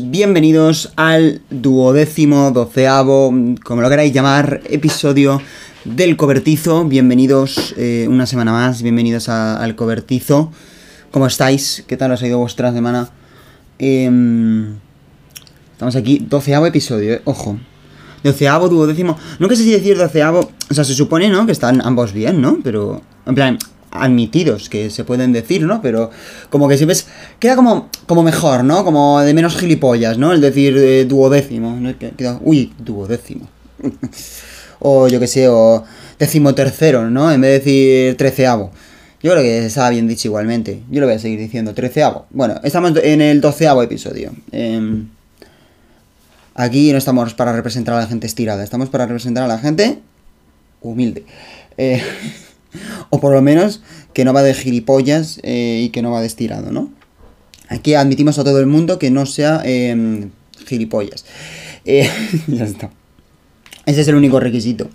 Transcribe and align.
bienvenidos 0.00 0.92
al 0.96 1.42
duodécimo, 1.50 2.52
doceavo, 2.52 3.34
como 3.62 3.82
lo 3.82 3.90
queráis 3.90 4.14
llamar, 4.14 4.62
episodio 4.70 5.42
del 5.84 6.16
cobertizo. 6.16 6.86
Bienvenidos 6.86 7.74
eh, 7.76 8.06
una 8.08 8.24
semana 8.24 8.52
más, 8.52 8.80
bienvenidos 8.80 9.28
al 9.28 9.76
cobertizo. 9.76 10.50
¿Cómo 11.10 11.26
estáis? 11.26 11.84
¿Qué 11.86 11.98
tal 11.98 12.12
os 12.12 12.22
ha 12.22 12.26
ido 12.26 12.38
vuestra 12.38 12.72
semana? 12.72 13.10
Em, 13.78 14.76
estamos 15.72 15.96
aquí, 15.96 16.24
doceavo 16.26 16.64
episodio, 16.64 17.12
eh, 17.12 17.22
ojo. 17.24 17.58
Doceavo, 18.24 18.70
duodécimo. 18.70 19.18
No 19.38 19.48
que 19.48 19.56
sé 19.56 19.64
si 19.64 19.72
decir 19.72 19.98
doceavo. 19.98 20.50
O 20.70 20.74
sea, 20.74 20.84
se 20.84 20.94
supone, 20.94 21.28
¿no? 21.28 21.44
Que 21.44 21.52
están 21.52 21.82
ambos 21.84 22.14
bien, 22.14 22.40
¿no? 22.40 22.58
Pero. 22.64 23.02
En 23.26 23.34
plan, 23.34 23.58
admitidos, 23.90 24.68
que 24.68 24.90
se 24.90 25.04
pueden 25.04 25.32
decir, 25.32 25.62
¿no? 25.62 25.80
Pero 25.82 26.10
como 26.50 26.68
que 26.68 26.76
siempre 26.76 26.92
es- 26.94 27.06
Queda 27.38 27.56
como, 27.56 27.88
como 28.06 28.22
mejor, 28.22 28.64
¿no? 28.64 28.84
Como 28.84 29.20
de 29.20 29.34
menos 29.34 29.56
gilipollas, 29.56 30.18
¿no? 30.18 30.32
El 30.32 30.40
decir 30.40 30.76
eh, 30.76 31.04
duodécimo. 31.04 31.76
¿no? 31.80 31.96
Que- 31.98 32.10
queda- 32.10 32.38
uy, 32.42 32.72
duodécimo. 32.78 33.48
o 34.80 35.08
yo 35.08 35.20
que 35.20 35.26
sé, 35.26 35.48
o 35.48 35.84
decimotercero, 36.18 37.10
¿no? 37.10 37.30
En 37.32 37.40
vez 37.40 37.50
de 37.50 37.58
decir 37.58 38.16
treceavo. 38.16 38.70
Yo 39.22 39.32
creo 39.32 39.42
que 39.42 39.66
estaba 39.66 39.90
bien 39.90 40.06
dicho 40.06 40.28
igualmente. 40.28 40.82
Yo 40.90 41.00
lo 41.00 41.06
voy 41.06 41.16
a 41.16 41.18
seguir 41.18 41.38
diciendo. 41.40 41.74
Treceavo. 41.74 42.26
Bueno, 42.30 42.60
estamos 42.62 42.92
en 43.02 43.20
el 43.20 43.40
doceavo 43.40 43.82
episodio. 43.82 44.32
Em, 44.52 45.08
Aquí 46.54 46.90
no 46.90 46.98
estamos 46.98 47.34
para 47.34 47.52
representar 47.52 47.94
a 47.94 48.00
la 48.00 48.06
gente 48.08 48.26
estirada, 48.26 48.64
estamos 48.64 48.88
para 48.88 49.06
representar 49.06 49.44
a 49.44 49.46
la 49.46 49.58
gente 49.58 50.00
humilde. 50.82 51.24
Eh, 51.76 52.02
o 53.10 53.20
por 53.20 53.32
lo 53.32 53.42
menos 53.42 53.82
que 54.12 54.24
no 54.24 54.32
va 54.32 54.42
de 54.42 54.54
gilipollas 54.54 55.40
eh, 55.42 55.82
y 55.84 55.90
que 55.90 56.02
no 56.02 56.10
va 56.10 56.20
de 56.20 56.28
¿no? 56.70 56.92
Aquí 57.68 57.94
admitimos 57.94 58.38
a 58.38 58.44
todo 58.44 58.60
el 58.60 58.66
mundo 58.66 58.98
que 58.98 59.10
no 59.10 59.26
sea 59.26 59.62
eh, 59.64 60.28
gilipollas. 60.66 61.24
Eh, 61.84 62.08
ya 62.46 62.64
está. 62.64 62.90
Ese 63.86 64.02
es 64.02 64.08
el 64.08 64.14
único 64.14 64.40
requisito. 64.40 64.88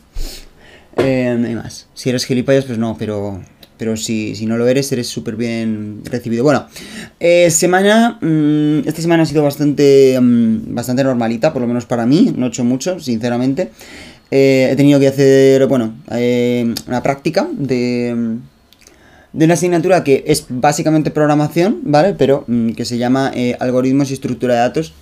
No 0.98 1.04
hay 1.04 1.56
más. 1.56 1.88
Si 1.94 2.10
eres 2.10 2.26
gilipollas, 2.26 2.66
pues 2.66 2.78
no, 2.78 2.96
pero, 2.98 3.42
pero 3.78 3.98
si, 3.98 4.36
si 4.36 4.46
no 4.46 4.58
lo 4.58 4.68
eres, 4.68 4.92
eres 4.92 5.08
súper 5.08 5.36
bien 5.36 6.02
recibido. 6.06 6.44
Bueno, 6.44 6.68
eh, 7.20 7.50
semana. 7.50 8.18
mm, 8.22 8.88
esta 8.88 9.02
semana 9.02 9.24
ha 9.24 9.26
sido 9.26 9.44
bastante, 9.44 10.18
mm, 10.22 10.74
bastante 10.74 11.04
normalita, 11.04 11.52
por 11.52 11.62
lo 11.62 11.68
menos 11.68 11.86
para 11.86 12.06
mí. 12.06 12.34
No 12.36 12.46
he 12.46 12.50
hecho 12.50 12.64
mucho, 12.64 13.00
sinceramente. 13.00 13.72
Eh, 14.36 14.70
he 14.72 14.76
tenido 14.76 15.00
que 15.00 15.08
hacer, 15.08 15.68
bueno, 15.68 15.94
eh, 16.10 16.74
una 16.88 17.04
práctica 17.04 17.48
de. 17.52 18.40
de 19.32 19.46
una 19.46 19.54
asignatura 19.54 20.04
que 20.04 20.24
es 20.26 20.48
básicamente 20.50 21.12
programación, 21.12 21.82
¿vale? 21.84 22.16
Pero 22.18 22.44
mm, 22.48 22.72
que 22.72 22.84
se 22.84 22.98
llama 22.98 23.32
eh, 23.36 23.56
Algoritmos 23.60 24.10
y 24.10 24.16
Estructura 24.16 24.56
de 24.56 24.60
Datos, 24.62 24.94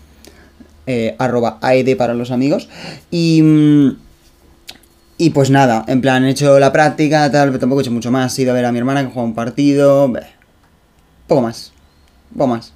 arroba 1.17 1.59
AED 1.61 1.95
para 1.95 2.13
los 2.13 2.29
amigos. 2.29 2.67
Y, 3.09 3.41
mm, 3.41 3.97
y 5.17 5.29
pues 5.29 5.49
nada, 5.49 5.85
en 5.87 6.01
plan, 6.01 6.25
he 6.25 6.31
hecho 6.31 6.59
la 6.59 6.73
práctica, 6.73 7.31
tal, 7.31 7.49
pero 7.49 7.59
tampoco 7.59 7.79
he 7.79 7.83
hecho 7.83 7.91
mucho 7.91 8.11
más. 8.11 8.37
He 8.37 8.41
ido 8.41 8.51
a 8.51 8.55
ver 8.55 8.65
a 8.65 8.73
mi 8.73 8.79
hermana 8.79 9.01
que 9.01 9.13
juega 9.13 9.29
un 9.29 9.33
partido, 9.33 10.11
poco 11.27 11.41
más, 11.41 11.71
poco 12.33 12.47
más. 12.47 12.73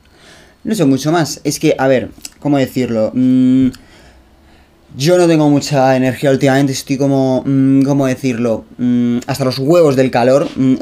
No 0.64 0.72
he 0.72 0.74
hecho 0.74 0.88
mucho 0.88 1.12
más. 1.12 1.42
Es 1.44 1.60
que, 1.60 1.76
a 1.78 1.90
ver, 1.90 2.12
¿cómo 2.40 2.58
decirlo? 2.58 3.12
Mm, 3.14 3.72
yo 4.98 5.18
no 5.18 5.28
tengo 5.28 5.50
mucha 5.50 5.96
energía 5.96 6.32
últimamente, 6.32 6.74
estoy 6.74 6.98
como, 6.98 7.44
mm, 7.46 7.84
¿cómo 7.84 8.06
decirlo? 8.08 8.66
Mm, 8.78 9.20
hasta 9.28 9.46
los 9.46 9.60
huevos 9.60 9.96
del 9.96 10.12
calor. 10.12 10.48
mm, 10.56 10.76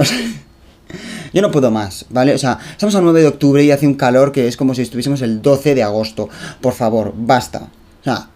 yo 1.34 1.42
no 1.42 1.52
puedo 1.52 1.72
más, 1.72 2.06
¿vale? 2.10 2.34
O 2.34 2.38
sea, 2.38 2.60
estamos 2.72 2.94
a 2.96 3.02
9 3.02 3.22
de 3.22 3.28
octubre 3.28 3.64
y 3.64 3.72
hace 3.72 3.88
un 3.88 3.96
calor 3.96 4.32
que 4.32 4.48
es 4.48 4.56
como 4.58 4.76
si 4.76 4.82
estuviésemos 4.84 5.22
el 5.22 5.42
12 5.42 5.76
de 5.76 5.84
agosto. 5.84 6.30
Por 6.62 6.74
favor, 6.74 7.14
basta. 7.16 7.70
O 8.02 8.04
sea, 8.04 8.30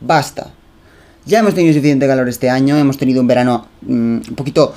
basta. 0.00 0.52
Ya 1.24 1.38
hemos 1.40 1.54
tenido 1.54 1.74
suficiente 1.74 2.06
calor 2.06 2.28
este 2.28 2.50
año, 2.50 2.76
hemos 2.76 2.98
tenido 2.98 3.20
un 3.20 3.26
verano 3.26 3.66
un 3.88 4.22
poquito... 4.36 4.74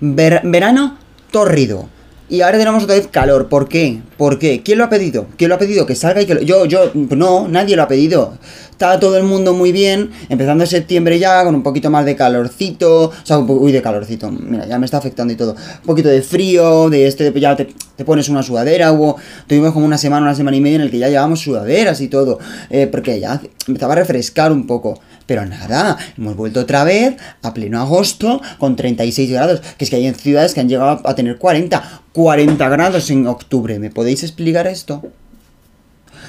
ver- 0.00 0.42
verano 0.44 0.98
tórrido. 1.30 1.88
Y 2.28 2.40
ahora 2.40 2.58
tenemos 2.58 2.82
otra 2.84 2.96
vez 2.96 3.08
calor. 3.08 3.48
¿Por 3.48 3.68
qué? 3.68 4.00
¿Por 4.16 4.38
qué? 4.38 4.62
¿Quién 4.62 4.78
lo 4.78 4.84
ha 4.84 4.88
pedido? 4.88 5.26
¿Quién 5.36 5.48
lo 5.48 5.56
ha 5.56 5.58
pedido? 5.58 5.86
Que 5.86 5.94
salga 5.94 6.22
y 6.22 6.26
que 6.26 6.34
lo... 6.34 6.42
Yo, 6.42 6.66
yo... 6.66 6.90
No, 6.94 7.48
nadie 7.48 7.76
lo 7.76 7.82
ha 7.82 7.88
pedido. 7.88 8.38
Está 8.70 8.98
todo 8.98 9.16
el 9.16 9.22
mundo 9.24 9.54
muy 9.54 9.70
bien, 9.72 10.10
empezando 10.28 10.66
septiembre 10.66 11.18
ya, 11.18 11.44
con 11.44 11.54
un 11.54 11.62
poquito 11.62 11.90
más 11.90 12.04
de 12.04 12.16
calorcito. 12.16 13.04
O 13.06 13.12
sea, 13.22 13.38
uy, 13.38 13.72
de 13.72 13.82
calorcito. 13.82 14.30
Mira, 14.30 14.66
ya 14.66 14.78
me 14.78 14.84
está 14.84 14.98
afectando 14.98 15.32
y 15.32 15.36
todo. 15.36 15.52
Un 15.52 15.86
poquito 15.86 16.08
de 16.08 16.22
frío, 16.22 16.90
de 16.90 17.06
este... 17.06 17.32
Ya 17.40 17.56
te, 17.56 17.68
te 17.96 18.04
pones 18.04 18.28
una 18.28 18.42
sudadera. 18.42 18.92
Hubo... 18.92 19.16
Tuvimos 19.46 19.72
como 19.72 19.86
una 19.86 19.98
semana, 19.98 20.22
una 20.26 20.34
semana 20.34 20.56
y 20.56 20.60
media 20.60 20.76
en 20.76 20.82
el 20.82 20.90
que 20.90 20.98
ya 20.98 21.08
llevábamos 21.08 21.40
sudaderas 21.40 22.00
y 22.00 22.08
todo. 22.08 22.38
eh, 22.70 22.86
porque 22.90 23.18
ya 23.20 23.40
empezaba 23.66 23.94
a 23.94 23.96
refrescar 23.96 24.52
un 24.52 24.66
poco. 24.66 25.00
Pero 25.26 25.46
nada, 25.46 25.96
hemos 26.18 26.36
vuelto 26.36 26.60
otra 26.60 26.84
vez 26.84 27.16
a 27.40 27.54
pleno 27.54 27.80
agosto 27.80 28.42
con 28.58 28.76
36 28.76 29.30
grados. 29.30 29.62
Que 29.78 29.84
es 29.84 29.90
que 29.90 29.96
hay 29.96 30.12
ciudades 30.14 30.52
que 30.52 30.60
han 30.60 30.68
llegado 30.68 31.00
a 31.02 31.14
tener 31.14 31.38
40, 31.38 32.02
40 32.12 32.68
grados 32.68 33.08
en 33.10 33.26
octubre. 33.26 33.78
¿Me 33.78 33.88
podéis 34.04 34.22
explicar 34.22 34.66
esto? 34.66 35.00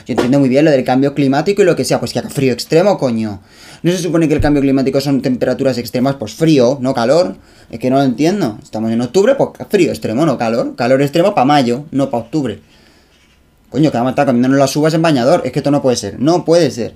Yo 0.07 0.13
entiendo 0.13 0.39
muy 0.39 0.47
bien 0.47 0.63
lo 0.63 0.71
del 0.71 0.85
cambio 0.85 1.13
climático 1.13 1.61
y 1.61 1.65
lo 1.65 1.75
que 1.75 1.83
sea, 1.83 1.99
pues 1.99 2.13
que 2.13 2.19
haga 2.19 2.29
frío 2.29 2.53
extremo, 2.53 2.97
coño. 2.97 3.41
¿No 3.83 3.91
se 3.91 3.97
supone 3.97 4.29
que 4.29 4.33
el 4.33 4.39
cambio 4.39 4.61
climático 4.61 5.01
son 5.01 5.21
temperaturas 5.21 5.77
extremas? 5.77 6.15
Pues 6.15 6.35
frío, 6.35 6.77
no 6.79 6.93
calor. 6.93 7.35
Es 7.69 7.79
que 7.79 7.89
no 7.89 7.97
lo 7.97 8.03
entiendo. 8.03 8.57
Estamos 8.63 8.91
en 8.91 9.01
octubre, 9.01 9.35
pues 9.35 9.49
frío 9.69 9.89
extremo, 9.91 10.25
no 10.25 10.37
calor. 10.37 10.73
Calor 10.77 11.01
extremo 11.01 11.35
para 11.35 11.43
mayo, 11.43 11.83
no 11.91 12.09
para 12.09 12.23
octubre. 12.23 12.61
Coño, 13.69 13.91
que 13.91 13.97
vamos 13.97 14.11
a 14.11 14.13
estar 14.13 14.25
comiéndonos 14.25 14.57
las 14.57 14.73
uvas 14.77 14.93
en 14.93 15.01
bañador. 15.01 15.41
Es 15.43 15.51
que 15.51 15.59
esto 15.59 15.71
no 15.71 15.81
puede 15.81 15.97
ser. 15.97 16.17
No 16.17 16.45
puede 16.45 16.71
ser. 16.71 16.93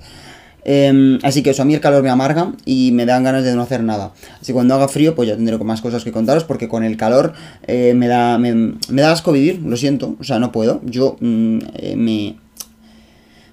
Em, 0.66 1.20
así 1.24 1.42
que 1.42 1.52
eso, 1.52 1.62
a 1.62 1.66
mí 1.66 1.74
el 1.74 1.82
calor 1.82 2.04
me 2.04 2.10
amarga 2.10 2.54
y 2.66 2.92
me 2.92 3.06
dan 3.06 3.24
ganas 3.24 3.44
de 3.44 3.56
no 3.56 3.62
hacer 3.62 3.84
nada. 3.84 4.12
Así 4.36 4.48
que 4.48 4.54
cuando 4.54 4.76
haga 4.76 4.88
frío, 4.88 5.16
pues 5.16 5.30
ya 5.30 5.36
tendré 5.36 5.58
más 5.60 5.82
cosas 5.82 6.04
que 6.04 6.12
contaros 6.12 6.44
porque 6.44 6.68
con 6.68 6.84
el 6.84 6.98
calor 6.98 7.34
eh, 7.68 7.94
me, 7.96 8.08
da, 8.08 8.38
me, 8.38 8.76
da 8.90 9.12
asco 9.12 9.32
vivir, 9.32 9.62
lo 9.64 9.78
siento. 9.78 10.16
O 10.20 10.24
sea, 10.24 10.40
no 10.40 10.52
puedo. 10.52 10.82
Yo 10.86 11.18
mm, 11.20 11.60
eh, 11.76 11.96
me, 11.96 12.36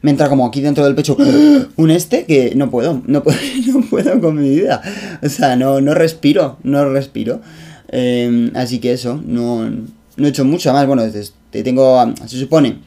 me 0.03 0.11
entra 0.11 0.28
como 0.28 0.47
aquí 0.47 0.61
dentro 0.61 0.84
del 0.84 0.94
pecho 0.94 1.17
un 1.77 1.91
este 1.91 2.25
que 2.25 2.55
no 2.55 2.71
puedo, 2.71 3.03
no 3.06 3.23
puedo, 3.23 3.38
no 3.73 3.81
puedo 3.83 4.21
con 4.21 4.41
mi 4.41 4.50
vida. 4.50 4.83
O 5.23 5.28
sea, 5.28 5.56
no, 5.56 5.81
no 5.81 5.94
respiro, 5.94 6.59
no 6.62 6.88
respiro. 6.91 7.41
Eh, 7.88 8.50
así 8.55 8.78
que 8.78 8.93
eso, 8.93 9.23
no, 9.25 9.71
no 10.17 10.27
he 10.27 10.31
hecho 10.31 10.44
mucho 10.44 10.73
más. 10.73 10.87
Bueno, 10.87 11.05
te 11.50 11.62
tengo, 11.62 12.12
se 12.27 12.38
supone, 12.38 12.81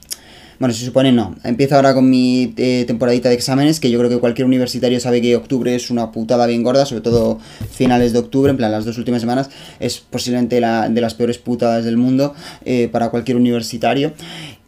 bueno, 0.59 0.73
se 0.73 0.83
supone 0.83 1.13
no. 1.13 1.35
Empiezo 1.45 1.75
ahora 1.75 1.93
con 1.93 2.09
mi 2.09 2.53
eh, 2.57 2.83
temporadita 2.85 3.29
de 3.29 3.35
exámenes, 3.35 3.79
que 3.79 3.89
yo 3.89 3.97
creo 3.97 4.09
que 4.09 4.19
cualquier 4.19 4.45
universitario 4.45 4.99
sabe 4.99 5.21
que 5.21 5.37
octubre 5.37 5.73
es 5.73 5.89
una 5.89 6.11
putada 6.11 6.45
bien 6.47 6.63
gorda, 6.63 6.85
sobre 6.85 7.01
todo 7.01 7.39
finales 7.71 8.11
de 8.11 8.19
octubre, 8.19 8.51
en 8.51 8.57
plan 8.57 8.71
las 8.71 8.83
dos 8.83 8.97
últimas 8.97 9.21
semanas, 9.21 9.49
es 9.79 9.99
posiblemente 9.99 10.59
la 10.59 10.89
de 10.89 10.99
las 10.99 11.13
peores 11.13 11.37
putadas 11.37 11.85
del 11.85 11.95
mundo 11.95 12.33
eh, 12.65 12.89
para 12.91 13.09
cualquier 13.09 13.37
universitario. 13.37 14.11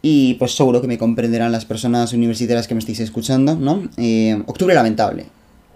Y 0.00 0.34
pues 0.34 0.56
seguro 0.56 0.80
que 0.80 0.88
me 0.88 0.96
comprenderán 0.96 1.52
las 1.52 1.66
personas 1.66 2.12
universitarias 2.14 2.66
que 2.66 2.74
me 2.74 2.80
estéis 2.80 3.00
escuchando, 3.00 3.54
¿no? 3.54 3.88
Eh, 3.98 4.42
octubre 4.46 4.74
lamentable. 4.74 5.26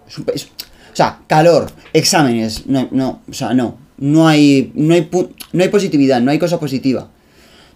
O 0.07 0.93
sea, 0.93 1.19
calor, 1.27 1.71
exámenes, 1.93 2.65
no, 2.65 2.87
no, 2.91 3.21
o 3.29 3.33
sea, 3.33 3.53
no. 3.53 3.77
No 3.99 4.27
hay, 4.27 4.71
no 4.75 4.93
hay, 4.93 5.09
no 5.53 5.63
hay 5.63 5.69
positividad, 5.69 6.21
no 6.21 6.31
hay 6.31 6.39
cosa 6.39 6.59
positiva. 6.59 7.09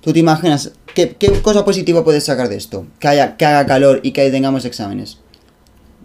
¿Tú 0.01 0.13
te 0.13 0.19
imaginas 0.19 0.71
qué, 0.95 1.15
cosa 1.43 1.63
positiva 1.63 2.03
puedes 2.03 2.23
sacar 2.23 2.49
de 2.49 2.57
esto? 2.57 2.87
Que, 2.99 3.07
haya, 3.07 3.37
que 3.37 3.45
haga 3.45 3.65
calor 3.67 3.99
y 4.03 4.11
que 4.11 4.29
tengamos 4.31 4.65
exámenes. 4.65 5.19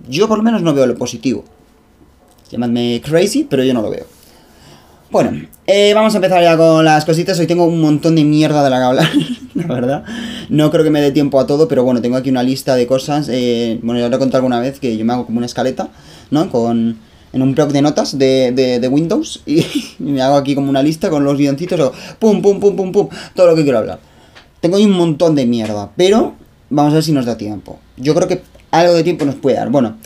Yo 0.08 0.28
por 0.28 0.38
lo 0.38 0.44
menos 0.44 0.62
no 0.62 0.74
veo 0.74 0.86
lo 0.86 0.94
positivo. 0.96 1.44
Llamadme 2.50 3.00
crazy, 3.04 3.46
pero 3.48 3.64
yo 3.64 3.72
no 3.72 3.82
lo 3.82 3.90
veo. 3.90 4.06
Bueno, 5.10 5.30
eh, 5.66 5.94
vamos 5.94 6.14
a 6.14 6.18
empezar 6.18 6.42
ya 6.42 6.56
con 6.56 6.84
las 6.84 7.04
cositas. 7.06 7.38
Hoy 7.38 7.46
tengo 7.46 7.64
un 7.64 7.80
montón 7.80 8.16
de 8.16 8.24
mierda 8.24 8.62
de 8.62 8.70
la 8.70 8.78
que 8.78 8.84
hablar, 8.84 9.08
la 9.54 9.66
verdad. 9.66 10.04
No 10.50 10.70
creo 10.70 10.84
que 10.84 10.90
me 10.90 11.00
dé 11.00 11.10
tiempo 11.10 11.40
a 11.40 11.46
todo, 11.46 11.66
pero 11.66 11.82
bueno, 11.82 12.02
tengo 12.02 12.16
aquí 12.16 12.28
una 12.28 12.42
lista 12.42 12.76
de 12.76 12.86
cosas. 12.86 13.28
eh, 13.30 13.80
bueno, 13.82 13.98
ya 13.98 14.06
os 14.06 14.10
lo 14.10 14.16
he 14.16 14.20
contado 14.20 14.38
alguna 14.38 14.60
vez 14.60 14.78
que 14.78 14.96
yo 14.96 15.04
me 15.06 15.14
hago 15.14 15.24
como 15.24 15.38
una 15.38 15.46
escaleta, 15.46 15.88
¿no? 16.30 16.50
Con, 16.50 16.98
en 17.36 17.42
un 17.42 17.54
blog 17.54 17.70
de 17.70 17.82
notas 17.82 18.18
de, 18.18 18.50
de, 18.52 18.80
de 18.80 18.88
Windows 18.88 19.42
y, 19.46 19.64
me 19.98 20.20
hago 20.22 20.36
aquí 20.36 20.54
como 20.54 20.70
una 20.70 20.82
lista 20.82 21.10
con 21.10 21.22
los 21.22 21.36
guioncitos, 21.36 21.78
o 21.78 21.92
pum, 22.18 22.42
pum, 22.42 22.58
pum, 22.58 22.74
pum, 22.74 22.92
pum, 22.92 23.08
todo 23.34 23.46
lo 23.48 23.54
que 23.54 23.62
quiero 23.62 23.78
hablar. 23.78 24.00
Tengo 24.60 24.78
ahí 24.78 24.84
un 24.84 24.92
montón 24.92 25.34
de 25.34 25.46
mierda, 25.46 25.90
pero 25.96 26.34
vamos 26.70 26.92
a 26.92 26.94
ver 26.96 27.04
si 27.04 27.12
nos 27.12 27.26
da 27.26 27.36
tiempo. 27.36 27.78
Yo 27.96 28.14
creo 28.14 28.26
que 28.26 28.42
algo 28.70 28.94
de 28.94 29.04
tiempo 29.04 29.24
nos 29.24 29.36
puede 29.36 29.56
dar. 29.56 29.70
Bueno, 29.70 29.96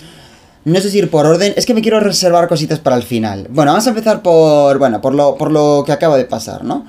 no 0.65 0.81
sé 0.81 0.91
si 0.91 0.99
ir 0.99 1.09
por 1.09 1.25
orden, 1.25 1.55
es 1.57 1.65
que 1.65 1.73
me 1.73 1.83
quiero 1.83 2.01
reservar 2.01 2.49
cositas 2.49 2.81
para 2.81 2.97
el 2.97 3.03
final. 3.03 3.47
Bueno, 3.49 3.71
vamos 3.71 3.87
a 3.87 3.91
empezar 3.91 4.23
por, 4.23 4.79
bueno, 4.79 5.01
por 5.01 5.15
lo, 5.15 5.37
por 5.37 5.51
lo 5.51 5.85
que 5.87 5.93
acaba 5.93 6.17
de 6.17 6.25
pasar, 6.25 6.65
¿no? 6.65 6.85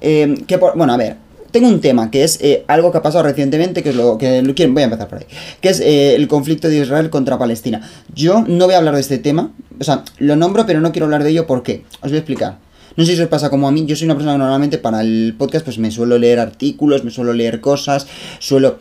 Eh, 0.00 0.42
que 0.48 0.56
bueno, 0.56 0.92
a 0.92 0.96
ver, 0.96 1.16
tengo 1.52 1.68
un 1.68 1.80
tema 1.80 2.10
que 2.10 2.24
es 2.24 2.38
eh, 2.40 2.64
algo 2.66 2.90
que 2.90 2.98
ha 2.98 3.02
pasado 3.02 3.24
recientemente, 3.24 3.82
que 3.82 3.90
es 3.90 3.96
lo 3.96 4.18
que 4.18 4.42
voy 4.42 4.82
a 4.82 4.84
empezar 4.84 5.08
por 5.08 5.18
ahí, 5.18 5.26
que 5.60 5.68
es 5.68 5.80
eh, 5.80 6.16
el 6.16 6.26
conflicto 6.26 6.68
de 6.68 6.78
Israel 6.78 7.10
contra 7.10 7.38
Palestina. 7.38 7.88
Yo 8.14 8.44
no 8.48 8.64
voy 8.64 8.74
a 8.74 8.78
hablar 8.78 8.94
de 8.94 9.00
este 9.00 9.18
tema, 9.18 9.52
o 9.78 9.84
sea, 9.84 10.02
lo 10.18 10.34
nombro, 10.34 10.66
pero 10.66 10.80
no 10.80 10.90
quiero 10.90 11.04
hablar 11.04 11.22
de 11.22 11.30
ello, 11.30 11.46
¿por 11.46 11.62
qué? 11.62 11.84
Os 12.00 12.10
voy 12.10 12.16
a 12.16 12.18
explicar. 12.18 12.58
No 12.96 13.06
sé 13.06 13.16
si 13.16 13.22
os 13.22 13.28
pasa 13.28 13.48
como 13.48 13.68
a 13.68 13.72
mí, 13.72 13.86
yo 13.86 13.96
soy 13.96 14.04
una 14.06 14.14
persona 14.14 14.34
que 14.34 14.38
normalmente 14.38 14.76
para 14.76 15.00
el 15.00 15.34
podcast 15.38 15.64
pues 15.64 15.78
me 15.78 15.90
suelo 15.90 16.18
leer 16.18 16.38
artículos, 16.40 17.04
me 17.04 17.10
suelo 17.10 17.32
leer 17.32 17.60
cosas, 17.60 18.06
suelo 18.38 18.78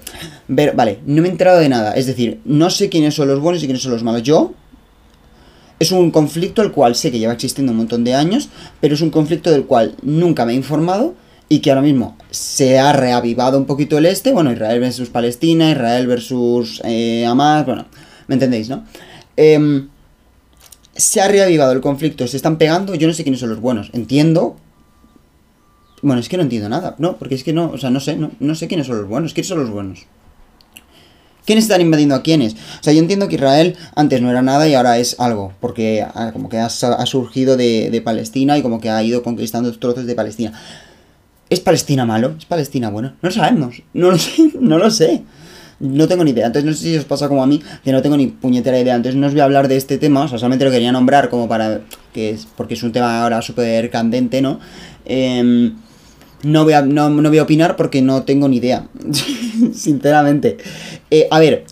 ver, 0.50 0.76
vale, 0.76 1.00
no 1.06 1.22
me 1.22 1.30
he 1.30 1.32
enterado 1.32 1.60
de 1.60 1.70
nada, 1.70 1.94
es 1.94 2.08
decir, 2.08 2.42
no 2.44 2.70
sé 2.70 2.90
quiénes 2.90 3.14
son 3.14 3.30
los 3.30 3.40
buenos 3.40 3.64
y 3.64 3.68
quiénes 3.68 3.84
son 3.84 3.94
los 3.94 4.04
malos. 4.04 4.24
Yo 4.24 4.54
es 5.80 5.92
un 5.92 6.12
conflicto 6.12 6.62
el 6.62 6.72
cual 6.72 6.96
sé 6.96 7.10
que 7.10 7.20
lleva 7.20 7.34
existiendo 7.34 7.72
un 7.72 7.78
montón 7.78 8.04
de 8.04 8.14
años, 8.14 8.50
pero 8.82 8.96
es 8.96 9.02
un 9.02 9.12
conflicto 9.12 9.50
del 9.50 9.66
cual 9.66 9.96
nunca 10.02 10.46
me 10.46 10.52
he 10.54 10.56
informado 10.56 11.16
y 11.52 11.60
que 11.60 11.70
ahora 11.70 11.82
mismo 11.82 12.16
se 12.30 12.80
ha 12.80 12.94
reavivado 12.94 13.58
un 13.58 13.66
poquito 13.66 13.98
el 13.98 14.06
este, 14.06 14.32
bueno, 14.32 14.54
Israel 14.54 14.80
versus 14.80 15.10
Palestina, 15.10 15.70
Israel 15.70 16.08
versus 16.08 16.82
eh, 16.86 17.26
Hamas, 17.28 17.66
bueno, 17.66 17.88
¿me 18.28 18.36
entendéis, 18.36 18.70
no? 18.70 18.86
Em, 19.36 19.90
se 20.96 21.20
ha 21.20 21.28
reavivado 21.28 21.74
el 21.74 21.82
conflicto, 21.82 22.26
se 22.26 22.38
están 22.38 22.58
pegando, 22.58 22.96
yo 22.96 23.06
no 23.06 23.14
sé 23.14 23.24
quiénes 23.24 23.42
son 23.42 23.50
los 23.50 23.60
buenos, 23.60 23.90
entiendo... 23.92 24.56
Bueno, 26.02 26.22
es 26.22 26.30
que 26.30 26.38
no 26.38 26.44
entiendo 26.44 26.70
nada, 26.70 26.96
no, 27.00 27.18
porque 27.18 27.36
es 27.36 27.44
que 27.44 27.52
no, 27.52 27.70
o 27.70 27.78
sea, 27.78 27.90
no 27.90 28.00
sé, 28.00 28.16
no, 28.16 28.32
no 28.40 28.56
sé 28.56 28.70
quiénes 28.70 28.88
son 28.88 29.00
los 29.00 29.10
buenos, 29.10 29.34
quiénes 29.34 29.50
son 29.50 29.60
los 29.60 29.70
buenos. 29.70 30.06
¿Quiénes 31.44 31.66
están 31.66 31.82
invadiendo 31.82 32.16
a 32.16 32.24
quiénes? 32.24 32.54
O 32.54 32.84
sea, 32.84 32.94
yo 32.94 33.00
entiendo 33.00 33.28
que 33.28 33.36
Israel 33.36 33.76
antes 33.96 34.22
no 34.22 34.30
era 34.30 34.42
nada 34.42 34.70
y 34.70 34.74
ahora 34.74 35.00
es 35.00 35.20
algo, 35.20 35.52
porque 35.60 36.02
ah, 36.02 36.30
como 36.32 36.48
que 36.48 36.60
ha, 36.60 36.70
surgido 36.70 37.58
de, 37.58 37.90
de 37.92 38.02
Palestina 38.02 38.58
y 38.58 38.62
como 38.62 38.80
que 38.80 38.90
ha 38.90 39.04
ido 39.04 39.22
conquistando 39.22 39.78
trozos 39.78 40.06
de 40.06 40.16
Palestina. 40.16 40.54
¿Es 41.52 41.60
Palestina 41.60 42.06
malo? 42.06 42.34
¿Es 42.40 42.46
Palestina 42.46 42.90
bueno? 42.90 43.10
No 43.22 43.28
lo 43.28 43.32
sabemos. 43.32 43.84
No 43.94 44.12
lo 44.12 44.18
sé. 44.18 44.52
No 44.62 44.78
lo 44.78 44.90
sé. 44.90 45.24
No 45.82 46.08
tengo 46.08 46.24
ni 46.24 46.32
idea. 46.32 46.48
Entonces 46.48 46.66
no 46.66 46.74
sé 46.74 46.84
si 46.92 46.98
os 46.98 47.04
pasa 47.04 47.28
como 47.28 47.44
a 47.44 47.46
mí, 47.46 47.62
que 47.84 47.92
no 47.92 48.02
tengo 48.02 48.16
ni 48.16 48.28
puñetera 48.28 48.80
idea. 48.80 48.96
Entonces 48.96 49.20
no 49.20 49.28
os 49.28 49.34
voy 49.34 49.42
a 49.42 49.44
hablar 49.44 49.68
de 49.68 49.76
este 49.76 49.98
tema. 49.98 50.22
O 50.22 50.28
sea, 50.30 50.38
solamente 50.38 50.64
lo 50.64 50.72
quería 50.72 50.94
nombrar 50.94 51.30
como 51.30 51.50
para... 51.50 51.82
que 52.14 52.30
es 52.30 52.48
Porque 52.56 52.76
es 52.76 52.84
un 52.84 52.94
tema 52.94 53.22
ahora 53.22 53.42
súper 53.42 53.90
candente, 53.90 54.42
¿no? 54.42 54.62
Eh, 55.06 55.74
no, 56.44 56.64
voy 56.64 56.72
a, 56.72 56.84
no, 56.84 57.10
no 57.10 57.28
voy 57.28 57.40
a 57.40 57.44
opinar 57.44 57.76
porque 57.76 58.02
no 58.02 58.24
tengo 58.24 58.48
ni 58.48 58.58
idea. 58.58 58.88
Sinceramente. 59.74 60.56
Eh, 61.10 61.28
a 61.30 61.40
ver, 61.40 61.66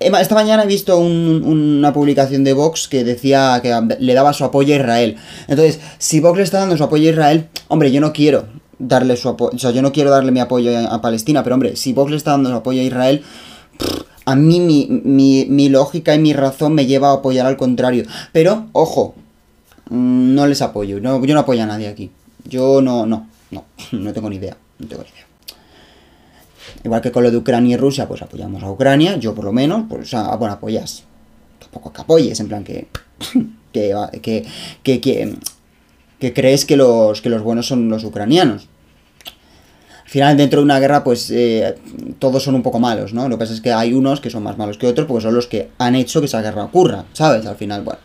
esta 0.00 0.34
mañana 0.34 0.64
he 0.64 0.66
visto 0.66 0.98
una 0.98 1.92
publicación 1.92 2.42
de 2.42 2.54
Vox 2.54 2.88
que 2.88 3.04
decía 3.04 3.60
que 3.62 3.78
le 3.98 4.14
daba 4.14 4.32
su 4.32 4.44
apoyo 4.44 4.74
a 4.74 4.78
Israel. 4.78 5.16
Entonces, 5.46 5.78
si 5.98 6.20
Vox 6.20 6.38
le 6.38 6.44
está 6.44 6.58
dando 6.58 6.76
su 6.76 6.84
apoyo 6.84 7.08
a 7.08 7.12
Israel, 7.12 7.48
hombre, 7.68 7.92
yo 7.92 8.00
no 8.00 8.12
quiero 8.12 8.46
darle 8.78 9.16
su 9.18 9.28
apoyo, 9.28 9.54
o 9.54 9.58
sea, 9.58 9.72
yo 9.72 9.82
no 9.82 9.92
quiero 9.92 10.10
darle 10.10 10.32
mi 10.32 10.40
apoyo 10.40 10.76
a, 10.76 11.02
Palestina, 11.02 11.44
pero 11.44 11.54
hombre, 11.54 11.76
si 11.76 11.92
Vox 11.92 12.10
le 12.10 12.16
está 12.16 12.30
dando 12.30 12.48
su 12.48 12.56
apoyo 12.56 12.80
a 12.80 12.84
Israel, 12.84 13.22
a 14.24 14.34
mí 14.34 14.60
mi, 14.60 14.86
mi, 15.46 15.68
lógica 15.68 16.14
y 16.14 16.18
mi 16.18 16.32
razón 16.32 16.74
me 16.74 16.86
lleva 16.86 17.10
a 17.10 17.14
apoyar 17.14 17.46
al 17.46 17.58
contrario. 17.58 18.04
Pero, 18.32 18.68
ojo, 18.72 19.14
mm, 19.90 20.34
no 20.34 20.46
les 20.46 20.62
apoyo, 20.62 20.98
no, 21.00 21.22
yo 21.24 21.34
no 21.34 21.40
apoyo 21.40 21.62
a 21.62 21.66
nadie 21.66 21.88
aquí. 21.88 22.10
Yo 22.44 22.80
no, 22.80 23.04
no, 23.04 23.28
no, 23.50 23.64
no 23.92 24.12
tengo 24.14 24.30
ni 24.30 24.36
idea, 24.36 24.56
no 24.78 24.86
tengo 24.86 25.02
ni 25.02 25.10
idea. 25.10 25.29
Igual 26.84 27.00
que 27.00 27.12
con 27.12 27.22
lo 27.22 27.30
de 27.30 27.36
Ucrania 27.36 27.74
y 27.74 27.76
Rusia, 27.76 28.06
pues 28.08 28.22
apoyamos 28.22 28.62
a 28.62 28.70
Ucrania, 28.70 29.16
yo 29.16 29.34
por 29.34 29.44
lo 29.44 29.52
menos, 29.52 29.84
pues, 29.88 30.10
sea, 30.10 30.34
bueno, 30.36 30.54
apoyas. 30.54 31.04
Tampoco 31.58 31.92
que 31.92 32.00
apoyes, 32.00 32.40
en 32.40 32.48
plan 32.48 32.64
que. 32.64 32.88
que, 33.72 34.40
que, 34.82 35.00
que, 36.18 36.32
crees 36.32 36.64
que 36.64 36.76
los, 36.76 37.20
que 37.20 37.28
los 37.28 37.42
buenos 37.42 37.66
son 37.66 37.88
los 37.88 38.04
ucranianos. 38.04 38.68
Al 40.04 40.10
final, 40.10 40.36
dentro 40.36 40.58
de 40.58 40.64
una 40.64 40.80
guerra, 40.80 41.04
pues 41.04 41.30
eh, 41.30 41.76
todos 42.18 42.42
son 42.42 42.56
un 42.56 42.64
poco 42.64 42.80
malos, 42.80 43.14
¿no? 43.14 43.28
Lo 43.28 43.36
que 43.36 43.44
pasa 43.44 43.54
es 43.54 43.60
que 43.60 43.72
hay 43.72 43.92
unos 43.92 44.20
que 44.20 44.28
son 44.28 44.42
más 44.42 44.58
malos 44.58 44.76
que 44.76 44.88
otros 44.88 45.06
porque 45.06 45.22
son 45.22 45.34
los 45.34 45.46
que 45.46 45.68
han 45.78 45.94
hecho 45.94 46.18
que 46.18 46.26
esa 46.26 46.42
guerra 46.42 46.64
ocurra, 46.64 47.04
¿sabes? 47.12 47.46
Al 47.46 47.54
final, 47.54 47.82
bueno. 47.82 48.00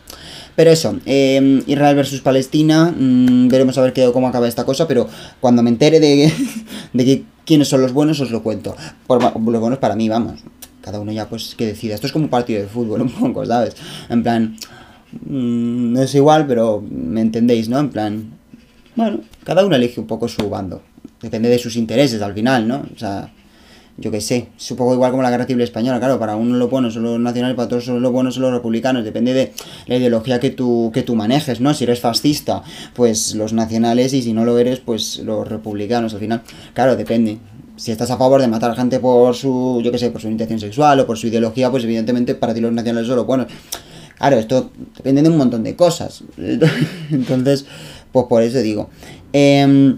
Pero 0.54 0.70
eso, 0.70 0.98
eh, 1.04 1.62
Israel 1.66 1.96
versus 1.96 2.20
Palestina, 2.20 2.94
mm, 2.96 3.48
veremos 3.48 3.76
a 3.76 3.82
ver 3.82 3.92
cómo 4.12 4.28
acaba 4.28 4.46
esta 4.46 4.64
cosa, 4.64 4.86
pero 4.86 5.08
cuando 5.40 5.62
me 5.62 5.70
entere 5.70 5.98
de, 5.98 6.32
de 6.92 7.04
que 7.04 7.24
quiénes 7.46 7.68
son 7.68 7.80
los 7.80 7.92
buenos, 7.92 8.20
os 8.20 8.30
lo 8.30 8.42
cuento. 8.42 8.76
Los 9.08 9.60
buenos 9.60 9.78
para 9.78 9.96
mí, 9.96 10.08
vamos. 10.10 10.40
Cada 10.82 11.00
uno 11.00 11.12
ya 11.12 11.28
pues 11.28 11.54
que 11.54 11.66
decida. 11.66 11.94
Esto 11.94 12.06
es 12.06 12.12
como 12.12 12.26
un 12.26 12.30
partido 12.30 12.60
de 12.60 12.68
fútbol, 12.68 13.00
un 13.02 13.10
poco, 13.10 13.46
¿sabes? 13.46 13.76
En 14.10 14.22
plan, 14.22 14.56
no 15.24 15.98
mm, 15.98 16.02
es 16.02 16.14
igual, 16.14 16.46
pero 16.46 16.84
me 16.86 17.22
entendéis, 17.22 17.68
¿no? 17.68 17.78
En 17.78 17.88
plan, 17.88 18.30
bueno, 18.94 19.20
cada 19.44 19.64
uno 19.64 19.76
elige 19.76 20.00
un 20.00 20.06
poco 20.06 20.28
su 20.28 20.50
bando. 20.50 20.82
Depende 21.22 21.48
de 21.48 21.58
sus 21.58 21.76
intereses 21.76 22.20
al 22.20 22.34
final, 22.34 22.68
¿no? 22.68 22.84
O 22.94 22.98
sea, 22.98 23.32
yo 23.98 24.10
qué 24.10 24.20
sé, 24.20 24.48
poco 24.76 24.92
igual 24.92 25.10
como 25.10 25.22
la 25.22 25.30
guerra 25.30 25.46
civil 25.46 25.62
española, 25.62 25.98
claro, 25.98 26.18
para 26.18 26.36
uno 26.36 26.56
lo 26.56 26.68
bueno 26.68 26.90
son 26.90 27.04
los 27.04 27.18
nacionales, 27.18 27.56
para 27.56 27.66
otros 27.66 27.86
los 27.88 28.12
buenos 28.12 28.34
son 28.34 28.42
los 28.42 28.52
republicanos, 28.52 29.04
depende 29.04 29.32
de 29.32 29.52
la 29.86 29.96
ideología 29.96 30.38
que 30.38 30.50
tú, 30.50 30.90
que 30.92 31.02
tú 31.02 31.14
manejes, 31.14 31.60
¿no? 31.60 31.72
Si 31.72 31.84
eres 31.84 32.00
fascista, 32.00 32.62
pues 32.94 33.34
los 33.34 33.54
nacionales, 33.54 34.12
y 34.12 34.22
si 34.22 34.34
no 34.34 34.44
lo 34.44 34.58
eres, 34.58 34.80
pues 34.80 35.18
los 35.20 35.48
republicanos, 35.48 36.12
al 36.12 36.20
final, 36.20 36.42
claro, 36.74 36.96
depende. 36.96 37.38
Si 37.76 37.90
estás 37.90 38.10
a 38.10 38.16
favor 38.16 38.40
de 38.40 38.48
matar 38.48 38.70
a 38.70 38.74
gente 38.74 39.00
por 39.00 39.34
su, 39.34 39.80
yo 39.82 39.92
qué 39.92 39.98
sé, 39.98 40.10
por 40.10 40.20
su 40.20 40.28
intención 40.28 40.60
sexual 40.60 41.00
o 41.00 41.06
por 41.06 41.18
su 41.18 41.26
ideología, 41.26 41.70
pues 41.70 41.84
evidentemente 41.84 42.34
para 42.34 42.54
ti 42.54 42.60
los 42.60 42.72
nacionales 42.72 43.06
son 43.06 43.16
los 43.16 43.26
buenos. 43.26 43.48
Claro, 44.18 44.36
esto 44.36 44.70
depende 44.96 45.22
de 45.22 45.28
un 45.28 45.36
montón 45.36 45.62
de 45.62 45.76
cosas. 45.76 46.24
Entonces, 47.10 47.66
pues 48.12 48.26
por 48.26 48.42
eso 48.42 48.58
digo. 48.60 48.88
Eh, 49.34 49.94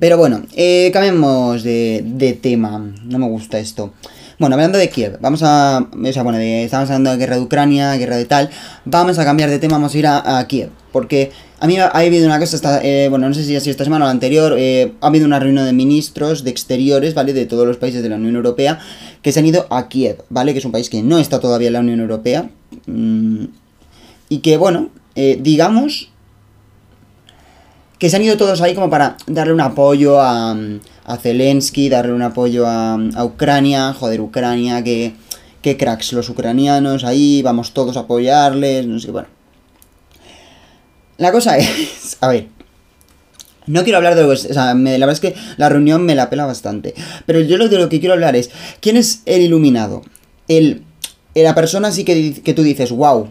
pero 0.00 0.18
bueno, 0.18 0.42
eh, 0.54 0.90
cambiemos 0.92 1.62
de, 1.62 2.38
tema. 2.42 2.92
No 3.04 3.18
me 3.18 3.28
gusta 3.28 3.58
esto. 3.58 3.92
Bueno, 4.38 4.54
hablando 4.54 4.78
de 4.78 4.90
Kiev, 4.90 5.18
vamos 5.20 5.42
a. 5.42 5.88
O 5.92 6.12
sea, 6.12 6.22
bueno, 6.22 6.38
estamos 6.38 6.90
hablando 6.90 7.12
de 7.12 7.16
guerra 7.16 7.36
de 7.36 7.42
Ucrania, 7.42 7.96
guerra 7.96 8.16
de 8.16 8.24
tal. 8.24 8.50
Vamos 8.84 9.18
a 9.18 9.24
cambiar 9.24 9.48
de 9.48 9.58
tema, 9.58 9.74
vamos 9.74 9.94
a 9.94 9.98
ir 9.98 10.06
a, 10.06 10.44
Kiev. 10.48 10.70
Porque 10.92 11.30
a 11.60 11.66
mí 11.66 11.78
ha, 11.78 11.86
habido 11.86 12.26
una 12.26 12.38
cosa, 12.38 12.80
eh, 12.82 13.06
bueno, 13.08 13.28
no 13.28 13.34
sé 13.34 13.44
si 13.44 13.54
ha 13.54 13.60
sido 13.60 13.70
esta 13.70 13.84
semana 13.84 14.04
o 14.04 14.08
la 14.08 14.12
anterior, 14.12 14.56
eh, 14.58 14.92
ha 15.00 15.06
habido 15.06 15.24
una 15.24 15.38
reunión 15.38 15.64
de 15.64 15.72
ministros 15.72 16.42
de 16.42 16.50
exteriores, 16.50 17.14
¿vale? 17.14 17.32
De 17.32 17.46
todos 17.46 17.66
los 17.66 17.76
países 17.76 18.02
de 18.02 18.08
la 18.08 18.16
Unión 18.16 18.34
Europea 18.36 18.80
que 19.22 19.32
se 19.32 19.38
han 19.38 19.46
ido 19.46 19.66
a 19.70 19.88
Kiev, 19.88 20.24
¿vale? 20.28 20.52
Que 20.52 20.58
es 20.58 20.64
un 20.64 20.72
país 20.72 20.90
que 20.90 21.02
no 21.02 21.18
está 21.18 21.38
todavía 21.38 21.68
en 21.68 21.74
la 21.74 21.80
Unión 21.80 22.00
Europea. 22.00 22.50
Mm, 22.86 23.44
y 24.28 24.38
que, 24.38 24.56
bueno, 24.56 24.90
digamos 25.14 26.10
que 27.98 28.10
se 28.10 28.16
han 28.16 28.22
ido 28.22 28.36
todos 28.36 28.60
ahí 28.60 28.74
como 28.74 28.90
para 28.90 29.16
darle 29.26 29.54
un 29.54 29.60
apoyo 29.60 30.20
a, 30.20 30.56
a 31.04 31.16
Zelensky, 31.16 31.88
darle 31.88 32.12
un 32.12 32.22
apoyo 32.22 32.66
a, 32.66 32.98
Ucrania, 33.24 33.94
joder, 33.94 34.20
Ucrania, 34.20 34.82
que, 34.82 35.14
que 35.62 35.76
cracks 35.76 36.12
los 36.12 36.28
ucranianos 36.28 37.04
ahí, 37.04 37.42
vamos 37.42 37.72
todos 37.72 37.96
a 37.96 38.00
apoyarles, 38.00 38.86
no 38.86 38.98
sé, 38.98 39.10
bueno. 39.10 39.28
La 41.16 41.32
cosa 41.32 41.56
es, 41.58 42.18
a 42.20 42.28
ver, 42.28 42.48
no 43.66 43.82
quiero 43.82 43.96
hablar 43.96 44.14
de 44.14 44.22
lo 44.22 44.28
que... 44.28 44.34
O 44.34 44.36
sea, 44.36 44.74
la 44.74 44.90
verdad 45.06 45.12
es 45.12 45.20
que 45.20 45.34
la 45.56 45.68
reunión 45.68 46.04
me 46.04 46.14
la 46.14 46.28
pela 46.28 46.44
bastante. 46.44 46.94
Pero 47.24 47.40
yo 47.40 47.56
lo 47.56 47.68
de 47.68 47.78
lo 47.78 47.88
que 47.88 47.98
quiero 47.98 48.14
hablar 48.14 48.36
es, 48.36 48.50
¿quién 48.80 48.96
es 48.96 49.22
el 49.24 49.42
iluminado? 49.42 50.02
El, 50.48 50.82
la 51.34 51.54
persona 51.54 51.88
así 51.88 52.04
que, 52.04 52.42
que 52.44 52.54
tú 52.54 52.62
dices, 52.62 52.92
wow, 52.92 53.28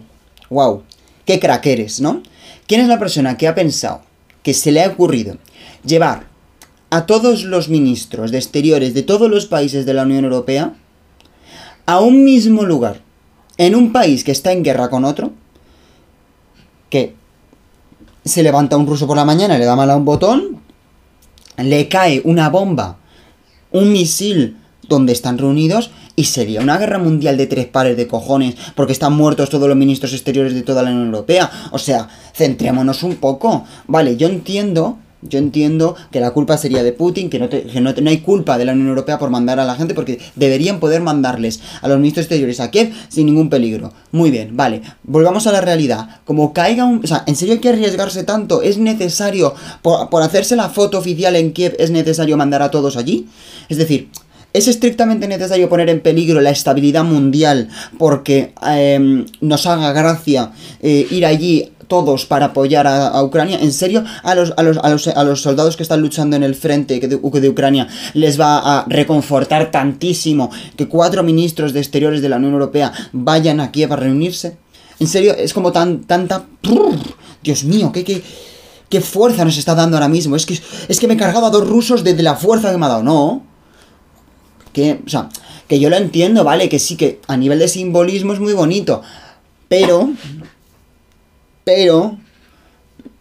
wow, 0.50 0.82
qué 1.24 1.38
crack 1.38 1.64
eres, 1.66 2.00
¿no? 2.00 2.22
¿Quién 2.66 2.80
es 2.80 2.88
la 2.88 2.98
persona 2.98 3.36
que 3.36 3.48
ha 3.48 3.54
pensado 3.54 4.02
que 4.46 4.54
se 4.54 4.70
le 4.70 4.84
ha 4.84 4.88
ocurrido 4.88 5.38
llevar 5.84 6.28
a 6.90 7.04
todos 7.04 7.42
los 7.42 7.68
ministros 7.68 8.30
de 8.30 8.38
exteriores 8.38 8.94
de 8.94 9.02
todos 9.02 9.28
los 9.28 9.46
países 9.46 9.84
de 9.84 9.92
la 9.92 10.04
Unión 10.04 10.22
Europea 10.22 10.72
a 11.84 11.98
un 11.98 12.22
mismo 12.22 12.62
lugar, 12.62 13.00
en 13.58 13.74
un 13.74 13.90
país 13.90 14.22
que 14.22 14.30
está 14.30 14.52
en 14.52 14.62
guerra 14.62 14.88
con 14.88 15.04
otro, 15.04 15.32
que 16.90 17.16
se 18.24 18.44
levanta 18.44 18.76
un 18.76 18.86
ruso 18.86 19.08
por 19.08 19.16
la 19.16 19.24
mañana, 19.24 19.58
le 19.58 19.64
da 19.64 19.74
mal 19.74 19.90
a 19.90 19.96
un 19.96 20.04
botón, 20.04 20.60
le 21.56 21.88
cae 21.88 22.22
una 22.22 22.48
bomba, 22.48 22.98
un 23.72 23.90
misil 23.90 24.58
donde 24.88 25.12
están 25.12 25.38
reunidos 25.38 25.90
y 26.16 26.24
sería 26.24 26.60
una 26.60 26.78
guerra 26.78 26.98
mundial 26.98 27.36
de 27.36 27.46
tres 27.46 27.66
pares 27.66 27.96
de 27.96 28.06
cojones 28.06 28.56
porque 28.74 28.92
están 28.92 29.12
muertos 29.12 29.50
todos 29.50 29.68
los 29.68 29.76
ministros 29.76 30.12
exteriores 30.12 30.54
de 30.54 30.62
toda 30.62 30.82
la 30.82 30.90
Unión 30.90 31.06
Europea. 31.06 31.50
O 31.72 31.78
sea, 31.78 32.08
centrémonos 32.34 33.02
un 33.02 33.16
poco. 33.16 33.64
Vale, 33.86 34.16
yo 34.16 34.26
entiendo 34.28 34.98
yo 35.28 35.38
entiendo 35.38 35.96
que 36.10 36.20
la 36.20 36.30
culpa 36.30 36.58
sería 36.58 36.82
de 36.82 36.92
Putin, 36.92 37.30
que, 37.30 37.38
no, 37.38 37.48
no, 37.80 38.10
hay 38.10 38.18
culpa 38.18 38.58
de 38.58 38.64
la 38.64 38.72
Unión 38.72 38.88
Europea 38.88 39.18
por 39.18 39.30
mandar 39.30 39.58
a 39.58 39.64
la 39.64 39.74
gente, 39.74 39.94
porque 39.94 40.20
deberían 40.34 40.78
poder 40.78 41.00
mandarles 41.00 41.60
a 41.80 41.88
los 41.88 41.98
ministros 41.98 42.24
exteriores 42.24 42.60
a 42.60 42.70
Kiev 42.70 42.92
sin 43.08 43.26
ningún 43.26 43.48
peligro. 43.48 43.92
Muy 44.12 44.30
bien, 44.30 44.56
vale. 44.56 44.82
Volvamos 45.02 45.46
a 45.46 45.52
la 45.52 45.60
realidad. 45.60 46.20
Como 46.24 46.52
caiga 46.52 46.84
un... 46.84 47.00
O 47.02 47.06
sea, 47.06 47.24
¿en 47.26 47.34
serio 47.34 47.54
hay 47.54 47.60
que 47.60 47.70
arriesgarse 47.70 48.24
tanto? 48.24 48.62
¿Es 48.62 48.78
necesario, 48.78 49.54
por, 49.82 50.10
por 50.10 50.22
hacerse 50.22 50.54
la 50.54 50.68
foto 50.68 50.98
oficial 50.98 51.34
en 51.36 51.52
Kiev, 51.52 51.74
es 51.78 51.90
necesario 51.90 52.36
mandar 52.36 52.62
a 52.62 52.70
todos 52.70 52.96
allí? 52.96 53.26
Es 53.68 53.78
decir, 53.78 54.10
¿Es 54.56 54.68
estrictamente 54.68 55.28
necesario 55.28 55.68
poner 55.68 55.90
en 55.90 56.00
peligro 56.00 56.40
la 56.40 56.48
estabilidad 56.48 57.04
mundial 57.04 57.68
porque 57.98 58.54
em, 58.66 59.26
nos 59.42 59.66
haga 59.66 59.92
gracia 59.92 60.50
eh, 60.80 61.06
ir 61.10 61.26
allí 61.26 61.72
todos 61.88 62.24
para 62.24 62.46
apoyar 62.46 62.86
a, 62.86 63.22
Ucrania? 63.22 63.58
¿En 63.60 63.70
serio? 63.70 64.02
¿A 64.22 64.34
los, 64.34 64.54
a, 64.56 64.62
los, 64.62 64.78
a, 65.08 65.24
los, 65.24 65.42
soldados 65.42 65.76
que 65.76 65.82
están 65.82 66.00
luchando 66.00 66.36
en 66.36 66.42
el 66.42 66.54
frente 66.54 66.98
de, 66.98 67.16
Ucrania 67.50 67.86
les 68.14 68.40
va 68.40 68.78
a 68.78 68.86
reconfortar 68.88 69.70
tantísimo 69.70 70.50
que 70.74 70.88
cuatro 70.88 71.22
ministros 71.22 71.74
de 71.74 71.80
exteriores 71.80 72.22
de 72.22 72.30
la 72.30 72.36
Unión 72.36 72.54
Europea 72.54 72.94
vayan 73.12 73.60
aquí 73.60 73.84
a 73.84 73.94
reunirse? 73.94 74.56
En 74.98 75.06
serio, 75.06 75.34
es 75.36 75.52
como 75.52 75.70
tan, 75.70 76.04
tanta... 76.04 76.46
Dios 77.42 77.64
mío, 77.64 77.92
qué, 77.92 78.04
qué, 78.04 78.22
qué 78.88 79.02
fuerza 79.02 79.44
nos 79.44 79.58
está 79.58 79.74
dando 79.74 79.98
ahora 79.98 80.08
mismo. 80.08 80.34
Es 80.34 80.46
que, 80.46 80.58
es 80.88 80.98
que 80.98 81.06
me 81.06 81.12
he 81.12 81.18
cargado 81.18 81.44
a 81.44 81.50
dos 81.50 81.68
rusos 81.68 82.02
desde 82.02 82.22
la 82.22 82.36
fuerza 82.36 82.72
que 82.72 82.78
me 82.78 82.86
ha 82.86 82.88
dado. 82.88 83.02
No. 83.02 83.45
Que, 84.76 85.00
o 85.06 85.08
sea, 85.08 85.30
que 85.66 85.80
yo 85.80 85.88
lo 85.88 85.96
entiendo, 85.96 86.44
¿vale? 86.44 86.68
Que 86.68 86.78
sí, 86.78 86.98
que 86.98 87.18
a 87.28 87.38
nivel 87.38 87.58
de 87.58 87.66
simbolismo 87.66 88.34
es 88.34 88.40
muy 88.40 88.52
bonito. 88.52 89.00
Pero... 89.70 90.10
Pero... 91.64 92.18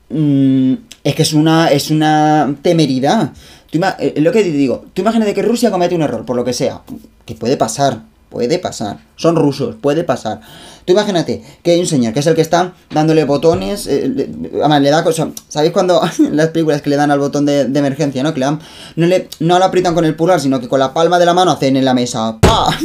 Mmm, 0.10 0.74
es 1.02 1.16
que 1.16 1.22
es 1.22 1.32
una, 1.32 1.70
es 1.70 1.92
una 1.92 2.54
temeridad. 2.62 3.32
Tú 3.72 3.80
eh, 4.00 4.16
lo 4.18 4.34
que 4.34 4.44
digo, 4.44 4.84
tú 4.94 5.02
imagínate 5.02 5.34
que 5.34 5.44
Rusia 5.44 5.72
comete 5.72 5.96
un 5.96 6.02
error, 6.02 6.26
por 6.26 6.36
lo 6.36 6.44
que 6.44 6.52
sea, 6.52 6.82
que 7.26 7.36
puede 7.36 7.56
pasar, 7.56 8.02
puede 8.30 8.60
pasar. 8.60 9.00
Son 9.16 9.38
rusos, 9.38 9.78
puede 9.80 10.04
pasar. 10.04 10.42
Tú 10.86 10.94
imagínate 10.94 11.44
que 11.64 11.72
hay 11.72 11.80
un 11.80 11.88
señor 11.88 12.14
que 12.14 12.20
es 12.20 12.28
el 12.28 12.36
que 12.36 12.42
está 12.42 12.74
dándole 12.92 13.26
botones, 13.26 13.88
eh, 13.88 14.08
le, 14.08 14.80
le 14.80 14.90
da 14.90 15.04
cosas. 15.04 15.30
¿Sabéis 15.50 15.74
cuando 15.74 16.00
las 16.32 16.50
películas 16.50 16.84
que 16.84 16.92
le 16.92 16.96
dan 16.96 17.10
al 17.10 17.20
botón 17.20 17.46
de, 17.46 17.62
emergencia, 17.62 18.22
no? 18.22 18.34
Que 18.34 18.40
le 18.40 18.46
dan, 18.46 18.60
no, 18.96 19.08
le, 19.08 19.28
no 19.40 19.58
lo 19.58 19.66
aprietan 19.66 19.96
con 19.96 20.06
el 20.06 20.16
pulgar, 20.16 20.40
sino 20.40 20.60
que 20.60 20.68
con 20.68 20.80
la 20.80 20.94
palma 20.94 21.18
de 21.18 21.26
la 21.26 21.34
mano 21.34 21.52
hacen 21.52 21.76
en 21.76 21.86
la 21.86 21.96
mesa, 21.96 22.38
¡pa! 22.40 22.78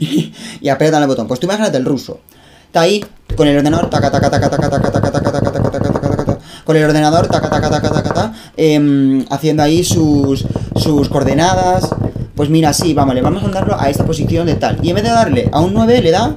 y, 0.00 0.32
y 0.60 0.68
aprietan 0.68 1.02
el 1.02 1.08
botón. 1.08 1.26
Pues 1.26 1.40
tú 1.40 1.46
imagínate 1.46 1.76
el 1.76 1.84
ruso. 1.84 2.20
Está 2.66 2.82
ahí 2.82 3.04
con 3.34 3.48
el 3.48 3.56
ordenador, 3.56 3.90
taca, 3.90 4.10
taca, 4.10 4.30
taca, 4.30 4.50
taca, 4.50 4.70
taca, 4.70 4.90
taca, 4.90 5.10
taca, 5.10 5.20
taca, 5.32 5.52
taca, 5.52 5.72
taca, 5.72 6.00
taca, 6.00 6.16
taca, 6.16 6.38
con 6.64 6.76
el 6.76 6.84
ordenador, 6.84 7.26
taca, 7.26 7.50
taca, 7.50 7.70
taca, 7.70 7.90
taca, 7.90 8.02
taca, 8.02 8.32
eh, 8.56 9.24
haciendo 9.30 9.62
ahí 9.64 9.82
sus, 9.82 10.44
sus 10.76 11.08
coordenadas. 11.08 11.88
Pues 12.36 12.50
mira, 12.50 12.72
sí, 12.72 12.94
vamos, 12.94 13.16
le 13.16 13.22
vamos 13.22 13.42
a 13.42 13.46
mandarlo 13.46 13.80
a 13.80 13.90
esta 13.90 14.04
posición 14.04 14.46
de 14.46 14.54
tal. 14.54 14.78
Y 14.82 14.90
en 14.90 14.94
vez 14.94 15.04
de 15.04 15.10
darle 15.10 15.48
a 15.50 15.60
un 15.60 15.74
9, 15.74 16.02
le 16.02 16.10
da 16.12 16.36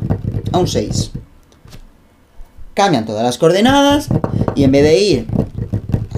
a 0.52 0.58
un 0.58 0.68
6. 0.68 1.12
Cambian 2.74 3.06
todas 3.06 3.24
las 3.24 3.38
coordenadas 3.38 4.08
y 4.56 4.64
en 4.64 4.72
vez 4.72 4.84
de 4.84 5.00
ir 5.00 5.28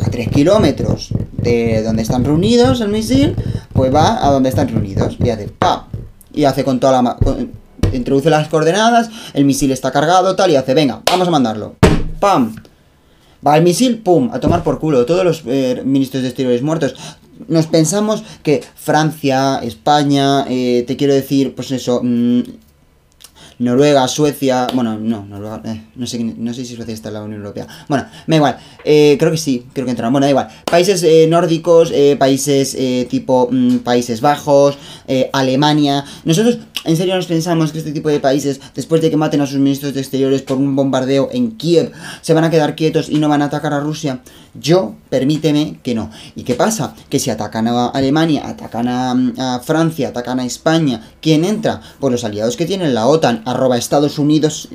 a 0.02 0.10
3 0.10 0.30
kilómetros 0.30 1.10
de 1.32 1.84
donde 1.84 2.02
están 2.02 2.24
reunidos 2.24 2.82
el 2.82 2.90
misil, 2.90 3.36
pues 3.74 3.94
va 3.94 4.26
a 4.26 4.32
donde 4.32 4.50
están 4.50 4.68
reunidos. 4.68 5.18
Y 5.24 5.30
hace 5.30 5.48
¡pam! 5.48 5.84
Y 6.34 6.46
hace 6.46 6.64
con 6.64 6.80
toda 6.80 7.02
la... 7.02 7.18
introduce 7.92 8.30
las 8.30 8.48
coordenadas, 8.48 9.10
el 9.34 9.46
misil 9.46 9.72
está 9.72 9.92
cargado, 9.92 10.36
tal, 10.36 10.52
y 10.52 10.56
hace, 10.56 10.74
venga, 10.74 11.02
vamos 11.10 11.28
a 11.28 11.32
mandarlo. 11.32 11.76
¡Pam! 12.20 12.56
Va 13.46 13.58
el 13.58 13.64
misil, 13.64 13.98
pum, 14.00 14.30
a 14.32 14.40
tomar 14.40 14.64
por 14.64 14.80
culo. 14.80 15.06
Todos 15.06 15.26
los 15.26 15.44
eh, 15.46 15.82
ministros 15.84 16.24
de 16.24 16.30
exteriores 16.30 16.62
muertos. 16.62 16.96
Nos 17.48 17.68
pensamos 17.68 18.24
que 18.42 18.64
Francia, 18.76 19.60
España, 19.62 20.46
eh, 20.48 20.86
te 20.88 20.96
quiero 20.96 21.14
decir, 21.14 21.54
pues 21.54 21.72
eso, 21.72 22.00
mmm, 22.02 22.42
Noruega, 23.64 24.08
Suecia, 24.08 24.68
bueno, 24.74 24.98
no, 24.98 25.26
Noruega, 25.26 25.62
eh, 25.66 25.82
no, 25.96 26.06
sé, 26.06 26.24
no 26.24 26.54
sé 26.54 26.66
si 26.66 26.76
Suecia 26.76 26.94
está 26.94 27.10
en 27.10 27.14
la 27.16 27.24
Unión 27.24 27.42
Europea. 27.42 27.68
Bueno, 27.88 28.06
me 28.28 28.36
da 28.36 28.38
igual, 28.38 28.58
eh, 28.84 29.16
creo 29.18 29.32
que 29.32 29.38
sí, 29.38 29.66
creo 29.74 29.86
que 29.86 29.92
entraron. 29.92 30.14
Bueno, 30.14 30.26
da 30.26 30.30
igual. 30.30 30.50
Países 30.66 31.04
eh, 31.04 31.26
nórdicos, 31.28 31.92
eh, 31.94 32.16
países 32.18 32.76
eh, 32.78 33.08
tipo 33.10 33.48
mm, 33.52 33.80
Países 33.80 34.22
Bajos, 34.22 34.78
Alemania. 35.34 36.04
Nosotros, 36.26 36.60
en 36.86 36.98
serio, 36.98 37.16
nos 37.16 37.28
pensamos 37.28 37.72
que 37.72 37.78
este 37.80 37.92
tipo 37.92 38.10
de 38.10 38.20
países, 38.20 38.60
después 38.76 39.02
de 39.02 39.10
que 39.10 39.18
maten 39.18 39.42
a 39.42 39.48
sus 39.48 39.60
ministros 39.60 39.94
de 39.94 40.02
exteriores 40.02 40.42
por 40.42 40.58
un 40.58 40.76
bombardeo 40.76 41.30
en 41.32 41.52
Kiev, 41.52 41.92
se 42.22 42.34
van 42.34 42.44
a 42.44 42.50
quedar 42.50 42.76
quietos 42.76 43.10
y 43.10 43.20
no 43.20 43.30
van 43.30 43.42
a 43.42 43.46
atacar 43.46 43.74
a 43.74 43.80
Rusia. 43.80 44.22
Yo, 44.54 44.96
permíteme 45.10 45.80
que 45.82 45.96
no. 45.96 46.12
¿Y 46.36 46.44
qué 46.44 46.56
pasa? 46.56 46.96
Que 47.10 47.20
si 47.20 47.30
atacan 47.30 47.68
a 47.68 47.88
Alemania, 47.88 48.48
atacan 48.48 48.88
a, 48.88 49.56
a 49.56 49.60
Francia, 49.60 50.10
atacan 50.10 50.40
a 50.40 50.46
España, 50.46 51.02
¿quién 51.22 51.46
entra? 51.46 51.82
Pues 52.00 52.12
los 52.12 52.24
aliados 52.24 52.58
que 52.58 52.66
tienen 52.66 52.94
la 52.94 53.08
OTAN, 53.08 53.42
arroba 53.46 53.78
Estados 53.78 54.20
Unidos. 54.20 54.70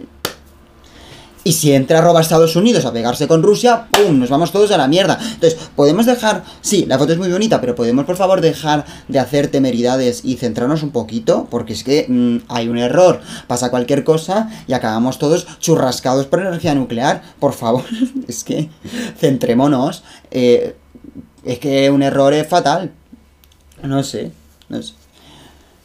Y 1.48 1.54
si 1.54 1.72
entra 1.72 2.00
arroba 2.00 2.20
Estados 2.20 2.56
Unidos 2.56 2.84
a 2.84 2.92
pegarse 2.92 3.26
con 3.26 3.42
Rusia, 3.42 3.86
¡pum! 3.90 4.18
Nos 4.18 4.28
vamos 4.28 4.52
todos 4.52 4.70
a 4.70 4.76
la 4.76 4.86
mierda. 4.86 5.18
Entonces, 5.18 5.58
podemos 5.74 6.04
dejar. 6.04 6.44
Sí, 6.60 6.84
la 6.84 6.98
foto 6.98 7.14
es 7.14 7.18
muy 7.18 7.30
bonita, 7.30 7.58
pero 7.58 7.74
podemos 7.74 8.04
por 8.04 8.16
favor 8.16 8.42
dejar 8.42 8.84
de 9.08 9.18
hacer 9.18 9.48
temeridades 9.48 10.26
y 10.26 10.36
centrarnos 10.36 10.82
un 10.82 10.90
poquito, 10.90 11.46
porque 11.50 11.72
es 11.72 11.84
que 11.84 12.04
mmm, 12.06 12.40
hay 12.48 12.68
un 12.68 12.76
error. 12.76 13.22
Pasa 13.46 13.70
cualquier 13.70 14.04
cosa 14.04 14.50
y 14.66 14.74
acabamos 14.74 15.18
todos 15.18 15.46
churrascados 15.58 16.26
por 16.26 16.40
energía 16.40 16.74
nuclear. 16.74 17.22
Por 17.40 17.54
favor, 17.54 17.84
es 18.28 18.44
que 18.44 18.68
centrémonos. 19.18 20.02
Eh, 20.30 20.76
es 21.44 21.58
que 21.60 21.90
un 21.90 22.02
error 22.02 22.34
es 22.34 22.46
fatal. 22.46 22.92
No 23.82 24.02
sé, 24.02 24.32
no 24.68 24.82
sé. 24.82 24.97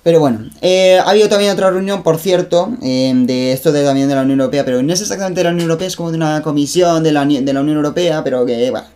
Pero 0.04 0.20
bueno, 0.20 0.50
eh, 0.62 1.00
ha 1.00 1.10
habido 1.10 1.30
también 1.30 1.52
otra 1.52 1.72
reunión, 1.72 2.04
por 2.04 2.18
cierto, 2.18 2.74
eh, 2.82 3.14
de 3.16 3.54
esto 3.54 3.72
de, 3.72 3.86
también 3.86 4.10
de 4.10 4.16
la 4.16 4.24
Unión 4.24 4.42
Europea, 4.42 4.66
pero 4.66 4.84
no 4.84 4.92
es 4.92 5.00
exactamente 5.00 5.40
de 5.40 5.46
la 5.46 5.52
Unión 5.52 5.70
Europea, 5.70 5.88
es 5.88 5.96
como 5.96 6.12
de 6.12 6.18
una 6.18 6.42
comisión 6.42 7.04
de 7.04 7.14
la, 7.14 7.26
de 7.26 7.54
la 7.54 7.62
Unión 7.62 7.78
Europea, 7.78 8.22
pero 8.22 8.46
que, 8.46 8.70
bueno. 8.70 8.88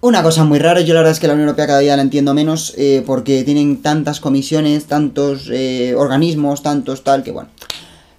Una 0.00 0.22
cosa 0.22 0.44
muy 0.44 0.60
rara, 0.60 0.80
yo 0.80 0.94
la 0.94 1.00
verdad 1.00 1.10
es 1.10 1.18
que 1.18 1.26
la 1.26 1.32
Unión 1.32 1.48
Europea 1.48 1.66
cada 1.66 1.80
día 1.80 1.96
la 1.96 2.02
entiendo 2.02 2.34
menos, 2.34 2.72
eh, 2.78 3.02
porque 3.04 3.42
tienen 3.42 3.82
tantas 3.82 4.20
comisiones, 4.20 4.84
tantos 4.84 5.48
eh, 5.50 5.96
organismos, 5.96 6.62
tantos 6.62 7.02
tal, 7.02 7.24
que 7.24 7.32
bueno. 7.32 7.50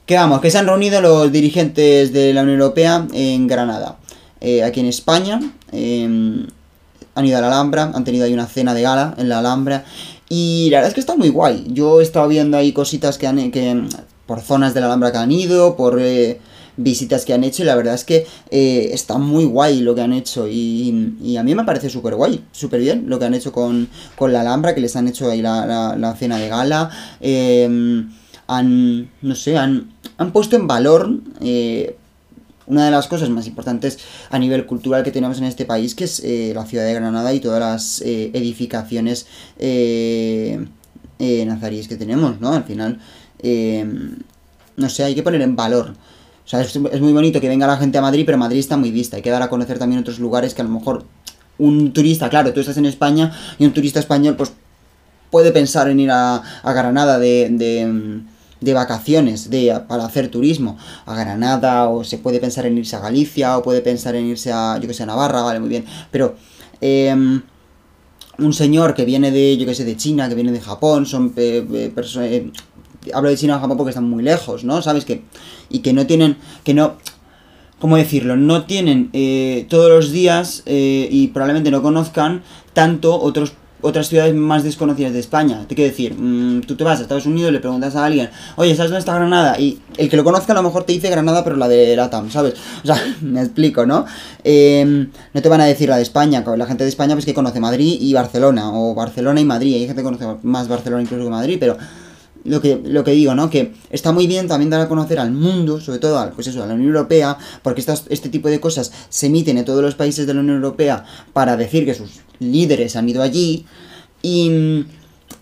Que 0.05 0.15
vamos, 0.15 0.41
que 0.41 0.51
se 0.51 0.57
han 0.57 0.67
reunido 0.67 0.99
los 0.99 1.31
dirigentes 1.31 2.11
de 2.11 2.33
la 2.33 2.41
Unión 2.41 2.59
Europea 2.59 3.07
en 3.13 3.47
Granada, 3.47 3.97
aquí 4.65 4.79
en 4.81 4.87
España, 4.87 5.39
han 5.71 7.25
ido 7.25 7.37
a 7.37 7.41
la 7.41 7.47
Alhambra, 7.47 7.91
han 7.93 8.03
tenido 8.03 8.25
ahí 8.25 8.33
una 8.33 8.47
cena 8.47 8.73
de 8.73 8.81
gala 8.81 9.13
en 9.17 9.29
la 9.29 9.39
Alhambra, 9.39 9.85
y 10.29 10.69
la 10.69 10.77
verdad 10.77 10.89
es 10.89 10.93
que 10.93 10.99
está 11.01 11.15
muy 11.15 11.29
guay. 11.29 11.65
Yo 11.69 11.99
he 11.99 12.03
estado 12.03 12.27
viendo 12.27 12.57
ahí 12.57 12.71
cositas 12.71 13.17
que 13.17 13.27
han 13.27 13.51
que 13.51 13.83
por 14.25 14.41
zonas 14.41 14.73
de 14.73 14.79
la 14.79 14.85
Alhambra 14.85 15.11
que 15.11 15.17
han 15.17 15.31
ido, 15.31 15.75
por 15.75 15.99
eh, 15.99 16.39
visitas 16.77 17.25
que 17.25 17.33
han 17.33 17.43
hecho, 17.43 17.63
y 17.63 17.65
la 17.65 17.75
verdad 17.75 17.95
es 17.95 18.05
que 18.05 18.27
eh, 18.51 18.91
está 18.93 19.17
muy 19.17 19.45
guay 19.45 19.81
lo 19.81 19.95
que 19.95 20.01
han 20.01 20.13
hecho. 20.13 20.47
Y, 20.47 21.35
a 21.37 21.43
mí 21.43 21.55
me 21.55 21.63
parece 21.63 21.89
súper 21.89 22.15
guay, 22.15 22.43
súper 22.51 22.79
bien 22.79 23.05
lo 23.07 23.17
que 23.17 23.25
han 23.25 23.33
hecho 23.33 23.51
con, 23.51 23.89
con, 24.15 24.31
la 24.31 24.41
Alhambra, 24.41 24.75
que 24.75 24.81
les 24.81 24.95
han 24.95 25.07
hecho 25.07 25.29
ahí 25.29 25.41
la, 25.41 25.65
la, 25.65 25.95
la 25.95 26.15
cena 26.15 26.37
de 26.37 26.47
gala. 26.47 26.91
Eh, 27.21 28.05
han, 28.49 29.11
no 29.21 29.35
sé, 29.35 29.57
han, 29.57 29.91
han 30.17 30.31
puesto 30.31 30.55
en 30.55 30.67
valor 30.67 31.11
eh, 31.39 31.95
una 32.69 32.85
de 32.85 32.91
las 32.91 33.07
cosas 33.07 33.29
más 33.29 33.47
importantes 33.47 33.99
a 34.29 34.39
nivel 34.39 34.65
cultural 34.65 35.03
que 35.03 35.11
tenemos 35.11 35.39
en 35.39 35.45
este 35.45 35.65
país, 35.65 35.95
que 35.95 36.05
es 36.05 36.21
eh, 36.23 36.53
la 36.55 36.65
ciudad 36.65 36.85
de 36.85 36.93
Granada 36.93 37.33
y 37.33 37.39
todas 37.39 37.59
las 37.59 38.01
eh, 38.01 38.31
edificaciones 38.33 39.27
eh, 39.57 40.65
nazaríes 41.19 41.87
que 41.87 41.97
tenemos, 41.97 42.39
¿no? 42.39 42.53
Al 42.53 42.63
final, 42.63 42.99
no 44.77 44.89
sé, 44.89 45.03
hay 45.03 45.15
que 45.15 45.23
poner 45.23 45.41
en 45.41 45.55
valor. 45.55 45.93
O 46.45 46.47
sea, 46.49 46.61
es, 46.61 46.75
es, 46.75 47.01
muy 47.01 47.11
bonito 47.11 47.41
que 47.41 47.49
venga 47.49 47.67
la 47.67 47.77
gente 47.77 47.97
a 47.97 48.01
Madrid, 48.01 48.23
pero 48.25 48.37
Madrid 48.37 48.59
está 48.59 48.77
muy 48.77 48.91
vista. 48.91 49.17
Hay 49.17 49.21
que 49.21 49.29
dar 49.29 49.41
a 49.41 49.49
conocer 49.49 49.77
también 49.77 49.99
otros 49.99 50.19
lugares 50.19 50.53
que 50.53 50.61
a 50.61 50.65
lo 50.65 50.71
mejor 50.71 51.05
un 51.57 51.91
turista, 51.91 52.29
claro, 52.29 52.53
tú 52.53 52.61
estás 52.61 52.77
en 52.77 52.85
España 52.85 53.33
y 53.57 53.65
un 53.65 53.73
turista 53.73 53.99
español, 53.99 54.35
pues 54.35 54.53
puede 55.29 55.51
pensar 55.51 55.89
en 55.89 55.99
ir 55.99 56.11
a, 56.11 56.35
a 56.37 56.73
Granada 56.73 57.19
de, 57.19 57.49
de 57.51 58.21
de 58.61 58.73
vacaciones 58.73 59.49
de, 59.49 59.81
para 59.87 60.05
hacer 60.05 60.29
turismo 60.29 60.77
a 61.05 61.15
Granada 61.15 61.89
o 61.89 62.03
se 62.03 62.17
puede 62.17 62.39
pensar 62.39 62.65
en 62.65 62.77
irse 62.77 62.95
a 62.95 62.99
Galicia 62.99 63.57
o 63.57 63.63
puede 63.63 63.81
pensar 63.81 64.15
en 64.15 64.25
irse 64.25 64.51
a, 64.51 64.77
yo 64.79 64.87
que 64.87 64.93
sé, 64.93 65.03
a 65.03 65.05
Navarra, 65.05 65.41
vale, 65.41 65.59
muy 65.59 65.69
bien. 65.69 65.85
Pero 66.11 66.35
eh, 66.81 67.15
un 68.37 68.53
señor 68.53 68.93
que 68.95 69.05
viene 69.05 69.31
de, 69.31 69.57
yo 69.57 69.65
que 69.65 69.75
sé, 69.75 69.85
de 69.85 69.97
China, 69.97 70.29
que 70.29 70.35
viene 70.35 70.51
de 70.51 70.61
Japón, 70.61 71.05
son 71.05 71.33
eh, 71.35 71.65
eh, 71.73 71.91
personas... 71.93 72.29
hablo 73.13 73.29
de 73.29 73.37
China 73.37 73.57
o 73.57 73.59
Japón 73.59 73.77
porque 73.77 73.91
están 73.91 74.09
muy 74.09 74.23
lejos, 74.23 74.63
¿no? 74.63 74.81
¿Sabes? 74.81 75.05
que 75.05 75.23
Y 75.69 75.79
que 75.79 75.93
no 75.93 76.05
tienen, 76.05 76.37
que 76.63 76.73
no... 76.73 76.97
¿Cómo 77.79 77.95
decirlo? 77.95 78.35
No 78.35 78.65
tienen 78.65 79.09
eh, 79.13 79.65
todos 79.69 79.89
los 79.89 80.11
días 80.11 80.63
eh, 80.65 81.07
y 81.09 81.27
probablemente 81.29 81.71
no 81.71 81.81
conozcan 81.81 82.43
tanto 82.73 83.17
otros 83.17 83.53
otras 83.81 84.07
ciudades 84.07 84.33
más 84.35 84.63
desconocidas 84.63 85.13
de 85.13 85.19
España. 85.19 85.65
Te 85.67 85.75
quiero 85.75 85.89
decir, 85.89 86.15
mmm, 86.17 86.61
tú 86.61 86.75
te 86.75 86.83
vas 86.83 86.99
a 86.99 87.03
Estados 87.03 87.25
Unidos, 87.25 87.51
le 87.51 87.59
preguntas 87.59 87.95
a 87.95 88.05
alguien, 88.05 88.29
oye, 88.55 88.75
¿sabes 88.75 88.91
dónde 88.91 88.99
está 88.99 89.15
Granada? 89.15 89.59
Y 89.59 89.79
el 89.97 90.09
que 90.09 90.17
lo 90.17 90.23
conozca 90.23 90.53
a 90.53 90.55
lo 90.55 90.63
mejor 90.63 90.83
te 90.83 90.93
dice 90.93 91.09
Granada, 91.09 91.43
pero 91.43 91.55
la 91.55 91.67
de 91.67 91.95
Latam, 91.95 92.29
¿sabes? 92.31 92.55
O 92.83 92.87
sea, 92.87 93.01
me 93.21 93.41
explico, 93.41 93.85
¿no? 93.85 94.05
Eh, 94.43 95.07
no 95.33 95.41
te 95.41 95.49
van 95.49 95.61
a 95.61 95.65
decir 95.65 95.89
la 95.89 95.97
de 95.97 96.03
España, 96.03 96.43
la 96.57 96.65
gente 96.65 96.83
de 96.83 96.89
España 96.89 97.15
pues 97.15 97.25
que 97.25 97.33
conoce 97.33 97.59
Madrid 97.59 97.97
y 97.99 98.13
Barcelona, 98.13 98.71
o 98.73 98.93
Barcelona 98.93 99.39
y 99.41 99.45
Madrid, 99.45 99.75
hay 99.75 99.87
gente 99.87 100.01
que 100.01 100.03
conoce 100.03 100.25
más 100.43 100.67
Barcelona 100.67 101.01
incluso 101.01 101.23
que 101.23 101.29
Madrid, 101.29 101.57
pero 101.59 101.77
lo 102.43 102.61
que, 102.61 102.81
lo 102.83 103.03
que 103.03 103.11
digo, 103.11 103.35
¿no? 103.35 103.49
Que 103.49 103.73
está 103.89 104.11
muy 104.11 104.27
bien 104.27 104.47
también 104.47 104.69
dar 104.69 104.81
a 104.81 104.87
conocer 104.87 105.19
al 105.19 105.31
mundo, 105.31 105.79
sobre 105.79 105.99
todo 105.99 106.19
al, 106.19 106.31
pues 106.31 106.47
eso, 106.47 106.63
a 106.63 106.67
la 106.67 106.73
Unión 106.73 106.89
Europea, 106.89 107.37
porque 107.61 107.81
estas, 107.81 108.05
este 108.09 108.29
tipo 108.29 108.49
de 108.49 108.59
cosas 108.59 108.91
se 109.09 109.27
emiten 109.27 109.57
en 109.57 109.65
todos 109.65 109.81
los 109.81 109.95
países 109.95 110.25
de 110.27 110.33
la 110.33 110.39
Unión 110.41 110.57
Europea 110.57 111.03
para 111.33 111.57
decir 111.57 111.85
que 111.85 111.93
sus 111.93 112.21
líderes 112.39 112.95
han 112.95 113.07
ido 113.09 113.21
allí 113.21 113.65
y, 114.21 114.85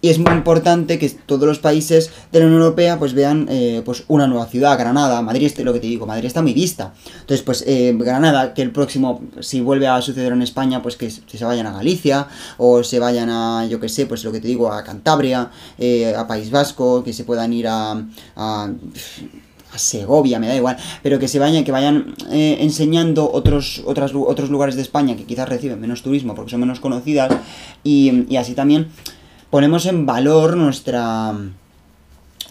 y 0.02 0.10
es 0.10 0.20
muy 0.20 0.32
importante 0.32 1.00
que 1.00 1.10
todos 1.10 1.48
los 1.48 1.60
países 1.60 2.12
de 2.32 2.40
la 2.40 2.46
Unión 2.46 2.62
Europea 2.62 3.00
pues 3.00 3.14
vean 3.14 3.48
eh, 3.50 3.82
pues 3.84 4.04
una 4.08 4.28
nueva 4.28 4.46
ciudad, 4.46 4.78
Granada, 4.78 5.22
Madrid, 5.22 5.52
lo 5.60 5.74
que 5.74 5.80
te 5.80 5.88
digo, 5.88 6.06
Madrid 6.06 6.26
está 6.26 6.42
muy 6.42 6.54
vista. 6.54 6.94
Entonces, 7.22 7.42
pues 7.42 7.64
eh, 7.66 7.96
Granada, 7.98 8.54
que 8.54 8.62
el 8.62 8.72
próximo, 8.72 9.22
si 9.40 9.62
vuelve 9.62 9.88
a 9.88 10.02
suceder 10.02 10.34
en 10.34 10.42
España, 10.44 10.82
pues 10.84 10.96
que 10.98 11.10
se 11.10 11.46
vayan 11.46 11.66
a 11.66 11.74
Galicia, 11.74 12.28
o 12.58 12.84
se 12.84 13.00
vayan 13.00 13.30
a, 13.30 13.66
yo 13.66 13.80
que 13.80 13.90
sé, 13.90 14.06
pues 14.06 14.24
lo 14.24 14.32
que 14.32 14.40
te 14.40 14.48
digo, 14.48 14.72
a 14.72 14.84
Cantabria, 14.84 15.50
eh, 15.80 16.14
a 16.16 16.28
País 16.28 16.52
Vasco, 16.52 17.04
que 17.04 17.14
se 17.14 17.24
puedan 17.24 17.52
ir 17.54 17.68
a 17.68 18.00
a 19.74 19.78
Segovia, 19.78 20.40
me 20.40 20.48
da 20.48 20.56
igual, 20.56 20.78
pero 21.04 21.20
que 21.20 21.28
se 21.28 21.40
vayan, 21.40 21.64
que 21.64 21.72
vayan 21.72 22.16
eh, 22.32 22.58
enseñando 22.62 23.30
otros, 23.32 23.84
otras, 23.86 24.14
otros 24.16 24.50
lugares 24.50 24.76
de 24.76 24.82
España 24.82 25.16
que 25.16 25.26
quizás 25.26 25.50
reciben 25.50 25.80
menos 25.80 26.02
turismo 26.02 26.36
porque 26.36 26.52
son 26.52 26.62
menos 26.62 26.80
conocidas 26.80 27.32
y, 27.84 28.26
y 28.30 28.38
así 28.38 28.54
también 28.54 28.88
ponemos 29.50 29.86
en 29.86 30.06
valor 30.06 30.58
nuestra 30.58 31.34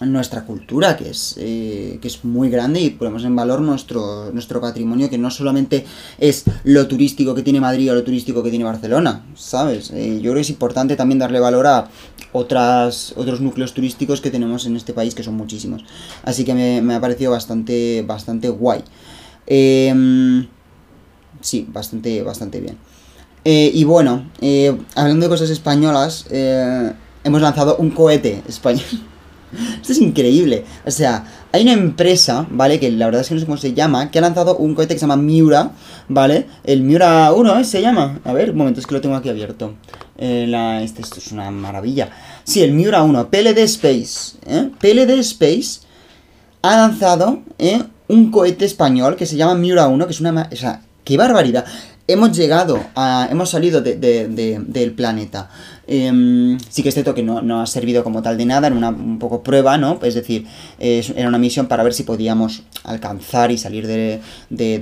nuestra 0.00 0.44
cultura, 0.44 0.96
que 0.96 1.08
es, 1.08 1.36
eh, 1.38 1.98
que 2.02 2.08
es 2.08 2.24
muy 2.24 2.50
grande 2.50 2.80
y 2.80 2.90
ponemos 2.90 3.24
en 3.24 3.34
valor 3.34 3.60
nuestro, 3.62 4.30
nuestro 4.32 4.60
patrimonio, 4.60 5.08
que 5.08 5.16
no 5.16 5.30
solamente 5.30 5.86
es 6.18 6.44
lo 6.64 6.86
turístico 6.86 7.34
que 7.34 7.42
tiene 7.42 7.60
Madrid 7.60 7.90
o 7.90 7.94
lo 7.94 8.02
turístico 8.02 8.42
que 8.42 8.50
tiene 8.50 8.64
Barcelona, 8.64 9.24
¿sabes? 9.34 9.90
Eh, 9.92 10.16
yo 10.16 10.32
creo 10.32 10.34
que 10.34 10.40
es 10.42 10.50
importante 10.50 10.96
también 10.96 11.18
darle 11.18 11.40
valor 11.40 11.66
a 11.66 11.88
otras, 12.32 13.14
otros 13.16 13.40
núcleos 13.40 13.72
turísticos 13.72 14.20
que 14.20 14.30
tenemos 14.30 14.66
en 14.66 14.76
este 14.76 14.92
país, 14.92 15.14
que 15.14 15.22
son 15.22 15.34
muchísimos. 15.34 15.84
Así 16.24 16.44
que 16.44 16.52
me, 16.52 16.94
ha 16.94 17.00
parecido 17.00 17.30
bastante, 17.30 18.04
bastante 18.06 18.50
guay. 18.50 18.82
Em, 19.46 20.46
sí, 21.40 21.66
bastante, 21.72 22.22
bastante 22.22 22.60
bien. 22.60 22.76
Eh, 23.44 23.70
y 23.72 23.84
bueno, 23.84 24.26
hablando 24.94 25.24
de 25.24 25.30
cosas 25.30 25.48
españolas, 25.48 26.26
hemos 26.30 27.40
lanzado 27.40 27.76
un 27.76 27.90
cohete 27.90 28.42
español. 28.46 28.84
Esto 29.52 29.92
es 29.92 29.98
increíble. 29.98 30.64
O 30.84 30.90
sea, 30.90 31.24
hay 31.52 31.62
una 31.62 31.72
empresa, 31.72 32.46
¿vale? 32.50 32.80
Que 32.80 32.90
la 32.90 33.06
verdad 33.06 33.22
es 33.22 33.28
que 33.28 33.34
no 33.34 33.40
sé 33.40 33.46
cómo 33.46 33.58
se 33.58 33.72
llama, 33.72 34.10
que 34.10 34.18
ha 34.18 34.22
lanzado 34.22 34.56
un 34.56 34.74
cohete 34.74 34.94
que 34.94 34.98
se 34.98 35.06
llama 35.06 35.16
Miura, 35.16 35.72
¿vale? 36.08 36.46
El 36.64 36.82
Miura 36.82 37.32
1, 37.32 37.58
¿eh? 37.60 37.64
Se 37.64 37.80
llama. 37.80 38.20
A 38.24 38.32
ver, 38.32 38.50
un 38.50 38.58
momento, 38.58 38.80
es 38.80 38.86
que 38.86 38.94
lo 38.94 39.00
tengo 39.00 39.16
aquí 39.16 39.28
abierto. 39.28 39.74
Eh, 40.18 40.50
este, 40.82 41.02
esto 41.02 41.18
es 41.18 41.32
una 41.32 41.50
maravilla. 41.50 42.10
Sí, 42.44 42.62
el 42.62 42.72
Miura 42.72 43.02
1, 43.02 43.30
PLD 43.30 43.58
Space. 43.64 44.38
¿eh? 44.46 44.70
PLD 44.80 45.18
Space 45.20 45.80
ha 46.62 46.76
lanzado 46.76 47.42
¿eh? 47.58 47.82
un 48.08 48.30
cohete 48.30 48.64
español 48.64 49.16
que 49.16 49.26
se 49.26 49.36
llama 49.36 49.54
Miura 49.54 49.88
1, 49.88 50.06
que 50.06 50.12
es 50.12 50.20
una... 50.20 50.48
O 50.52 50.56
sea, 50.56 50.82
qué 51.04 51.16
barbaridad 51.16 51.64
hemos 52.08 52.36
llegado 52.36 52.84
a. 52.94 53.28
hemos 53.30 53.50
salido 53.50 53.80
del 53.80 54.92
planeta. 54.96 55.50
Em, 55.88 56.58
sí 56.68 56.82
que 56.82 56.88
es 56.88 56.94
cierto 56.94 57.14
que 57.14 57.22
no, 57.22 57.60
ha 57.60 57.66
servido 57.66 58.02
como 58.02 58.22
tal 58.22 58.36
de 58.36 58.44
nada, 58.44 58.66
era 58.66 58.76
una 58.76 58.88
un 58.88 59.18
poco 59.18 59.42
prueba, 59.42 59.78
¿no? 59.78 59.98
Es 60.02 60.14
decir, 60.14 60.46
era 60.78 61.28
una 61.28 61.38
misión 61.38 61.66
para 61.66 61.82
ver 61.82 61.94
si 61.94 62.02
podíamos 62.02 62.62
alcanzar 62.84 63.50
y 63.50 63.58
salir 63.58 63.86
de, 63.86 64.20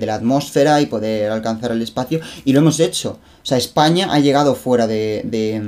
la 0.01 0.15
atmósfera 0.15 0.81
y 0.81 0.87
poder 0.87 1.31
alcanzar 1.31 1.73
el 1.73 1.83
espacio, 1.83 2.21
y 2.45 2.53
lo 2.53 2.61
hemos 2.61 2.81
hecho. 2.81 3.19
O 3.43 3.47
sea, 3.47 3.59
España 3.59 4.09
ha 4.11 4.19
llegado 4.21 4.55
fuera 4.55 4.87
de. 4.87 5.61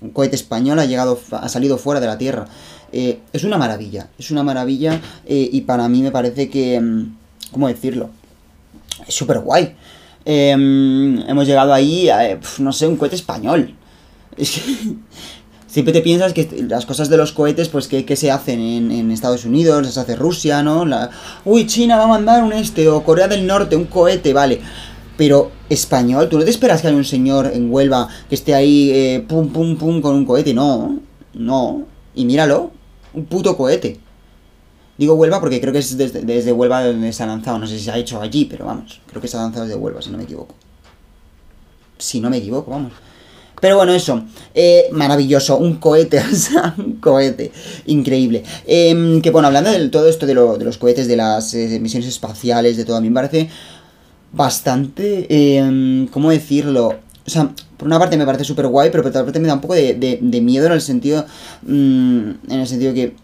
un 0.00 0.10
cohete 0.10 0.36
español 0.36 0.78
ha, 0.78 0.84
llegado, 0.84 1.18
ha 1.32 1.48
salido 1.48 1.78
fuera 1.78 2.00
de 2.00 2.06
la 2.06 2.18
Tierra. 2.18 2.46
Eh, 2.92 3.20
es 3.32 3.44
una 3.44 3.58
maravilla, 3.58 4.08
es 4.18 4.30
una 4.30 4.42
maravilla, 4.42 5.00
eh, 5.26 5.48
y 5.52 5.62
para 5.62 5.88
mí 5.88 6.02
me 6.02 6.10
parece 6.10 6.48
que. 6.48 6.76
Em, 6.76 7.14
¿Cómo 7.50 7.68
decirlo? 7.68 8.10
Es 9.06 9.14
súper 9.14 9.38
guay. 9.38 9.74
Em, 10.30 11.26
hemos 11.26 11.46
llegado 11.46 11.72
ahí, 11.72 12.10
a, 12.10 12.28
eh, 12.28 12.38
no 12.58 12.70
sé, 12.74 12.86
un 12.86 12.96
cohete 12.96 13.16
español. 13.16 13.74
siempre 15.66 15.94
te 15.94 16.02
piensas 16.02 16.34
que 16.34 16.66
las 16.68 16.84
cosas 16.84 17.08
de 17.08 17.16
los 17.16 17.32
cohetes, 17.32 17.70
pues, 17.70 17.88
que, 17.88 18.14
se 18.14 18.30
hacen 18.30 18.60
en, 18.60 19.10
Estados 19.10 19.46
Unidos? 19.46 19.82
Las 19.82 19.96
hace 19.96 20.16
Rusia, 20.16 20.62
¿no? 20.62 20.84
Uy, 21.46 21.66
China 21.66 21.96
va 21.96 22.04
a 22.04 22.08
mandar 22.08 22.44
un 22.44 22.52
este, 22.52 22.88
o 22.90 23.02
Corea 23.04 23.26
del 23.26 23.46
Norte, 23.46 23.74
un 23.74 23.86
cohete, 23.86 24.34
vale. 24.34 24.60
Pero 25.16 25.50
español, 25.70 26.28
¿tú 26.28 26.38
no 26.38 26.44
te 26.44 26.50
esperas 26.50 26.82
que 26.82 26.88
haya 26.88 26.96
un 26.98 27.06
señor 27.06 27.50
en 27.54 27.72
Huelva 27.72 28.08
que 28.28 28.34
esté 28.34 28.54
ahí, 28.54 28.90
eh, 28.92 29.24
pum, 29.26 29.48
pum, 29.48 29.78
pum, 29.78 30.02
con 30.02 30.14
un 30.14 30.26
cohete? 30.26 30.52
No, 30.52 31.00
no. 31.32 31.84
Y 32.14 32.26
míralo, 32.26 32.70
un 33.14 33.24
puto 33.24 33.56
cohete. 33.56 33.98
Digo 34.98 35.14
Huelva 35.14 35.40
porque 35.40 35.60
creo 35.60 35.72
que 35.72 35.78
es 35.78 35.96
desde, 35.96 36.52
Huelva 36.52 36.84
donde 36.84 37.12
se 37.12 37.22
ha 37.22 37.26
lanzado. 37.26 37.58
No 37.58 37.68
sé 37.68 37.78
si 37.78 37.84
se 37.84 37.92
ha 37.92 37.96
hecho 37.96 38.20
allí, 38.20 38.46
pero 38.46 38.66
vamos. 38.66 39.00
Creo 39.06 39.22
que 39.22 39.28
se 39.28 39.36
ha 39.36 39.40
lanzado 39.40 39.64
desde 39.64 39.78
Huelva, 39.78 40.02
si 40.02 40.10
no 40.10 40.18
me 40.18 40.24
equivoco. 40.24 40.54
Si 41.98 42.20
no 42.20 42.28
me 42.28 42.38
equivoco, 42.38 42.72
vamos. 42.72 42.92
Pero 43.60 43.76
bueno, 43.76 43.92
eso. 43.92 44.24
Eh, 44.52 44.88
maravilloso. 44.90 45.56
Un 45.56 45.76
cohete, 45.76 46.18
o 46.32 46.34
sea, 46.34 46.74
un 46.76 46.94
cohete. 46.94 47.52
Increíble. 47.86 48.42
Em, 48.66 49.22
que 49.22 49.30
bueno, 49.30 49.46
hablando 49.46 49.70
de 49.70 49.88
todo 49.88 50.08
esto 50.08 50.26
de, 50.26 50.34
los 50.34 50.78
cohetes, 50.78 51.06
de 51.06 51.16
las 51.16 51.54
eh, 51.54 51.78
misiones 51.80 52.08
espaciales, 52.08 52.76
de 52.76 52.84
todo, 52.84 52.96
a 52.96 53.00
mí 53.00 53.08
me 53.08 53.14
parece 53.14 53.48
bastante. 54.32 55.26
Em, 55.30 56.08
¿Cómo 56.08 56.30
decirlo? 56.30 56.88
O 57.24 57.30
sea, 57.30 57.52
por 57.76 57.86
una 57.86 58.00
parte 58.00 58.16
me 58.16 58.26
parece 58.26 58.42
súper 58.42 58.66
guay, 58.66 58.90
pero 58.90 59.04
por 59.04 59.10
otra 59.10 59.22
parte 59.22 59.38
me 59.38 59.46
da 59.46 59.54
un 59.54 59.60
poco 59.60 59.74
de, 59.74 60.40
miedo 60.42 60.66
en 60.66 60.72
el 60.72 60.80
sentido. 60.80 61.24
Mm, 61.62 62.30
en 62.48 62.60
el 62.60 62.66
sentido 62.66 62.92
que 62.94 63.14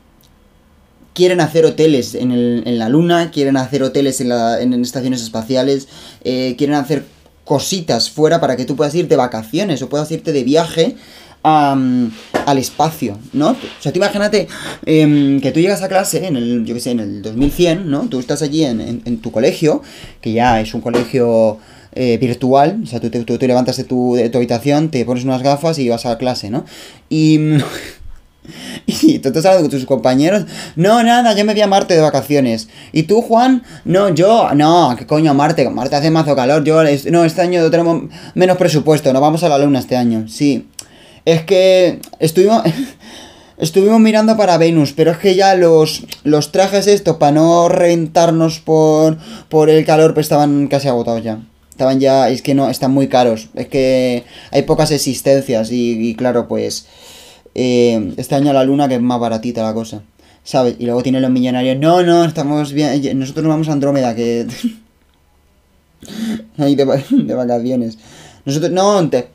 quieren 1.14 1.40
hacer 1.40 1.64
hoteles 1.64 2.14
en, 2.14 2.32
el, 2.32 2.62
en, 2.66 2.78
la 2.78 2.88
Luna, 2.88 3.30
quieren 3.30 3.56
hacer 3.56 3.82
hoteles 3.82 4.20
en, 4.20 4.28
la, 4.28 4.60
en 4.60 4.74
estaciones 4.82 5.22
espaciales, 5.22 5.88
eh, 6.24 6.54
quieren 6.58 6.76
hacer 6.76 7.04
cositas 7.44 8.10
fuera 8.10 8.40
para 8.40 8.56
que 8.56 8.64
tú 8.64 8.76
puedas 8.76 8.94
ir 8.94 9.08
de 9.08 9.16
vacaciones 9.16 9.80
o 9.82 9.88
puedas 9.88 10.10
irte 10.10 10.32
de 10.32 10.44
viaje 10.44 10.96
al 11.44 12.56
espacio, 12.56 13.18
¿no? 13.34 13.50
O 13.50 13.56
sea, 13.78 13.92
tú 13.92 13.98
imagínate 13.98 14.48
em, 14.86 15.42
que 15.42 15.52
tú 15.52 15.60
llegas 15.60 15.82
a 15.82 15.88
clase 15.88 16.26
en 16.26 16.36
el, 16.36 16.64
yo 16.64 16.72
qué 16.72 16.80
sé, 16.80 16.92
en 16.92 17.00
el 17.00 17.20
2100, 17.20 17.90
¿no? 17.90 18.08
Tú 18.08 18.18
estás 18.18 18.40
allí 18.40 18.64
en, 18.64 19.18
tu 19.18 19.30
colegio, 19.30 19.82
que 20.22 20.32
ya 20.32 20.58
es 20.62 20.72
un 20.72 20.80
colegio 20.80 21.58
eh, 21.92 22.16
virtual, 22.16 22.80
o 22.82 22.86
sea, 22.86 22.98
tú 22.98 23.10
te, 23.10 23.22
tú 23.24 23.36
te 23.36 23.46
levantas 23.46 23.76
de 23.76 23.84
tu, 23.84 24.14
de 24.14 24.30
tu 24.30 24.38
habitación, 24.38 24.90
te 24.90 25.04
pones 25.04 25.24
unas 25.24 25.42
gafas 25.42 25.78
y 25.78 25.88
vas 25.88 26.06
a 26.06 26.16
clase, 26.16 26.48
¿no? 26.50 26.64
Y... 27.10 27.38
Y 28.86 29.18
tú 29.18 29.28
estás 29.28 29.44
hablando 29.46 29.68
con 29.68 29.78
tus 29.78 29.86
compañeros. 29.86 30.44
No, 30.76 31.02
nada, 31.02 31.34
yo 31.34 31.44
me 31.44 31.52
voy 31.52 31.62
a 31.62 31.66
Marte 31.66 31.94
de 31.94 32.00
vacaciones. 32.00 32.68
¿Y 32.92 33.04
tú, 33.04 33.22
Juan? 33.22 33.62
No, 33.84 34.10
yo, 34.10 34.50
no, 34.54 34.94
¿qué 34.98 35.06
coño 35.06 35.34
Marte? 35.34 35.68
Marte 35.70 35.96
hace 35.96 36.10
mazo 36.10 36.36
calor. 36.36 36.64
Yo, 36.64 36.82
no, 37.10 37.24
este 37.24 37.42
año 37.42 37.70
tenemos 37.70 38.10
menos 38.34 38.56
presupuesto. 38.56 39.12
No 39.12 39.20
vamos 39.20 39.42
a 39.42 39.48
la 39.48 39.58
luna 39.58 39.78
este 39.78 39.96
año. 39.96 40.26
Sí. 40.28 40.68
Es 41.24 41.42
que 41.42 42.00
estuvimos. 42.18 42.62
Estuvimos 43.56 44.00
mirando 44.00 44.36
para 44.36 44.58
Venus, 44.58 44.92
pero 44.92 45.12
es 45.12 45.18
que 45.18 45.36
ya 45.36 45.54
los, 45.54 46.02
los 46.24 46.50
trajes 46.50 46.88
estos, 46.88 47.18
para 47.18 47.30
no 47.30 47.68
reventarnos 47.68 48.58
por, 48.58 49.16
por 49.48 49.70
el 49.70 49.84
calor, 49.84 50.12
pues 50.12 50.24
estaban 50.24 50.66
casi 50.66 50.88
agotados 50.88 51.22
ya. 51.22 51.38
Estaban 51.70 52.00
ya, 52.00 52.28
es 52.30 52.42
que 52.42 52.54
no, 52.54 52.68
están 52.68 52.90
muy 52.90 53.06
caros. 53.06 53.50
Es 53.54 53.68
que 53.68 54.24
hay 54.50 54.62
pocas 54.62 54.90
existencias 54.90 55.68
y 55.70 56.16
claro, 56.16 56.48
pues 56.48 56.88
eh, 57.54 58.12
este 58.16 58.34
año 58.34 58.52
la 58.52 58.64
luna 58.64 58.88
que 58.88 58.96
es 58.96 59.00
más 59.00 59.20
baratita 59.20 59.62
la 59.62 59.74
cosa. 59.74 60.02
¿Sabes? 60.42 60.76
Y 60.78 60.84
luego 60.84 61.02
tienen 61.02 61.22
los 61.22 61.30
millonarios, 61.30 61.78
no, 61.78 62.02
no, 62.02 62.24
estamos 62.24 62.72
bien, 62.74 63.18
nosotros 63.18 63.44
nos 63.44 63.52
vamos 63.52 63.68
a 63.68 63.72
Andrómeda, 63.72 64.14
que... 64.14 64.46
Ahí 66.58 66.74
de, 66.76 66.84
vacaciones. 67.34 67.98
Nosotros, 68.44 68.70
no, 68.70 69.08
te... 69.08 69.28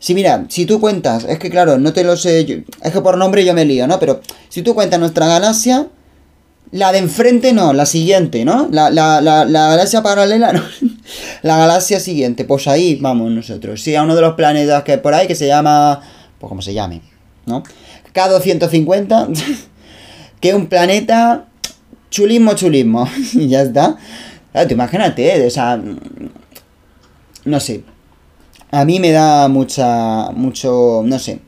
Sí, 0.00 0.14
mira, 0.14 0.46
si 0.48 0.64
tú 0.64 0.80
cuentas, 0.80 1.24
es 1.24 1.38
que 1.38 1.50
claro, 1.50 1.78
no 1.78 1.92
te 1.92 2.04
lo 2.04 2.16
sé, 2.16 2.64
es 2.82 2.92
que 2.92 3.00
por 3.00 3.16
nombre 3.16 3.44
yo 3.44 3.54
me 3.54 3.64
lío, 3.64 3.86
¿no? 3.86 3.98
Pero 3.98 4.20
si 4.48 4.62
tú 4.62 4.74
cuentas 4.74 5.00
nuestra 5.00 5.26
galaxia, 5.26 5.88
la 6.70 6.92
de 6.92 6.98
enfrente 6.98 7.52
no, 7.52 7.72
la 7.72 7.86
siguiente, 7.86 8.44
¿no? 8.44 8.68
La, 8.70 8.90
la, 8.90 9.20
la, 9.20 9.44
la 9.44 9.68
galaxia 9.68 10.02
paralela, 10.02 10.52
no. 10.52 10.62
la 11.42 11.56
galaxia 11.56 11.98
siguiente, 11.98 12.44
pues 12.44 12.68
ahí 12.68 12.96
vamos 13.00 13.30
nosotros. 13.30 13.82
Sí, 13.82 13.94
a 13.94 14.02
uno 14.02 14.14
de 14.14 14.22
los 14.22 14.34
planetas 14.34 14.82
que 14.84 14.92
hay 14.92 14.98
por 14.98 15.14
ahí 15.14 15.26
que 15.26 15.34
se 15.34 15.46
llama, 15.46 16.00
pues 16.38 16.48
como 16.48 16.62
se 16.62 16.74
llame. 16.74 17.00
¿No? 17.48 17.62
K250, 18.14 19.28
que 20.40 20.54
un 20.54 20.66
planeta 20.66 21.48
chulismo, 22.10 22.54
chulismo, 22.54 23.08
y 23.32 23.48
ya 23.48 23.62
está. 23.62 23.96
Claro, 24.52 24.72
imagínate, 24.72 25.46
o 25.46 25.50
sea, 25.50 25.80
no 27.44 27.60
sé. 27.60 27.82
A 28.70 28.84
mí 28.84 29.00
me 29.00 29.12
da 29.12 29.48
mucha, 29.48 30.30
mucho, 30.32 31.02
no 31.04 31.18
sé. 31.18 31.40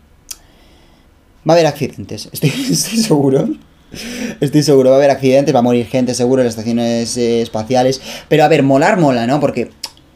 Va 1.48 1.54
a 1.54 1.56
haber 1.56 1.66
accidentes, 1.66 2.28
estoy, 2.32 2.50
seguro. 2.50 3.48
Estoy 4.40 4.62
seguro, 4.62 4.90
va 4.90 4.96
a 4.96 4.98
haber 4.98 5.10
accidentes, 5.10 5.52
va 5.54 5.58
a 5.58 5.62
morir 5.62 5.86
gente 5.86 6.14
seguro 6.14 6.42
en 6.42 6.46
las 6.46 6.52
estaciones 6.52 7.16
eh, 7.16 7.42
espaciales. 7.42 8.00
Pero 8.28 8.44
a 8.44 8.48
ver, 8.48 8.62
molar 8.62 8.98
mola, 8.98 9.26
¿no? 9.26 9.40
Porque 9.40 9.70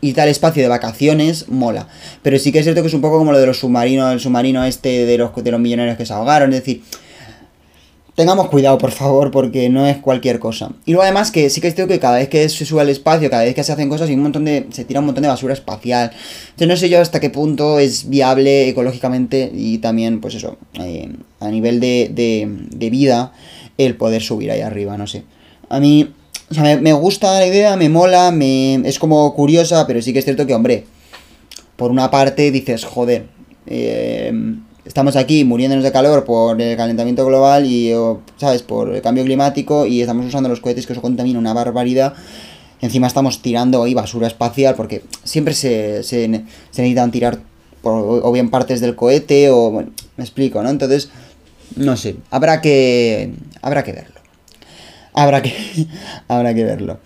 y 0.04 0.12
tal 0.12 0.28
espacio 0.28 0.62
de 0.62 0.68
vacaciones 0.68 1.48
mola. 1.48 1.88
Pero 2.22 2.38
sí 2.38 2.52
que 2.52 2.58
es 2.58 2.64
cierto 2.64 2.82
que 2.82 2.88
es 2.88 2.94
un 2.94 3.00
poco 3.00 3.16
como 3.16 3.32
lo 3.32 3.38
de 3.38 3.46
los 3.46 3.58
submarinos, 3.58 4.12
el 4.12 4.20
submarino 4.20 4.62
este 4.64 5.06
de 5.06 5.16
los, 5.16 5.34
de 5.34 5.50
los 5.50 5.58
millonarios 5.58 5.96
que 5.96 6.04
se 6.04 6.12
ahogaron. 6.12 6.52
Es 6.52 6.60
decir, 6.60 6.82
tengamos 8.14 8.50
cuidado, 8.50 8.76
por 8.76 8.90
favor, 8.90 9.30
porque 9.30 9.70
no 9.70 9.86
es 9.86 9.96
cualquier 9.96 10.40
cosa. 10.40 10.72
Y 10.84 10.92
luego 10.92 11.04
además 11.04 11.30
que 11.30 11.48
sí 11.48 11.62
que 11.62 11.68
es 11.68 11.74
cierto 11.74 11.90
que 11.90 11.98
cada 11.98 12.18
vez 12.18 12.28
que 12.28 12.46
se 12.50 12.66
sube 12.66 12.82
al 12.82 12.90
espacio, 12.90 13.30
cada 13.30 13.44
vez 13.44 13.54
que 13.54 13.64
se 13.64 13.72
hacen 13.72 13.88
cosas, 13.88 14.10
y 14.10 14.12
un 14.12 14.20
montón 14.20 14.44
de, 14.44 14.66
se 14.72 14.84
tira 14.84 15.00
un 15.00 15.06
montón 15.06 15.22
de 15.22 15.28
basura 15.28 15.54
espacial. 15.54 16.10
Entonces 16.50 16.68
no 16.68 16.76
sé 16.76 16.90
yo 16.90 17.00
hasta 17.00 17.18
qué 17.18 17.30
punto 17.30 17.78
es 17.78 18.10
viable 18.10 18.68
ecológicamente 18.68 19.50
y 19.54 19.78
también, 19.78 20.20
pues 20.20 20.34
eso, 20.34 20.58
eh, 20.74 21.08
a 21.40 21.48
nivel 21.48 21.80
de, 21.80 22.10
de, 22.12 22.46
de 22.76 22.90
vida, 22.90 23.32
el 23.78 23.96
poder 23.96 24.20
subir 24.20 24.50
ahí 24.50 24.60
arriba, 24.60 24.98
no 24.98 25.06
sé. 25.06 25.24
A 25.70 25.80
mí 25.80 26.12
o 26.60 26.64
sea, 26.64 26.80
me, 26.80 26.92
gusta 26.92 27.40
la 27.40 27.46
idea, 27.46 27.76
me 27.76 27.88
mola, 27.88 28.30
me, 28.30 28.76
es 28.86 28.98
como 28.98 29.34
curiosa, 29.34 29.86
pero 29.86 30.00
sí 30.00 30.12
que 30.12 30.20
es 30.20 30.24
cierto 30.24 30.46
que, 30.46 30.54
hombre, 30.54 30.84
por 31.76 31.90
una 31.90 32.10
parte 32.10 32.52
dices, 32.52 32.84
joder, 32.84 33.26
eh, 33.66 34.32
estamos 34.84 35.16
aquí 35.16 35.44
muriéndonos 35.44 35.82
de 35.82 35.90
calor 35.90 36.24
por 36.24 36.60
el 36.60 36.76
calentamiento 36.76 37.26
global 37.26 37.66
y, 37.66 37.92
¿sabes?, 38.36 38.62
por 38.62 38.94
el 38.94 39.02
cambio 39.02 39.24
climático 39.24 39.84
y 39.84 40.00
estamos 40.00 40.26
usando 40.26 40.48
los 40.48 40.60
cohetes 40.60 40.86
que 40.86 40.92
eso 40.92 41.02
contamina 41.02 41.38
una 41.38 41.52
barbaridad. 41.52 42.14
Encima 42.80 43.08
estamos 43.08 43.42
tirando 43.42 43.82
ahí 43.82 43.94
basura 43.94 44.28
espacial 44.28 44.76
porque 44.76 45.02
siempre 45.24 45.54
se, 45.54 46.04
se, 46.04 46.28
necesitan 46.28 47.10
tirar 47.10 47.40
o 47.82 48.32
bien 48.32 48.48
partes 48.48 48.80
del 48.80 48.94
cohete 48.94 49.50
o, 49.50 49.70
bueno, 49.70 49.90
me 50.16 50.24
explico, 50.24 50.62
¿no? 50.62 50.70
Entonces, 50.70 51.10
no 51.76 51.96
sé, 51.96 52.16
habrá 52.30 52.60
que, 52.60 53.32
habrá 53.60 53.82
que 53.82 53.92
verlo. 53.92 54.23
Habrá 55.14 55.40
que, 55.40 55.52
habrá 56.28 56.54
que 56.54 56.64
verlo. 56.64 56.98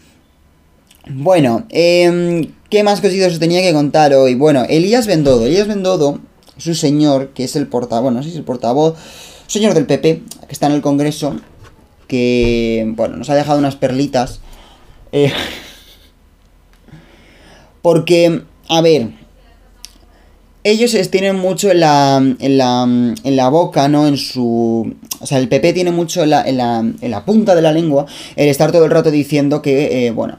Bueno, 1.11 1.67
eh, 1.71 2.51
¿qué 2.69 2.83
más 2.83 3.01
cositas 3.01 3.35
os 3.35 3.39
tenía 3.39 3.63
que 3.63 3.73
contar 3.73 4.13
hoy? 4.15 4.35
Bueno, 4.35 4.65
Elías 4.69 5.07
Bendodo. 5.07 5.47
Elías 5.47 5.69
Bendodo 5.69 6.21
es 6.57 6.67
un 6.67 6.75
señor 6.75 7.29
que 7.29 7.45
es 7.45 7.57
el 7.57 7.69
portavoz, 7.69 8.03
bueno, 8.03 8.19
no 8.19 8.23
sé 8.23 8.31
si 8.31 8.35
es 8.35 8.39
el 8.39 8.45
portavoz, 8.45 8.99
señor 9.47 9.75
del 9.75 9.87
PP, 9.87 10.23
que 10.47 10.53
está 10.53 10.67
en 10.67 10.73
el 10.73 10.83
Congreso, 10.83 11.37
que, 12.09 12.93
bueno, 12.97 13.17
nos 13.17 13.31
ha 13.31 13.35
dejado 13.35 13.59
unas 13.59 13.77
perlitas. 13.77 14.41
Eh, 15.13 15.33
porque, 17.83 18.43
a 18.69 18.81
ver, 18.83 19.13
ellos 20.71 20.97
tienen 21.11 21.37
mucho 21.37 21.71
en 21.71 21.81
la, 21.81 22.17
en 22.39 22.59
la, 22.59 22.83
en 22.83 23.37
la 23.37 23.49
boca, 23.49 23.89
¿no? 23.89 24.07
En 24.07 24.17
su... 24.17 24.95
O 25.21 25.27
sea, 25.27 25.39
el 25.39 25.49
PP 25.49 25.73
tiene 25.73 25.91
mucho 25.91 26.23
en 26.23 26.31
la, 26.31 26.43
en 26.43 26.57
la, 26.57 26.79
en 26.79 27.11
la 27.11 27.25
punta 27.25 27.55
de 27.55 27.63
la 27.63 27.73
lengua 27.73 28.07
el 28.37 28.49
estar 28.49 28.73
todo 28.73 28.85
el 28.85 28.91
rato 28.91 29.11
diciendo 29.11 29.63
que, 29.63 30.07
eh, 30.07 30.11
bueno, 30.11 30.39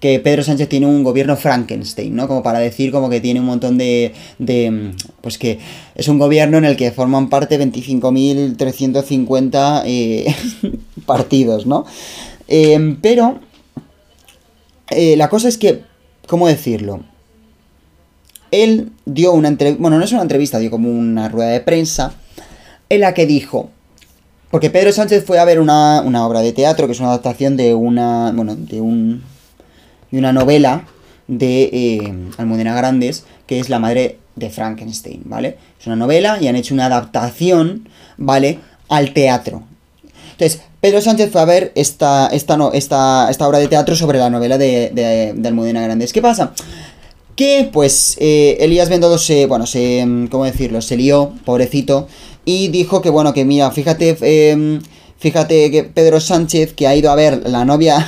que 0.00 0.18
Pedro 0.18 0.42
Sánchez 0.42 0.68
tiene 0.68 0.86
un 0.86 1.04
gobierno 1.04 1.36
Frankenstein, 1.36 2.16
¿no? 2.16 2.26
Como 2.26 2.42
para 2.42 2.58
decir 2.58 2.90
como 2.90 3.10
que 3.10 3.20
tiene 3.20 3.40
un 3.40 3.46
montón 3.46 3.76
de, 3.76 4.14
de 4.38 4.92
pues 5.20 5.36
que 5.36 5.58
es 5.94 6.08
un 6.08 6.18
gobierno 6.18 6.56
en 6.58 6.64
el 6.64 6.76
que 6.76 6.90
forman 6.90 7.28
parte 7.28 7.60
25.350 7.60 9.82
eh, 9.84 10.34
partidos, 11.06 11.66
¿no? 11.66 11.84
Em, 12.48 12.96
pero 13.00 13.38
eh, 14.90 15.16
la 15.16 15.28
cosa 15.28 15.48
es 15.48 15.58
que, 15.58 15.82
¿cómo 16.26 16.48
decirlo? 16.48 17.04
Él 18.50 18.90
dio 19.06 19.32
una 19.32 19.48
entrevista, 19.48 19.80
bueno, 19.80 19.98
no 19.98 20.04
es 20.04 20.12
una 20.12 20.22
entrevista, 20.22 20.58
dio 20.58 20.70
como 20.70 20.90
una 20.90 21.28
rueda 21.28 21.50
de 21.50 21.60
prensa 21.60 22.12
en 22.88 23.00
la 23.00 23.14
que 23.14 23.26
dijo, 23.26 23.70
porque 24.50 24.70
Pedro 24.70 24.92
Sánchez 24.92 25.24
fue 25.24 25.38
a 25.38 25.44
ver 25.44 25.60
una, 25.60 26.02
una 26.04 26.26
obra 26.26 26.40
de 26.40 26.52
teatro, 26.52 26.86
que 26.86 26.92
es 26.92 27.00
una 27.00 27.10
adaptación 27.10 27.56
de 27.56 27.74
una, 27.74 28.32
bueno, 28.34 28.56
de 28.56 28.80
un 28.80 29.22
de 30.10 30.18
una 30.18 30.32
novela 30.32 30.84
de 31.28 31.62
eh, 31.72 32.14
Almudena 32.36 32.74
Grandes, 32.74 33.24
que 33.46 33.60
es 33.60 33.68
La 33.68 33.78
madre 33.78 34.18
de 34.36 34.50
Frankenstein, 34.50 35.22
¿vale? 35.24 35.58
Es 35.78 35.86
una 35.86 35.96
novela 35.96 36.38
y 36.40 36.48
han 36.48 36.56
hecho 36.56 36.74
una 36.74 36.86
adaptación, 36.86 37.88
¿vale? 38.16 38.58
Al 38.88 39.12
teatro. 39.12 39.62
Entonces, 40.32 40.62
Pedro 40.80 41.00
Sánchez 41.00 41.30
fue 41.30 41.40
a 41.40 41.44
ver 41.44 41.72
esta, 41.74 42.28
esta, 42.28 42.56
no, 42.56 42.72
esta, 42.72 43.28
esta 43.30 43.46
obra 43.46 43.58
de 43.58 43.68
teatro 43.68 43.94
sobre 43.94 44.18
la 44.18 44.30
novela 44.30 44.56
de, 44.58 44.90
de, 45.36 45.48
Almudena 45.48 45.82
Grandes. 45.82 46.12
¿Qué 46.12 46.22
pasa? 46.22 46.52
Que, 47.40 47.70
pues, 47.72 48.18
eh, 48.20 48.58
Elías 48.60 48.90
Bendodo 48.90 49.16
se, 49.16 49.46
bueno, 49.46 49.64
se, 49.64 50.06
¿cómo 50.30 50.44
decirlo? 50.44 50.82
Se 50.82 50.98
lió, 50.98 51.32
pobrecito, 51.46 52.06
y 52.44 52.68
dijo 52.68 53.00
que, 53.00 53.08
bueno, 53.08 53.32
que 53.32 53.46
mira, 53.46 53.70
fíjate, 53.70 54.14
em, 54.20 54.82
fíjate 55.16 55.70
que 55.70 55.84
Pedro 55.84 56.20
Sánchez, 56.20 56.74
que 56.74 56.86
ha 56.86 56.94
ido 56.94 57.10
a 57.10 57.14
ver 57.14 57.48
la 57.48 57.64
novia 57.64 58.06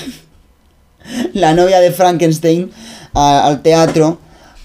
la 1.33 1.55
novia 1.55 1.81
de 1.81 1.92
Frankenstein 1.92 2.73
al 3.14 3.62
teatro 3.62 4.18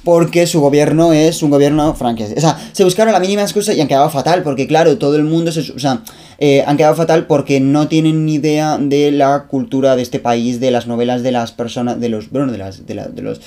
porque 0.08 0.48
su 0.48 0.62
gobierno 0.62 1.12
es 1.12 1.44
un 1.44 1.50
gobierno 1.50 1.94
Frankenstein. 1.94 2.38
O 2.38 2.42
sea, 2.42 2.58
se 2.72 2.86
buscaron 2.86 3.12
la 3.12 3.20
mínima 3.20 3.42
excusa 3.42 3.74
y 3.74 3.82
han 3.82 3.90
quedado 3.90 4.10
fatal, 4.10 4.42
porque 4.42 4.66
claro, 4.66 4.98
todo 4.98 5.18
el 5.18 5.26
mundo 5.26 5.52
se... 5.52 5.70
O 5.72 5.80
sea, 5.80 6.02
eh, 6.40 6.64
han 6.66 6.78
quedado 6.78 6.96
fatal 6.96 7.28
porque 7.28 7.60
no 7.60 7.90
tienen 7.90 8.26
ni 8.26 8.36
idea 8.36 8.78
de 8.78 9.12
la 9.12 9.48
cultura 9.50 9.98
de 9.98 10.04
este 10.04 10.20
país, 10.20 10.62
de 10.62 10.72
las 10.72 10.88
novelas 10.88 11.24
de 11.24 11.34
las 11.34 11.52
personas, 11.52 12.00
de 12.00 12.08
los... 12.08 12.30
Bueno, 12.32 12.50
de, 12.50 12.58
las, 12.58 12.86
de, 12.86 13.22
los 13.22 13.42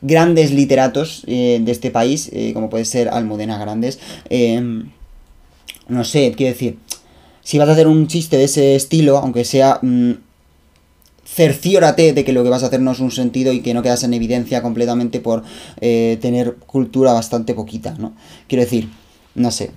grandes 0.00 0.52
literatos 0.52 1.24
eh, 1.26 1.60
de 1.62 1.72
este 1.72 1.90
país, 1.90 2.30
eh, 2.32 2.52
como 2.54 2.70
puede 2.70 2.84
ser 2.84 3.08
Almudena 3.08 3.58
Grandes. 3.58 3.98
no 5.88 6.04
sé, 6.04 6.32
quiero 6.36 6.52
decir, 6.52 6.78
si 7.42 7.58
vas 7.58 7.68
a 7.68 7.72
hacer 7.72 7.86
un 7.86 8.06
chiste 8.06 8.36
de 8.36 8.44
ese 8.44 8.74
estilo, 8.76 9.18
aunque 9.18 9.44
sea... 9.44 9.78
Mm, 9.82 10.12
cerciórate 11.38 12.14
de 12.14 12.24
que 12.24 12.32
lo 12.32 12.42
que 12.42 12.50
vas 12.50 12.62
a 12.62 12.66
hacer 12.66 12.80
no 12.80 12.92
es 12.92 13.00
un 13.00 13.10
sentido 13.10 13.52
y 13.52 13.60
que 13.60 13.74
no 13.74 13.82
quedas 13.82 14.02
en 14.02 14.14
evidencia 14.14 14.62
completamente 14.62 15.20
por 15.20 15.44
eh, 15.80 16.18
tener 16.20 16.54
cultura 16.54 17.12
bastante 17.12 17.54
poquita, 17.54 17.94
¿no? 17.98 18.14
Quiero 18.48 18.64
decir, 18.64 18.88
no 19.34 19.50
sé. 19.50 19.70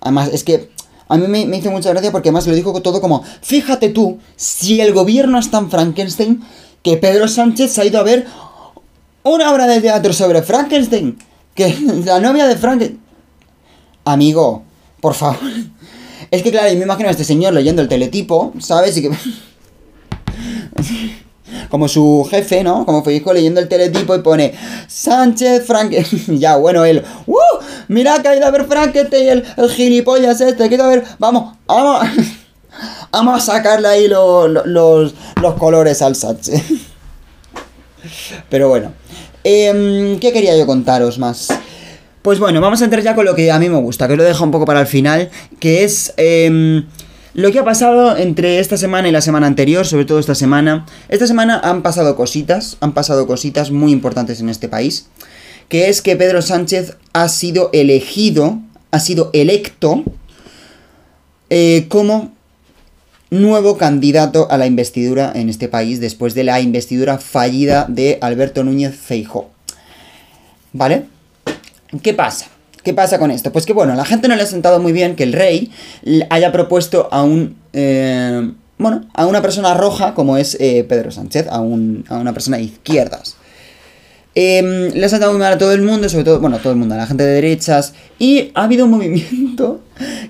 Además, 0.00 0.30
es 0.32 0.44
que 0.44 0.70
a 1.08 1.16
mí 1.18 1.26
me, 1.28 1.56
hizo 1.56 1.70
mucha 1.70 1.90
gracia 1.90 2.12
porque 2.12 2.28
además 2.28 2.46
lo 2.46 2.54
dijo 2.54 2.80
todo 2.82 3.00
como, 3.00 3.22
fíjate 3.42 3.90
tú, 3.90 4.18
si 4.36 4.80
el 4.80 4.92
gobierno 4.92 5.38
es 5.38 5.50
tan 5.50 5.70
Frankenstein, 5.70 6.40
que 6.82 6.96
Pedro 6.96 7.26
Sánchez 7.28 7.78
ha 7.78 7.84
ido 7.84 7.98
a 7.98 8.04
ver 8.04 8.26
una 9.28 9.52
obra 9.52 9.66
de 9.66 9.80
teatro 9.80 10.12
sobre 10.12 10.42
Frankenstein, 10.42 11.18
que 11.54 11.76
la 12.04 12.20
novia 12.20 12.46
de 12.46 12.56
Frankenstein... 12.56 13.00
Amigo, 14.04 14.62
por 15.00 15.14
favor. 15.14 15.38
Es 16.28 16.42
que 16.42 16.50
claro, 16.50 16.68
yo 16.68 16.76
me 16.76 16.84
imagino 16.84 17.08
a 17.08 17.12
este 17.12 17.22
señor 17.22 17.52
leyendo 17.52 17.82
el 17.82 17.88
teletipo, 17.88 18.52
¿sabes? 18.58 18.96
Y 18.96 19.02
que... 19.02 19.10
Como 21.70 21.88
su 21.88 22.26
jefe, 22.28 22.64
¿no? 22.64 22.84
Como 22.84 23.08
hijo 23.10 23.32
leyendo 23.32 23.60
el 23.60 23.68
teletipo 23.68 24.14
y 24.14 24.20
pone 24.20 24.54
Sánchez 24.88 25.64
Frankenstein. 25.64 26.38
ya, 26.40 26.56
bueno, 26.56 26.84
él. 26.84 27.04
¡Uh! 27.26 27.36
Mira 27.88 28.20
que 28.22 28.28
ha 28.28 28.36
ido 28.36 28.46
a 28.46 28.50
ver 28.50 28.66
Frankenstein, 28.66 29.44
el, 29.56 29.70
gilipollas 29.70 30.40
este. 30.40 30.68
Que 30.68 30.80
a 30.80 30.88
ver. 30.88 31.04
Vamos, 31.18 31.56
vamos. 31.66 32.08
vamos 33.12 33.36
a 33.36 33.54
sacarle 33.54 33.88
ahí 33.88 34.08
los, 34.08 34.50
los, 34.66 35.14
los 35.40 35.54
colores 35.54 36.02
al 36.02 36.16
Sánchez. 36.16 36.62
Pero 38.48 38.68
bueno. 38.68 38.92
Em, 39.44 40.18
¿Qué 40.18 40.32
quería 40.32 40.56
yo 40.56 40.66
contaros 40.66 41.18
más? 41.18 41.48
Pues 42.22 42.38
bueno, 42.40 42.60
vamos 42.60 42.82
a 42.82 42.84
entrar 42.84 43.02
ya 43.02 43.14
con 43.14 43.24
lo 43.24 43.34
que 43.34 43.52
a 43.52 43.58
mí 43.58 43.68
me 43.68 43.78
gusta, 43.78 44.08
que 44.08 44.16
lo 44.16 44.24
dejo 44.24 44.42
un 44.42 44.50
poco 44.50 44.64
para 44.64 44.80
el 44.80 44.86
final, 44.86 45.30
que 45.60 45.84
es... 45.84 46.12
Eh, 46.16 46.82
lo 47.36 47.52
que 47.52 47.58
ha 47.58 47.64
pasado 47.64 48.16
entre 48.16 48.60
esta 48.60 48.78
semana 48.78 49.10
y 49.10 49.12
la 49.12 49.20
semana 49.20 49.46
anterior, 49.46 49.86
sobre 49.86 50.06
todo 50.06 50.18
esta 50.18 50.34
semana, 50.34 50.86
esta 51.10 51.26
semana 51.26 51.60
han 51.62 51.82
pasado 51.82 52.16
cositas, 52.16 52.78
han 52.80 52.94
pasado 52.94 53.26
cositas 53.26 53.70
muy 53.70 53.92
importantes 53.92 54.40
en 54.40 54.48
este 54.48 54.70
país, 54.70 55.08
que 55.68 55.90
es 55.90 56.00
que 56.00 56.16
Pedro 56.16 56.40
Sánchez 56.40 56.96
ha 57.12 57.28
sido 57.28 57.68
elegido, 57.74 58.58
ha 58.90 59.00
sido 59.00 59.28
electo 59.34 60.02
eh, 61.50 61.84
como 61.90 62.32
nuevo 63.30 63.76
candidato 63.76 64.50
a 64.50 64.58
la 64.58 64.66
investidura 64.66 65.32
en 65.34 65.48
este 65.48 65.68
país 65.68 66.00
después 66.00 66.34
de 66.34 66.44
la 66.44 66.60
investidura 66.60 67.18
fallida 67.18 67.86
de 67.88 68.18
Alberto 68.20 68.64
Núñez 68.64 68.94
Feijó. 68.94 69.50
¿Vale? 70.72 71.04
¿Qué 72.02 72.14
pasa? 72.14 72.46
¿Qué 72.82 72.94
pasa 72.94 73.18
con 73.18 73.30
esto? 73.30 73.50
Pues 73.50 73.66
que 73.66 73.72
bueno, 73.72 73.94
a 73.94 73.96
la 73.96 74.04
gente 74.04 74.28
no 74.28 74.36
le 74.36 74.42
ha 74.42 74.46
sentado 74.46 74.78
muy 74.78 74.92
bien 74.92 75.16
que 75.16 75.24
el 75.24 75.32
rey 75.32 75.72
haya 76.30 76.52
propuesto 76.52 77.08
a 77.10 77.22
un... 77.22 77.56
Eh, 77.72 78.52
bueno, 78.78 79.08
a 79.14 79.26
una 79.26 79.40
persona 79.40 79.74
roja 79.74 80.14
como 80.14 80.36
es 80.36 80.56
eh, 80.60 80.84
Pedro 80.88 81.10
Sánchez, 81.10 81.46
a, 81.50 81.60
un, 81.60 82.04
a, 82.08 82.18
una 82.18 82.32
persona 82.32 82.58
de 82.58 82.64
izquierdas. 82.64 83.36
Eh, 84.34 84.92
le 84.94 85.04
ha 85.04 85.08
sentado 85.08 85.32
muy 85.32 85.40
mal 85.40 85.54
a 85.54 85.58
todo 85.58 85.72
el 85.72 85.80
mundo, 85.80 86.10
sobre 86.10 86.24
todo, 86.24 86.40
bueno, 86.40 86.56
a 86.56 86.58
todo 86.58 86.74
el 86.74 86.78
mundo, 86.78 86.94
a 86.94 86.98
la 86.98 87.06
gente 87.06 87.24
de 87.24 87.32
derechas. 87.32 87.94
Y 88.18 88.52
ha 88.54 88.64
habido 88.64 88.84
un 88.84 88.90
movimiento 88.92 89.80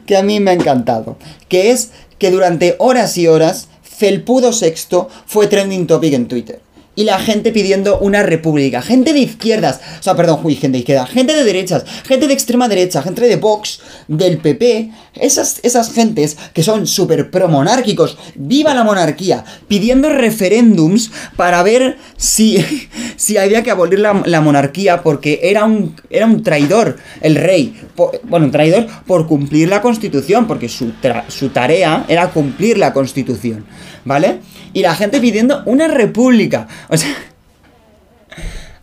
que 0.06 0.16
a 0.16 0.22
mí 0.22 0.38
me 0.38 0.52
ha 0.52 0.54
encantado, 0.54 1.18
que 1.48 1.72
es 1.72 1.90
que 2.18 2.30
durante 2.30 2.76
horas 2.78 3.16
y 3.18 3.26
horas 3.28 3.68
Felpudo 3.82 4.52
Sexto 4.52 5.08
fue 5.26 5.46
trending 5.46 5.86
topic 5.86 6.12
en 6.14 6.28
Twitter 6.28 6.65
y 6.96 7.04
la 7.04 7.20
gente 7.20 7.52
pidiendo 7.52 7.98
una 7.98 8.22
república. 8.22 8.82
Gente 8.82 9.12
de 9.12 9.20
izquierdas, 9.20 9.80
o 10.00 10.02
sea, 10.02 10.16
perdón, 10.16 10.42
gente 10.42 10.70
de 10.70 10.78
izquierda, 10.78 11.06
gente 11.06 11.34
de 11.34 11.44
derechas, 11.44 11.84
gente 12.04 12.26
de 12.26 12.32
extrema 12.32 12.68
derecha, 12.68 13.02
gente 13.02 13.20
de 13.20 13.36
Vox, 13.36 13.80
del 14.08 14.38
PP, 14.38 14.90
esas, 15.14 15.60
esas 15.62 15.92
gentes 15.92 16.36
que 16.52 16.62
son 16.62 16.86
súper 16.86 17.30
promonárquicos, 17.30 18.16
viva 18.34 18.74
la 18.74 18.82
monarquía, 18.82 19.44
pidiendo 19.68 20.08
referéndums 20.08 21.10
para 21.36 21.62
ver 21.62 21.98
si, 22.16 22.58
si 23.16 23.36
había 23.36 23.62
que 23.62 23.70
abolir 23.70 24.00
la, 24.00 24.40
monarquía 24.40 25.02
porque 25.02 25.40
era 25.42 25.64
un, 25.64 25.94
era 26.08 26.26
un 26.26 26.42
traidor 26.42 26.96
el 27.20 27.36
rey. 27.36 27.78
bueno, 28.24 28.46
un 28.46 28.52
traidor 28.52 28.86
por 29.06 29.26
cumplir 29.26 29.68
la 29.68 29.82
constitución, 29.82 30.46
porque 30.46 30.68
su, 30.68 30.92
su 31.28 31.50
tarea 31.50 32.06
era 32.08 32.30
cumplir 32.30 32.78
la 32.78 32.92
constitución, 32.92 33.66
¿vale? 34.06 34.40
y 34.76 34.82
la 34.82 34.94
gente 34.94 35.20
pidiendo 35.20 35.62
una 35.64 35.88
república. 35.88 36.68
O 36.90 36.98
sea, 36.98 37.14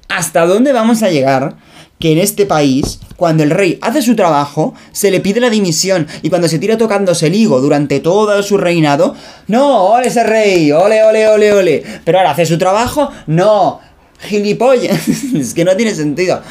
¿hasta 0.09 0.47
dónde 0.47 0.73
vamos 0.73 1.03
a 1.03 1.09
llegar? 1.09 1.55
Que 1.99 2.13
en 2.13 2.17
este 2.17 2.47
país, 2.47 2.99
cuando 3.15 3.43
el 3.43 3.51
rey 3.51 3.77
hace 3.79 4.01
su 4.01 4.15
trabajo, 4.15 4.73
se 4.91 5.11
le 5.11 5.19
pide 5.19 5.39
la 5.39 5.51
dimisión 5.51 6.07
y 6.23 6.29
cuando 6.29 6.47
se 6.47 6.57
tira 6.57 6.79
tocándose 6.79 7.27
el 7.27 7.35
higo 7.35 7.61
durante 7.61 7.99
todo 7.99 8.41
su 8.41 8.57
reinado, 8.57 9.15
no, 9.47 9.83
ole 9.83 10.07
ese 10.07 10.23
rey, 10.23 10.71
ole, 10.71 11.03
ole, 11.03 11.27
ole, 11.27 11.53
ole. 11.53 11.83
Pero 12.03 12.17
ahora 12.17 12.31
hace 12.31 12.47
su 12.47 12.57
trabajo, 12.57 13.11
no, 13.27 13.79
gilipollas, 14.19 15.07
es 15.35 15.53
que 15.53 15.63
no 15.63 15.75
tiene 15.75 15.93
sentido. 15.93 16.41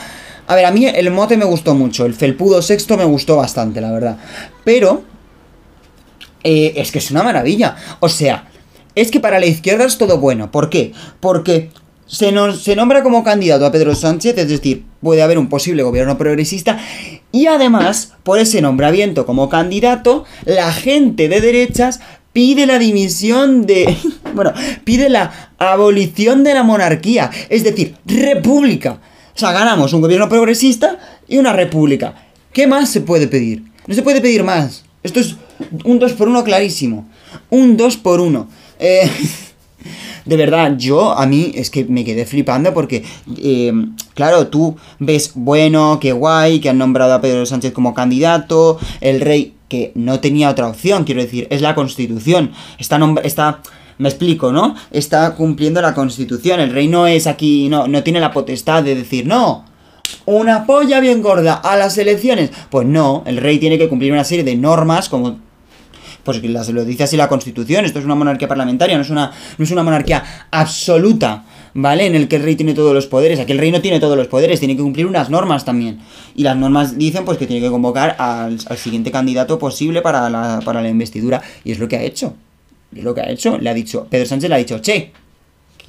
A 0.47 0.55
ver, 0.55 0.67
a 0.67 0.71
mí 0.71 0.87
el 0.87 1.11
mote 1.11 1.37
me 1.37 1.45
gustó 1.45 1.75
mucho, 1.75 2.07
el 2.07 2.15
felpudo 2.15 2.63
sexto 2.63 2.97
me 2.97 3.05
gustó 3.05 3.37
bastante, 3.39 3.81
la 3.81 3.91
verdad. 3.91 4.19
Pero... 4.63 5.03
eh, 6.45 6.75
es 6.77 6.93
que 6.93 6.99
es 6.99 7.11
una 7.11 7.25
maravilla. 7.25 7.77
O 7.99 8.09
sea, 8.09 8.52
es 8.95 9.11
que 9.11 9.21
para 9.21 9.41
la 9.41 9.47
izquierda 9.47 9.85
es 9.85 9.99
todo 9.99 10.19
bueno. 10.19 10.51
¿Por 10.51 10.71
qué? 10.71 10.93
Porque 11.21 11.71
se, 12.07 12.33
nos, 12.33 12.63
se 12.63 12.77
nombra 12.77 13.03
como 13.03 13.25
candidato 13.25 13.65
a 13.65 13.73
Pedro 13.73 13.95
Sánchez, 13.95 14.37
es 14.39 14.49
decir, 14.49 14.85
puede 15.01 15.23
haber 15.23 15.39
un 15.39 15.49
posible 15.49 15.83
gobierno 15.83 16.19
progresista, 16.19 16.79
y 17.33 17.47
además, 17.47 18.13
por 18.23 18.39
ese 18.39 18.61
nombramiento 18.61 19.25
como 19.25 19.49
candidato, 19.49 20.25
la 20.45 20.73
gente 20.73 21.29
de 21.29 21.41
derechas 21.41 22.01
pide 22.33 22.67
la 22.67 22.79
dimisión 22.79 23.67
de... 23.67 23.97
Bueno, 24.35 24.55
pide 24.85 25.11
la 25.11 25.51
abolición 25.59 26.43
de 26.43 26.55
la 26.55 26.63
monarquía, 26.63 27.31
es 27.51 27.65
decir, 27.65 27.97
república. 28.07 28.99
O 29.35 29.39
sea, 29.39 29.53
ganamos 29.53 29.93
un 29.93 30.01
gobierno 30.01 30.27
progresista 30.27 30.99
y 31.29 31.37
una 31.37 31.53
república. 31.53 32.15
¿Qué 32.51 32.67
más 32.67 32.89
se 32.89 33.03
puede 33.03 33.29
pedir? 33.29 33.63
No 33.87 33.95
se 33.95 34.01
puede 34.01 34.23
pedir 34.23 34.43
más. 34.43 34.85
Esto 35.03 35.21
es 35.21 35.37
un 35.85 35.99
2 35.99 36.13
por 36.15 36.29
1 36.29 36.45
clarísimo. 36.45 37.07
Un 37.51 37.77
2 37.77 37.99
por 37.99 38.21
1. 38.21 38.49
Eh, 38.83 39.09
de 40.25 40.37
verdad, 40.37 40.77
yo 40.77 41.13
a 41.13 41.25
mí 41.27 41.53
es 41.55 41.71
que 41.71 41.85
me 41.85 42.05
quedé 42.05 42.27
flipando 42.27 42.75
porque, 42.75 43.05
eh, 43.39 43.73
claro, 44.15 44.49
tú 44.49 44.77
ves, 44.99 45.33
bueno, 45.35 45.99
qué 46.01 46.13
guay, 46.13 46.61
que 46.61 46.69
han 46.69 46.79
nombrado 46.79 47.15
a 47.15 47.21
Pedro 47.21 47.47
Sánchez 47.47 47.73
como 47.73 47.95
candidato, 47.95 48.79
el 49.01 49.21
rey 49.21 49.55
que 49.69 49.93
no 49.95 50.21
tenía 50.21 50.51
otra 50.51 50.69
opción, 50.69 51.05
quiero 51.05 51.23
decir, 51.23 51.47
es 51.51 51.63
la 51.63 51.75
constitución. 51.75 52.51
Está, 52.79 53.01
está 53.23 53.63
me 53.99 54.09
explico, 54.09 54.53
¿no? 54.53 54.75
Está 54.91 55.35
cumpliendo 55.35 55.81
la 55.81 55.95
constitución. 55.95 56.61
El 56.61 56.73
rey 56.73 56.89
no 56.89 57.07
es 57.07 57.27
aquí, 57.27 57.69
no, 57.69 57.87
no 57.87 58.03
tiene 58.03 58.21
la 58.21 58.33
potestad 58.33 58.83
de 58.83 58.97
decir, 58.97 59.27
no, 59.27 59.65
una 60.27 60.67
polla 60.67 61.01
bien 61.01 61.23
gorda 61.23 61.55
a 61.55 61.77
las 61.77 61.97
elecciones. 61.99 62.51
Pues 62.71 62.87
no, 62.87 63.23
el 63.27 63.37
rey 63.37 63.59
tiene 63.59 63.79
que 63.79 63.89
cumplir 63.89 64.13
una 64.13 64.25
serie 64.25 64.45
de 64.45 64.57
normas 64.57 65.09
como 65.09 65.39
pues 66.25 66.43
las, 66.43 66.69
lo 66.69 66.85
dice 66.85 67.05
así 67.05 67.17
la 67.17 67.29
Constitución, 67.29 67.85
esto 67.85 67.99
es 67.99 68.05
una 68.05 68.15
monarquía 68.15 68.49
parlamentaria, 68.49 68.97
no 68.97 69.03
es 69.03 69.11
una, 69.11 69.33
no 69.59 69.65
es 69.65 69.71
una 69.71 69.83
monarquía 69.83 70.23
absoluta, 70.51 71.45
¿vale? 71.75 72.07
En 72.07 72.15
el 72.15 72.29
que 72.29 72.37
el 72.37 72.43
rey 72.43 72.57
tiene 72.57 72.75
todos 72.75 72.95
los 72.95 73.07
poderes, 73.07 73.41
aquí 73.41 73.53
el 73.53 73.59
rey 73.59 73.71
no 73.71 73.81
tiene 73.81 74.01
todos 74.01 74.17
los 74.17 74.29
poderes, 74.29 74.59
tiene 74.61 74.77
que 74.77 74.83
cumplir 74.83 75.07
unas 75.07 75.31
normas 75.31 75.65
también. 75.65 76.01
Y 76.35 76.43
las 76.43 76.57
normas 76.57 76.97
dicen 76.99 77.25
pues 77.25 77.39
que 77.39 77.47
tiene 77.47 77.63
que 77.63 77.71
convocar 77.71 78.17
al, 78.19 78.59
al 78.67 78.79
siguiente 78.79 79.11
candidato 79.11 79.59
posible 79.59 80.03
para 80.03 80.29
la, 80.31 80.61
para 80.65 80.83
la 80.83 80.89
investidura, 80.89 81.43
y 81.65 81.73
es 81.73 81.79
lo 81.79 81.89
que 81.89 81.97
ha 81.97 82.03
hecho. 82.03 82.35
Es 82.95 83.03
lo 83.03 83.15
que 83.15 83.23
ha 83.23 83.31
hecho, 83.31 83.59
le 83.59 83.71
ha 83.71 83.75
dicho, 83.75 84.07
Pedro 84.11 84.27
Sánchez 84.27 84.49
le 84.49 84.55
ha 84.55 84.59
dicho, 84.59 84.79
che, 84.81 85.13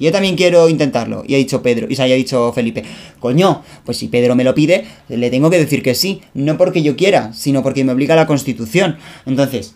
yo 0.00 0.10
también 0.10 0.36
quiero 0.36 0.68
intentarlo. 0.68 1.22
Y 1.26 1.34
ha 1.34 1.38
dicho 1.38 1.62
Pedro, 1.62 1.86
y 1.88 1.96
se 1.96 2.02
haya 2.02 2.14
dicho 2.14 2.52
Felipe, 2.52 2.82
coño, 3.20 3.62
pues 3.84 3.98
si 3.98 4.08
Pedro 4.08 4.34
me 4.34 4.44
lo 4.44 4.54
pide, 4.54 4.86
le 5.08 5.30
tengo 5.30 5.50
que 5.50 5.58
decir 5.58 5.82
que 5.82 5.94
sí. 5.94 6.22
No 6.34 6.58
porque 6.58 6.82
yo 6.82 6.96
quiera, 6.96 7.32
sino 7.32 7.62
porque 7.62 7.84
me 7.84 7.92
obliga 7.92 8.16
la 8.16 8.26
Constitución. 8.26 8.96
Entonces, 9.26 9.74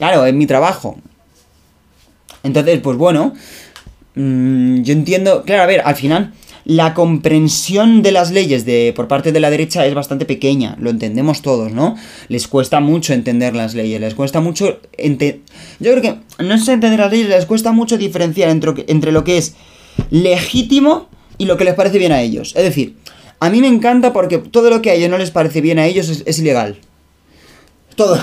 Claro, 0.00 0.24
es 0.24 0.32
mi 0.32 0.46
trabajo. 0.46 0.96
Entonces, 2.42 2.80
pues 2.80 2.96
bueno, 2.96 3.34
mmm, 4.14 4.80
yo 4.80 4.94
entiendo, 4.94 5.42
claro, 5.42 5.62
a 5.62 5.66
ver, 5.66 5.82
al 5.84 5.94
final 5.94 6.32
la 6.64 6.94
comprensión 6.94 8.00
de 8.00 8.10
las 8.10 8.30
leyes 8.30 8.64
de 8.64 8.94
por 8.96 9.08
parte 9.08 9.30
de 9.30 9.40
la 9.40 9.50
derecha 9.50 9.84
es 9.84 9.92
bastante 9.92 10.24
pequeña, 10.24 10.74
lo 10.80 10.88
entendemos 10.88 11.42
todos, 11.42 11.72
¿no? 11.72 11.96
Les 12.28 12.48
cuesta 12.48 12.80
mucho 12.80 13.12
entender 13.12 13.54
las 13.54 13.74
leyes, 13.74 14.00
les 14.00 14.14
cuesta 14.14 14.40
mucho 14.40 14.80
yo 14.98 15.92
creo 15.92 16.00
que 16.00 16.16
no 16.42 16.54
es 16.54 16.66
entender 16.66 16.98
las 16.98 17.10
leyes, 17.10 17.28
les 17.28 17.44
cuesta 17.44 17.72
mucho 17.72 17.98
diferenciar 17.98 18.48
entre, 18.48 18.86
entre 18.88 19.12
lo 19.12 19.22
que 19.22 19.36
es 19.36 19.54
legítimo 20.10 21.10
y 21.36 21.44
lo 21.44 21.58
que 21.58 21.64
les 21.64 21.74
parece 21.74 21.98
bien 21.98 22.12
a 22.12 22.22
ellos. 22.22 22.54
Es 22.56 22.64
decir, 22.64 22.96
a 23.38 23.50
mí 23.50 23.60
me 23.60 23.68
encanta 23.68 24.14
porque 24.14 24.38
todo 24.38 24.70
lo 24.70 24.80
que 24.80 24.92
a 24.92 24.94
ellos 24.94 25.10
no 25.10 25.18
les 25.18 25.30
parece 25.30 25.60
bien 25.60 25.78
a 25.78 25.84
ellos 25.84 26.08
es, 26.08 26.22
es 26.24 26.38
ilegal. 26.38 26.78
Todo 27.96 28.18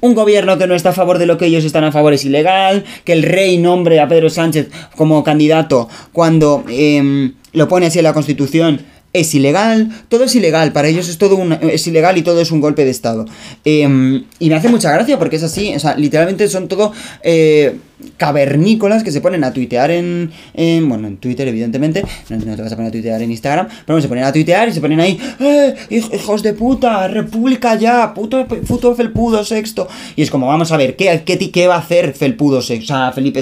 un 0.00 0.14
gobierno 0.14 0.58
que 0.58 0.66
no 0.66 0.74
está 0.74 0.90
a 0.90 0.94
favor 0.94 1.18
de 1.18 1.26
lo 1.26 1.38
que 1.38 1.46
ellos 1.46 1.64
están 1.64 1.84
a 1.84 1.92
favor 1.92 2.12
es 2.12 2.24
ilegal, 2.24 2.84
que 3.04 3.12
el 3.12 3.22
rey 3.22 3.58
nombre 3.58 4.00
a 4.00 4.08
Pedro 4.08 4.30
Sánchez 4.30 4.68
como 4.96 5.22
candidato 5.24 5.88
cuando 6.12 6.64
eh, 6.68 7.32
lo 7.52 7.68
pone 7.68 7.86
así 7.86 7.98
en 7.98 8.04
la 8.04 8.12
Constitución 8.12 8.80
es 9.12 9.34
ilegal, 9.34 9.90
todo 10.08 10.24
es 10.24 10.34
ilegal, 10.36 10.72
para 10.72 10.88
ellos 10.88 11.08
es 11.08 11.18
todo 11.18 11.34
un, 11.34 11.52
es 11.52 11.86
ilegal 11.86 12.16
y 12.16 12.22
todo 12.22 12.40
es 12.40 12.52
un 12.52 12.60
golpe 12.60 12.84
de 12.84 12.90
Estado. 12.90 13.26
Eh, 13.64 14.22
y 14.38 14.48
me 14.48 14.54
hace 14.54 14.68
mucha 14.68 14.92
gracia 14.92 15.18
porque 15.18 15.36
es 15.36 15.42
así, 15.42 15.74
o 15.74 15.80
sea, 15.80 15.96
literalmente 15.96 16.46
son 16.48 16.68
todo 16.68 16.92
eh, 17.24 17.76
cavernícolas 18.16 19.02
que 19.02 19.10
se 19.10 19.20
ponen 19.20 19.42
a 19.42 19.52
tuitear 19.52 19.90
en, 19.90 20.30
en, 20.54 20.88
bueno, 20.88 21.08
en 21.08 21.16
Twitter 21.16 21.48
evidentemente, 21.48 22.04
no, 22.28 22.36
no, 22.36 22.54
te 22.54 22.62
vas 22.62 22.72
a 22.72 22.76
poner 22.76 22.90
a 22.90 22.92
tuitear 22.92 23.20
en 23.20 23.32
Instagram, 23.32 23.66
pero 23.84 24.00
se 24.00 24.06
ponen 24.06 24.24
a 24.24 24.32
tuitear 24.32 24.68
y 24.68 24.72
se 24.72 24.80
ponen 24.80 25.00
ahí, 25.00 25.18
¡eh, 25.40 25.74
hijos 25.90 26.44
de 26.44 26.54
puta, 26.54 27.08
república 27.08 27.74
ya, 27.74 28.14
puto, 28.14 28.46
puto 28.46 28.94
felpudo 28.94 29.44
sexto! 29.44 29.88
Y 30.14 30.22
es 30.22 30.30
como, 30.30 30.46
vamos 30.46 30.70
a 30.70 30.76
ver, 30.76 30.94
¿qué, 30.94 31.22
qué, 31.26 31.50
qué 31.50 31.66
va 31.66 31.74
a 31.74 31.80
hacer 31.80 32.14
felpudo 32.14 32.62
sexto? 32.62 32.94
O 32.94 32.96
sea, 32.96 33.12
Felipe, 33.12 33.40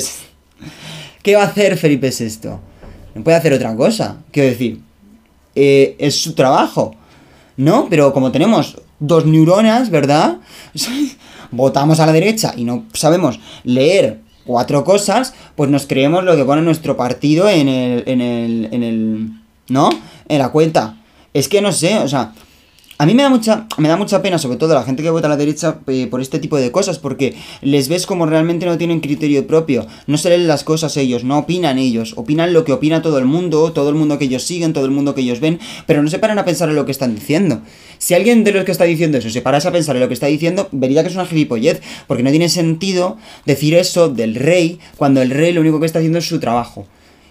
¿qué 1.23 1.37
va 1.37 1.43
a 1.43 1.47
hacer 1.47 1.77
Felipe 1.77 2.11
sexto? 2.11 2.59
No 3.15 3.23
puede 3.23 3.37
hacer 3.37 3.53
otra 3.53 3.77
cosa, 3.77 4.19
quiero 4.31 4.49
decir 4.49 4.88
eh, 5.61 5.97
es 5.99 6.23
su 6.23 6.35
trabajo, 6.35 6.95
¿no? 7.57 7.89
Pero 7.91 8.13
como 8.13 8.31
tenemos 8.31 8.81
dos 9.01 9.27
neuronas, 9.27 9.91
¿verdad? 9.91 10.39
Votamos 11.51 11.99
a 11.99 12.07
la 12.07 12.13
derecha 12.13 12.55
y 12.57 12.63
no 12.63 12.85
sabemos 12.93 13.41
leer 13.65 14.21
cuatro 14.47 14.85
cosas, 14.85 15.35
pues 15.57 15.69
nos 15.69 15.87
creemos 15.87 16.23
lo 16.23 16.37
que 16.37 16.45
pone 16.45 16.63
nuestro 16.63 16.97
partido 16.97 17.49
en 17.49 17.67
el, 17.67 18.05
en 18.07 18.21
el, 18.21 18.69
en 18.71 18.83
el, 18.85 19.31
¿no? 19.69 19.91
En 20.29 20.39
la 20.39 20.51
cuenta. 20.51 20.95
Es 21.35 21.49
que 21.49 21.61
no 21.61 21.73
sé, 21.73 21.99
o 21.99 22.07
sea, 22.07 22.35
a 23.01 23.07
mí 23.07 23.15
me 23.15 23.23
da 23.23 23.29
mucha, 23.29 23.69
me 23.77 23.89
da 23.89 23.97
mucha 23.97 24.21
pena, 24.23 24.39
sobre 24.39 24.57
todo 24.57 24.75
la 24.75 24.83
gente 24.83 25.05
que 25.05 25.11
vota 25.11 25.29
a 25.29 25.31
la 25.31 25.37
derecha, 25.37 25.79
eh, 25.87 26.09
por 26.11 26.21
este 26.21 26.41
tipo 26.41 26.57
de 26.57 26.73
cosas, 26.73 26.99
porque 26.99 27.37
les 27.63 27.89
ves 27.89 28.07
como 28.07 28.27
realmente 28.27 28.67
no 28.67 28.77
tienen 28.77 28.99
criterio 28.99 29.47
propio, 29.47 29.87
no 30.09 30.19
se 30.19 30.31
leen 30.31 30.49
las 30.49 30.65
cosas 30.65 30.97
ellos, 30.97 31.23
no 31.23 31.39
opinan 31.39 31.79
ellos, 31.79 32.15
opinan 32.17 32.53
lo 32.53 32.65
que 32.65 32.73
opina 32.73 33.01
todo 33.01 33.19
el 33.19 33.25
mundo, 33.25 33.73
todo 33.73 33.91
el 33.91 33.95
mundo 33.95 34.19
que 34.19 34.25
ellos 34.25 34.43
siguen, 34.43 34.73
todo 34.73 34.85
el 34.85 34.91
mundo 34.91 35.15
que 35.15 35.21
ellos 35.21 35.39
ven, 35.39 35.61
pero 35.87 36.03
no 36.03 36.11
se 36.11 36.19
paran 36.19 36.41
a 36.41 36.45
pensar 36.45 36.71
en 36.71 36.75
lo 36.75 36.87
que 36.87 36.91
están 36.91 37.15
diciendo. 37.15 37.61
Si 37.99 38.15
alguien 38.15 38.43
de 38.43 38.51
los 38.51 38.65
que 38.65 38.73
está 38.73 38.83
diciendo 38.83 39.19
eso 39.19 39.31
se 39.31 39.43
parase 39.43 39.69
a 39.69 39.73
pensar 39.73 39.95
en 39.95 40.03
lo 40.03 40.09
que 40.09 40.15
está 40.15 40.27
diciendo, 40.27 40.69
vería 40.73 41.03
que 41.05 41.11
es 41.11 41.15
una 41.15 41.27
gilipollez, 41.27 41.81
porque 42.09 42.25
no 42.25 42.31
tiene 42.31 42.49
sentido 42.49 43.17
decir 43.47 43.75
eso 43.75 44.09
del 44.09 44.35
rey, 44.35 44.81
cuando 44.97 45.23
el 45.23 45.31
rey 45.31 45.53
lo 45.53 45.61
único 45.61 45.79
que 45.79 45.87
está 45.87 46.01
haciendo 46.01 46.19
es 46.19 46.27
su 46.27 46.41
trabajo. 46.41 46.85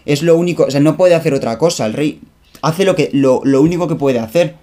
Es 0.05 0.23
lo 0.23 0.37
único, 0.37 0.63
o 0.63 0.71
sea, 0.71 0.79
no 0.79 0.95
puede 0.95 1.13
hacer 1.13 1.33
otra 1.33 1.57
cosa, 1.57 1.85
el 1.85 1.91
rey 1.93 2.21
hace 2.61 2.85
lo, 2.85 2.95
que, 2.95 3.09
lo, 3.11 3.41
lo 3.43 3.61
único 3.61 3.89
que 3.89 3.95
puede 3.95 4.19
hacer 4.19 4.55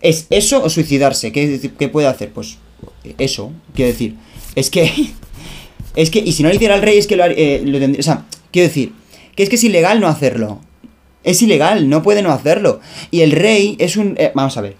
¿Es 0.00 0.26
eso 0.30 0.62
o 0.62 0.68
suicidarse? 0.68 1.32
¿Qué, 1.32 1.70
¿Qué, 1.78 1.88
puede 1.88 2.06
hacer? 2.06 2.30
Pues 2.30 2.58
eso, 3.18 3.52
quiero 3.74 3.90
decir. 3.92 4.14
Es 4.54 4.70
que. 4.70 4.90
Es 5.96 6.10
que. 6.10 6.18
Y 6.18 6.32
si 6.32 6.42
no 6.42 6.50
lo 6.50 6.54
hiciera 6.54 6.74
el 6.74 6.82
rey, 6.82 6.98
es 6.98 7.06
que 7.06 7.16
lo, 7.16 7.24
eh, 7.24 7.62
lo 7.64 7.78
tendría. 7.78 8.00
O 8.00 8.02
sea, 8.02 8.26
quiero 8.52 8.68
decir. 8.68 8.92
Que 9.34 9.42
es 9.42 9.48
que 9.48 9.56
es 9.56 9.64
ilegal 9.64 9.98
no 9.98 10.08
hacerlo. 10.08 10.60
Es 11.24 11.40
ilegal, 11.40 11.88
no 11.88 12.02
puede 12.02 12.22
no 12.22 12.32
hacerlo. 12.32 12.80
Y 13.10 13.22
el 13.22 13.32
rey 13.32 13.76
es 13.78 13.96
un. 13.96 14.14
Eh, 14.18 14.30
vamos 14.34 14.56
a 14.58 14.60
ver. 14.60 14.76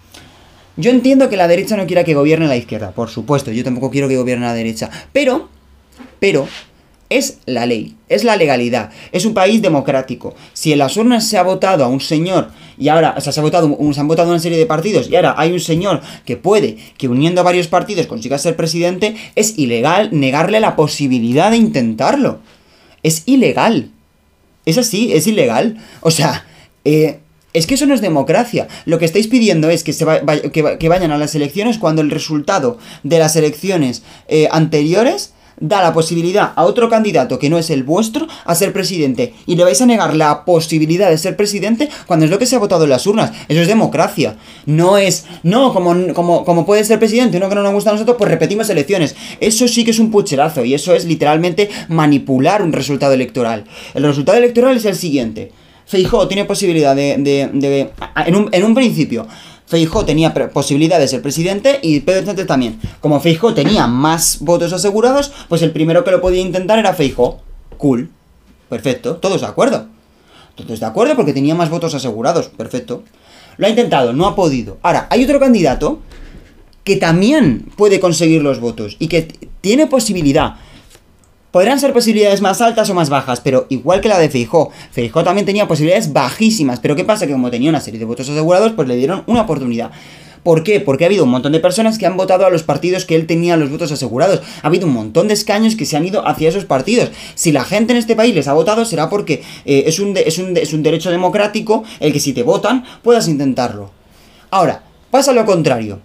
Yo 0.77 0.91
entiendo 0.91 1.31
que 1.31 1.39
la 1.39 1.49
derecha 1.49 1.77
no 1.77 1.87
quiera 1.87 2.05
que 2.05 2.15
gobierne 2.15 2.49
la 2.49 2.57
izquierda, 2.57 2.91
por 2.91 3.09
supuesto. 3.09 3.51
Yo 3.51 3.65
tampoco 3.65 3.91
quiero 3.91 4.09
que 4.09 4.17
gobierne 4.19 4.45
la 4.45 4.53
derecha. 4.53 4.91
Pero. 5.13 5.49
Pero 6.21 6.47
es 7.09 7.39
la 7.47 7.67
ley, 7.67 7.97
es 8.09 8.25
la 8.25 8.37
legalidad, 8.37 8.91
es 9.13 9.25
un 9.25 9.35
país 9.35 9.63
democrático. 9.63 10.35
Si 10.53 10.73
en 10.73 10.79
las 10.79 10.97
urnas 10.97 11.27
se 11.29 11.39
ha 11.39 11.43
votado 11.43 11.85
a 11.85 11.89
un 11.89 12.01
señor 12.01 12.51
y 12.79 12.89
ahora, 12.89 13.15
o 13.17 13.21
sea, 13.21 13.33
se, 13.33 13.41
ha 13.41 13.43
votado, 13.43 13.77
se 13.93 14.01
han 14.01 14.09
votado 14.09 14.31
una 14.31 14.41
serie 14.41 14.59
de 14.59 14.67
partidos 14.67 15.09
y 15.09 15.17
ahora 15.17 15.35
hay 15.39 15.53
un 15.53 15.61
señor 15.61 16.01
que 16.25 16.37
puede 16.37 16.77
que 16.99 17.09
uniendo 17.09 17.41
a 17.41 17.45
varios 17.45 17.69
partidos 17.69 18.07
consiga 18.07 18.39
ser 18.39 18.57
presidente, 18.57 19.17
es 19.35 19.59
ilegal 19.59 20.11
negarle 20.13 20.61
la 20.61 20.77
posibilidad 20.77 21.51
de 21.51 21.59
intentarlo. 21.59 22.41
Es 23.03 23.23
ilegal. 23.27 23.91
Es 24.65 24.79
así, 24.79 25.13
es 25.13 25.29
ilegal. 25.29 25.79
O 26.01 26.11
sea, 26.11 26.45
eh, 26.85 27.21
es 27.53 27.67
que 27.67 27.75
eso 27.75 27.87
no 27.87 27.95
es 27.95 28.01
democracia. 28.01 28.69
Lo 28.85 28.99
que 28.99 29.05
estáis 29.05 29.29
pidiendo 29.29 29.71
es 29.71 29.85
que, 29.85 29.93
se 29.93 30.05
que 30.53 30.89
vayan 30.89 31.13
a 31.13 31.19
las 31.19 31.35
elecciones 31.35 31.79
cuando 31.79 32.03
el 32.03 32.11
resultado 32.11 32.79
de 33.03 33.19
las 33.19 33.37
elecciones 33.37 34.03
eh, 34.29 34.49
anteriores 34.51 35.33
da 35.59 35.83
la 35.83 35.93
posibilidad 35.93 36.53
a 36.55 36.65
otro 36.65 36.89
candidato 36.89 37.39
que 37.39 37.51
no 37.51 37.59
es 37.59 37.71
el 37.71 37.83
vuestro 37.83 38.27
a 38.45 38.55
ser 38.55 38.73
presidente 38.73 39.35
y 39.47 39.57
le 39.57 39.65
vais 39.65 39.81
a 39.81 39.87
negar 39.87 40.15
la 40.15 40.45
posibilidad 40.45 41.09
de 41.09 41.19
ser 41.19 41.37
presidente 41.37 41.89
cuando 42.07 42.25
es 42.25 42.31
lo 42.31 42.39
que 42.39 42.47
se 42.47 42.57
ha 42.57 42.59
votado 42.59 42.85
en 42.85 42.91
las 42.91 43.07
urnas. 43.07 43.33
Eso 43.49 43.61
es 43.61 43.69
democracia. 43.69 44.37
No 44.67 44.99
es, 44.99 45.27
no, 45.43 45.73
como, 45.73 46.13
como, 46.15 46.45
como 46.45 46.67
puede 46.67 46.85
ser 46.85 46.99
presidente 46.99 47.37
uno 47.37 47.49
que 47.49 47.55
no 47.55 47.63
nos 47.63 47.73
gusta 47.73 47.91
a 47.91 47.93
nosotros, 47.95 48.17
pues 48.19 48.31
repetimos 48.31 48.69
elecciones. 48.71 49.17
Eso 49.41 49.69
sí 49.69 49.85
que 49.85 49.91
es 49.91 49.99
un 49.99 50.11
pucherazo 50.11 50.65
y 50.65 50.75
eso 50.75 50.95
es 50.95 51.05
literalmente 51.05 51.71
manipular 51.89 52.63
un 52.63 52.73
resultado 52.73 53.13
electoral. 53.13 53.65
El 53.95 54.05
resultado 54.05 54.39
electoral 54.39 54.77
es 54.77 54.85
el 54.85 54.97
siguiente. 54.97 55.53
Feijó 55.87 56.27
tiene 56.27 56.45
posibilidad 56.45 56.97
de, 56.97 57.17
de, 57.19 57.49
de 57.53 57.91
en, 58.27 58.35
un, 58.35 58.49
en 58.51 58.65
un 58.65 58.75
principio 58.75 59.27
Feijó 59.67 60.05
tenía 60.05 60.33
posibilidad 60.33 60.99
de 60.99 61.09
ser 61.09 61.23
presidente 61.23 61.81
y 61.83 62.01
Pedro 62.01 62.25
Sánchez 62.25 62.47
también. 62.47 62.81
Como 63.01 63.21
Feijó 63.21 63.53
tenía 63.53 63.87
más 63.87 64.39
votos 64.41 64.73
asegurados, 64.73 65.33
pues 65.49 65.63
el 65.63 65.73
primero 65.73 66.05
que 66.05 66.13
lo 66.13 66.21
podía 66.21 66.41
intentar 66.41 66.79
era 66.79 66.95
Feijó. 66.95 67.41
Cool. 67.77 68.11
Perfecto. 68.69 69.17
Todos 69.17 69.41
de 69.41 69.47
acuerdo. 69.49 69.89
Todos 70.55 70.81
de 70.81 70.87
acuerdo 70.87 71.17
porque 71.17 71.33
tenía 71.33 71.55
más 71.55 71.69
votos 71.69 71.95
asegurados. 71.95 72.49
Perfecto. 72.49 73.03
Lo 73.57 73.67
ha 73.67 73.71
intentado, 73.71 74.13
no 74.13 74.27
ha 74.27 74.37
podido. 74.37 74.79
Ahora, 74.83 75.09
hay 75.11 75.25
otro 75.25 75.41
candidato 75.41 76.01
que 76.85 76.97
también 76.97 77.67
puede 77.77 77.99
conseguir 77.99 78.43
los 78.43 78.61
votos 78.61 78.97
y 79.01 79.09
que 79.09 79.23
tiene 79.61 79.89
posibilidad. 79.89 80.57
Podrán 81.57 81.81
ser 81.81 81.95
posibilidades 81.95 82.43
más 82.43 82.61
altas 82.61 82.91
o 82.91 82.95
más 82.95 83.09
bajas, 83.09 83.41
pero 83.41 83.65
igual 83.71 84.03
que 84.03 84.11
la 84.11 84.19
de 84.19 84.29
Feijó. 84.29 84.71
Feijó 84.91 85.25
también 85.25 85.47
tenía 85.47 85.67
posibilidades 85.67 86.13
bajísimas, 86.13 86.81
pero 86.81 86.95
¿qué 86.95 87.03
pasa? 87.03 87.27
Que 87.27 87.33
como 87.33 87.51
tenía 87.51 87.71
una 87.71 87.81
serie 87.81 87.99
de 87.99 88.05
votos 88.05 88.29
asegurados, 88.29 88.73
pues 88.73 88.87
le 88.87 88.95
dieron 88.95 89.23
una 89.27 89.41
oportunidad. 89.41 89.91
¿Por 90.43 90.63
qué? 90.63 90.81
Porque 90.81 91.05
ha 91.05 91.07
habido 91.07 91.25
un 91.25 91.31
montón 91.31 91.53
de 91.53 91.61
personas 91.61 91.97
que 91.97 92.05
han 92.05 92.19
votado 92.19 92.45
a 92.45 92.51
los 92.51 92.63
partidos 92.63 93.07
que 93.07 93.17
él 93.17 93.27
tenía 93.27 93.57
los 93.57 93.71
votos 93.71 93.91
asegurados. 93.91 94.43
Ha 94.61 94.67
habido 94.67 94.87
un 94.87 94.93
montón 94.93 95.29
de 95.29 95.33
escaños 95.33 95.77
que 95.77 95.87
se 95.87 95.97
han 95.97 96.05
ido 96.05 96.29
hacia 96.29 96.51
esos 96.51 96.67
partidos. 96.67 97.11
Si 97.35 97.53
la 97.53 97.65
gente 97.65 97.95
en 97.95 98.01
este 98.01 98.17
país 98.17 98.35
les 98.35 98.49
ha 98.49 98.53
votado, 98.53 98.85
será 98.85 99.09
porque 99.09 99.43
eh, 99.65 99.85
es, 99.87 99.99
un 99.99 100.15
es, 100.15 100.37
un 100.37 100.55
es 100.59 100.75
un 100.75 100.83
derecho 100.83 101.11
democrático 101.11 101.85
el 102.01 102.13
que 102.13 102.21
si 102.21 102.35
te 102.35 102.43
votan 102.43 102.85
puedas 103.03 103.29
intentarlo. 103.29 103.91
Ahora, 104.51 104.83
pasa 105.11 105.33
lo 105.33 105.47
contrario. 105.47 106.01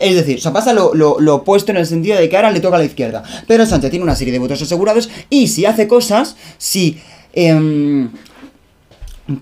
Es 0.00 0.14
decir, 0.14 0.38
o 0.38 0.40
sea, 0.40 0.52
pasa 0.52 0.72
lo, 0.72 1.34
opuesto 1.34 1.72
en 1.72 1.76
el 1.76 1.86
sentido 1.86 2.18
de 2.18 2.28
que 2.28 2.36
ahora 2.36 2.50
le 2.50 2.60
toca 2.60 2.76
a 2.76 2.78
la 2.78 2.86
izquierda. 2.86 3.22
Pero 3.46 3.66
Sánchez 3.66 3.90
tiene 3.90 4.02
una 4.02 4.16
serie 4.16 4.32
de 4.32 4.38
votos 4.38 4.62
asegurados 4.62 5.10
y 5.28 5.48
si 5.48 5.66
hace 5.66 5.86
cosas, 5.86 6.36
si 6.56 6.98
em, 7.34 8.10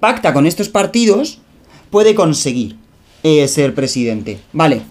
pacta 0.00 0.32
con 0.32 0.46
estos 0.46 0.68
partidos, 0.68 1.40
puede 1.90 2.16
conseguir 2.16 2.76
eh, 3.22 3.46
ser 3.46 3.72
presidente. 3.74 4.40
Vale. 4.52 4.82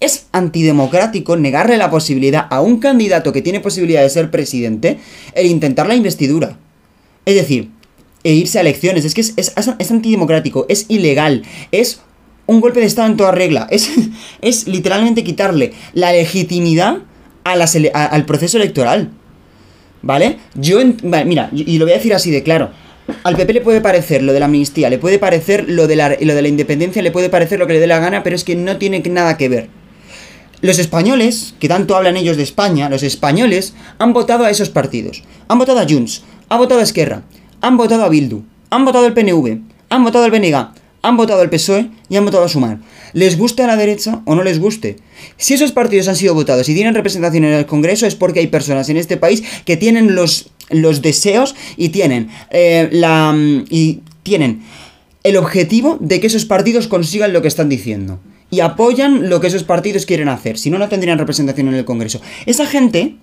Es 0.00 0.26
antidemocrático 0.32 1.36
negarle 1.36 1.76
la 1.76 1.90
posibilidad 1.90 2.46
a 2.50 2.62
un 2.62 2.78
candidato 2.78 3.32
que 3.32 3.42
tiene 3.42 3.60
posibilidad 3.60 4.02
de 4.02 4.10
ser 4.10 4.30
presidente 4.30 4.98
el 5.34 5.46
intentar 5.46 5.86
la 5.86 5.94
investidura. 5.94 6.58
Es 7.26 7.34
decir, 7.34 7.70
e 8.26 8.32
irse 8.32 8.58
a 8.58 8.62
elecciones. 8.62 9.04
Es 9.04 9.14
que 9.14 9.20
es, 9.20 9.34
es, 9.36 9.90
antidemocrático, 9.90 10.66
es 10.68 10.86
ilegal, 10.88 11.44
es 11.70 12.00
un 12.46 12.60
golpe 12.60 12.80
de 12.80 12.86
Estado 12.86 13.08
en 13.08 13.16
toda 13.16 13.32
regla. 13.32 13.66
Es, 13.70 13.90
es 14.40 14.66
literalmente 14.66 15.24
quitarle 15.24 15.72
la 15.92 16.12
legitimidad 16.12 16.98
al 17.44 18.24
proceso 18.24 18.56
electoral. 18.56 19.10
¿Vale? 20.02 20.38
Yo, 20.54 20.78
mira, 21.02 21.50
y 21.52 21.78
lo 21.78 21.84
voy 21.84 21.92
a 21.92 21.96
decir 21.96 22.14
así 22.14 22.30
de 22.30 22.42
claro. 22.42 22.70
Al 23.22 23.36
PP 23.36 23.52
le 23.52 23.60
puede 23.60 23.80
parecer 23.80 24.22
lo 24.22 24.32
de 24.32 24.40
la 24.40 24.46
amnistía, 24.46 24.90
le 24.90 24.98
puede 24.98 25.18
parecer 25.18 25.66
lo 25.68 25.86
de, 25.86 25.96
la, 25.96 26.16
lo 26.20 26.34
de 26.34 26.42
la 26.42 26.48
independencia, 26.48 27.02
le 27.02 27.12
puede 27.12 27.28
parecer 27.28 27.58
lo 27.58 27.66
que 27.66 27.74
le 27.74 27.80
dé 27.80 27.86
la 27.86 28.00
gana, 28.00 28.22
pero 28.22 28.34
es 28.34 28.42
que 28.42 28.56
no 28.56 28.78
tiene 28.78 29.00
nada 29.00 29.36
que 29.36 29.48
ver. 29.48 29.68
Los 30.60 30.78
españoles, 30.78 31.54
que 31.60 31.68
tanto 31.68 31.96
hablan 31.96 32.16
ellos 32.16 32.36
de 32.36 32.42
España, 32.42 32.88
los 32.88 33.02
españoles 33.02 33.74
han 33.98 34.12
votado 34.12 34.44
a 34.44 34.50
esos 34.50 34.70
partidos. 34.70 35.22
Han 35.48 35.58
votado 35.58 35.78
a 35.78 35.86
Junts, 35.88 36.24
han 36.48 36.58
votado 36.58 36.80
a 36.80 36.84
Esquerra, 36.84 37.22
han 37.60 37.76
votado 37.76 38.04
a 38.04 38.08
Bildu, 38.08 38.42
han 38.70 38.84
votado 38.84 39.06
al 39.06 39.14
PNV, 39.14 39.60
han 39.88 40.04
votado 40.04 40.24
al 40.24 40.30
BNG, 40.30 40.68
han 41.06 41.16
votado 41.16 41.40
al 41.40 41.50
PSOE 41.50 41.90
y 42.08 42.16
han 42.16 42.24
votado 42.24 42.44
a 42.44 42.48
Sumar. 42.48 42.78
Les 43.12 43.38
guste 43.38 43.62
a 43.62 43.66
la 43.66 43.76
derecha 43.76 44.22
o 44.24 44.34
no 44.34 44.42
les 44.42 44.58
guste. 44.58 44.96
Si 45.36 45.54
esos 45.54 45.72
partidos 45.72 46.08
han 46.08 46.16
sido 46.16 46.34
votados 46.34 46.68
y 46.68 46.74
tienen 46.74 46.94
representación 46.94 47.44
en 47.44 47.52
el 47.52 47.66
Congreso 47.66 48.06
es 48.06 48.14
porque 48.14 48.40
hay 48.40 48.48
personas 48.48 48.88
en 48.88 48.96
este 48.96 49.16
país 49.16 49.42
que 49.64 49.76
tienen 49.76 50.14
los 50.14 50.50
los 50.68 51.00
deseos 51.00 51.54
y 51.76 51.90
tienen 51.90 52.28
eh, 52.50 52.88
la 52.90 53.34
y 53.70 54.00
tienen 54.24 54.62
el 55.22 55.36
objetivo 55.36 55.96
de 56.00 56.20
que 56.20 56.26
esos 56.26 56.44
partidos 56.44 56.88
consigan 56.88 57.32
lo 57.32 57.42
que 57.42 57.48
están 57.48 57.68
diciendo 57.68 58.18
y 58.50 58.60
apoyan 58.60 59.28
lo 59.28 59.40
que 59.40 59.48
esos 59.48 59.64
partidos 59.64 60.06
quieren 60.06 60.28
hacer, 60.28 60.58
si 60.58 60.70
no 60.70 60.78
no 60.78 60.88
tendrían 60.88 61.18
representación 61.18 61.68
en 61.68 61.74
el 61.74 61.84
Congreso. 61.84 62.20
Esa 62.46 62.66
gente 62.66 63.16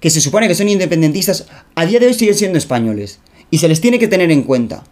que 0.00 0.10
se 0.10 0.20
supone 0.20 0.48
que 0.48 0.54
son 0.54 0.68
independentistas 0.68 1.46
a 1.74 1.86
día 1.86 1.98
de 1.98 2.06
hoy 2.06 2.14
siguen 2.14 2.34
siendo 2.34 2.58
españoles 2.58 3.20
y 3.50 3.58
se 3.58 3.68
les 3.68 3.80
tiene 3.80 3.98
que 3.98 4.08
tener 4.08 4.30
en 4.30 4.42
cuenta. 4.42 4.84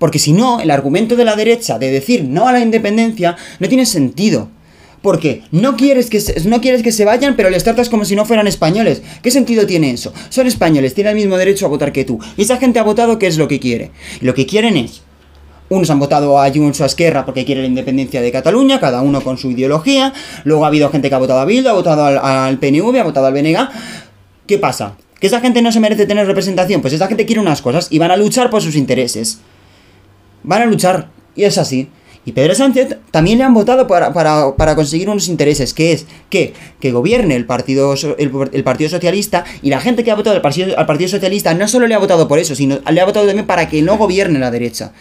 Porque 0.00 0.18
si 0.18 0.32
no, 0.32 0.60
el 0.60 0.70
argumento 0.70 1.14
de 1.14 1.26
la 1.26 1.36
derecha 1.36 1.78
de 1.78 1.90
decir 1.90 2.24
no 2.24 2.48
a 2.48 2.52
la 2.52 2.60
independencia 2.60 3.36
no 3.60 3.68
tiene 3.68 3.84
sentido. 3.84 4.48
Porque 5.02 5.42
no 5.52 5.76
quieres, 5.76 6.08
que 6.08 6.20
se, 6.20 6.48
no 6.48 6.60
quieres 6.60 6.82
que 6.82 6.90
se 6.90 7.04
vayan, 7.04 7.36
pero 7.36 7.50
les 7.50 7.64
tratas 7.64 7.90
como 7.90 8.06
si 8.06 8.16
no 8.16 8.24
fueran 8.24 8.48
españoles. 8.48 9.02
¿Qué 9.22 9.30
sentido 9.30 9.66
tiene 9.66 9.90
eso? 9.90 10.12
Son 10.30 10.46
españoles, 10.46 10.94
tienen 10.94 11.12
el 11.12 11.16
mismo 11.16 11.36
derecho 11.36 11.66
a 11.66 11.68
votar 11.68 11.92
que 11.92 12.06
tú. 12.06 12.18
Y 12.38 12.42
esa 12.42 12.56
gente 12.56 12.78
ha 12.78 12.82
votado 12.82 13.18
qué 13.18 13.26
es 13.26 13.36
lo 13.36 13.46
que 13.46 13.60
quiere. 13.60 13.90
lo 14.22 14.34
que 14.34 14.46
quieren 14.46 14.78
es 14.78 15.02
unos 15.68 15.88
han 15.88 16.00
votado 16.00 16.40
a 16.40 16.50
Junts 16.50 16.80
o 16.80 16.82
a 16.82 16.86
Esquerra 16.86 17.24
porque 17.24 17.44
quiere 17.44 17.60
la 17.60 17.68
independencia 17.68 18.20
de 18.20 18.32
Cataluña, 18.32 18.80
cada 18.80 19.02
uno 19.02 19.20
con 19.20 19.38
su 19.38 19.52
ideología. 19.52 20.12
Luego 20.42 20.64
ha 20.64 20.68
habido 20.68 20.90
gente 20.90 21.08
que 21.08 21.14
ha 21.14 21.18
votado 21.18 21.38
a 21.38 21.44
Bildu, 21.44 21.68
ha 21.68 21.72
votado 21.72 22.04
al, 22.04 22.18
al, 22.18 22.58
PNV, 22.58 22.98
ha 22.98 23.04
votado 23.04 23.26
al 23.26 23.32
BNG. 23.32 23.68
¿Qué 24.48 24.58
pasa? 24.58 24.96
¿Que 25.20 25.28
esa 25.28 25.40
gente 25.40 25.62
no 25.62 25.70
se 25.70 25.78
merece 25.78 26.06
tener 26.06 26.26
representación? 26.26 26.80
Pues 26.80 26.92
esa 26.92 27.06
gente 27.06 27.24
quiere 27.24 27.40
unas 27.40 27.62
cosas 27.62 27.86
y 27.90 27.98
van 27.98 28.10
a 28.10 28.16
luchar 28.16 28.50
por 28.50 28.62
sus 28.62 28.74
intereses. 28.74 29.38
Van 30.42 30.62
a 30.62 30.66
luchar. 30.66 31.08
Y 31.34 31.44
es 31.44 31.58
así. 31.58 31.88
Y 32.24 32.32
Pedro 32.32 32.54
Sánchez 32.54 32.96
también 33.10 33.38
le 33.38 33.44
han 33.44 33.54
votado 33.54 33.86
para, 33.86 34.74
conseguir 34.74 35.08
unos 35.08 35.28
intereses, 35.28 35.72
que 35.72 35.92
es 35.92 36.06
que, 36.28 36.52
que 36.78 36.92
gobierne 36.92 37.34
el 37.34 37.46
partido, 37.46 37.94
el, 38.18 38.62
partido 38.62 38.90
Socialista 38.90 39.44
y 39.62 39.70
la 39.70 39.80
gente 39.80 40.04
que 40.04 40.10
ha 40.10 40.16
votado 40.16 40.36
al 40.36 40.42
partido, 40.42 40.78
al 40.78 40.84
partido 40.84 41.08
Socialista 41.08 41.54
no 41.54 41.66
solo 41.66 41.86
le 41.86 41.94
ha 41.94 41.98
votado 41.98 42.28
por 42.28 42.38
eso, 42.38 42.54
sino 42.54 42.78
le 42.90 43.00
ha 43.00 43.06
votado 43.06 43.26
también 43.26 43.46
para 43.46 43.70
que 43.70 43.80
no 43.80 43.96
gobierne 43.96 44.38
la 44.38 44.50
derecha. 44.50 44.92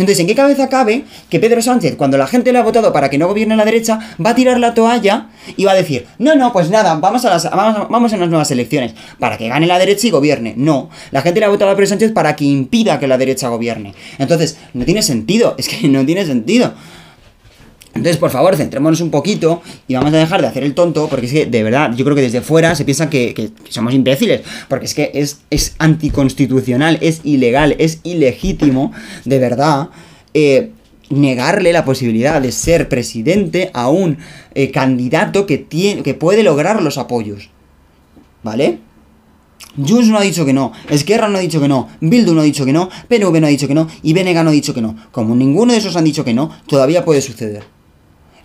Entonces, 0.00 0.20
¿en 0.20 0.26
qué 0.26 0.34
cabeza 0.34 0.70
cabe 0.70 1.04
que 1.28 1.38
Pedro 1.38 1.60
Sánchez, 1.60 1.96
cuando 1.96 2.16
la 2.16 2.26
gente 2.26 2.52
le 2.52 2.58
ha 2.58 2.62
votado 2.62 2.90
para 2.90 3.10
que 3.10 3.18
no 3.18 3.28
gobierne 3.28 3.54
la 3.54 3.66
derecha, 3.66 3.98
va 4.24 4.30
a 4.30 4.34
tirar 4.34 4.58
la 4.58 4.72
toalla 4.72 5.26
y 5.58 5.66
va 5.66 5.72
a 5.72 5.74
decir, 5.74 6.06
no, 6.18 6.34
no, 6.34 6.54
pues 6.54 6.70
nada, 6.70 6.94
vamos 6.94 7.26
a, 7.26 7.30
las, 7.30 7.50
vamos, 7.50 7.86
vamos 7.90 8.10
a 8.14 8.16
las 8.16 8.30
nuevas 8.30 8.50
elecciones, 8.50 8.94
para 9.18 9.36
que 9.36 9.48
gane 9.48 9.66
la 9.66 9.78
derecha 9.78 10.06
y 10.06 10.10
gobierne? 10.10 10.54
No, 10.56 10.88
la 11.10 11.20
gente 11.20 11.40
le 11.40 11.44
ha 11.44 11.50
votado 11.50 11.70
a 11.70 11.74
Pedro 11.74 11.86
Sánchez 11.86 12.12
para 12.12 12.34
que 12.34 12.46
impida 12.46 12.98
que 12.98 13.06
la 13.06 13.18
derecha 13.18 13.48
gobierne. 13.48 13.92
Entonces, 14.18 14.56
no 14.72 14.86
tiene 14.86 15.02
sentido, 15.02 15.54
es 15.58 15.68
que 15.68 15.86
no 15.86 16.06
tiene 16.06 16.24
sentido. 16.24 16.72
Entonces, 18.00 18.16
por 18.16 18.30
favor, 18.30 18.56
centrémonos 18.56 19.02
un 19.02 19.10
poquito 19.10 19.60
y 19.86 19.92
vamos 19.92 20.14
a 20.14 20.16
dejar 20.16 20.40
de 20.40 20.46
hacer 20.46 20.62
el 20.62 20.72
tonto, 20.72 21.06
porque 21.10 21.26
es 21.26 21.32
que, 21.32 21.44
de 21.44 21.62
verdad, 21.62 21.94
yo 21.94 22.02
creo 22.02 22.16
que 22.16 22.22
desde 22.22 22.40
fuera 22.40 22.74
se 22.74 22.86
piensa 22.86 23.10
que, 23.10 23.50
somos 23.68 23.92
imbéciles, 23.92 24.40
porque 24.68 24.86
es 24.86 24.94
que 24.94 25.10
es, 25.12 25.74
anticonstitucional, 25.76 26.96
es 27.02 27.20
ilegal, 27.24 27.76
es 27.78 28.00
ilegítimo, 28.02 28.90
de 29.26 29.38
verdad, 29.38 29.90
eh, 30.32 30.70
negarle 31.10 31.74
la 31.74 31.84
posibilidad 31.84 32.40
de 32.40 32.52
ser 32.52 32.88
presidente 32.88 33.70
a 33.74 33.90
un 33.90 34.16
eh, 34.54 34.70
candidato 34.70 35.44
que, 35.44 35.58
tiene, 35.58 36.02
que 36.02 36.14
puede 36.14 36.42
lograr 36.42 36.80
los 36.80 36.96
apoyos. 36.96 37.50
¿Vale? 38.42 38.78
Junts 39.76 40.08
no 40.08 40.16
ha 40.16 40.22
dicho 40.22 40.46
que 40.46 40.54
no, 40.54 40.72
Esquerra 40.88 41.28
no 41.28 41.36
ha 41.36 41.42
dicho 41.42 41.60
que 41.60 41.68
no, 41.68 41.86
Bildu 42.00 42.32
no 42.32 42.40
ha 42.40 42.44
dicho 42.44 42.64
que 42.64 42.72
no, 42.72 42.88
PNV 43.08 43.40
no 43.42 43.46
ha 43.46 43.50
dicho 43.50 43.68
que 43.68 43.74
no 43.74 43.88
y 44.02 44.14
Benega 44.14 44.42
no 44.42 44.48
ha 44.48 44.54
dicho 44.54 44.72
que 44.72 44.80
no. 44.80 44.96
Como 45.12 45.36
ninguno 45.36 45.74
de 45.74 45.78
esos 45.78 45.96
han 45.96 46.04
dicho 46.04 46.24
que 46.24 46.32
no, 46.32 46.50
todavía 46.66 47.04
puede 47.04 47.20
suceder. 47.20 47.79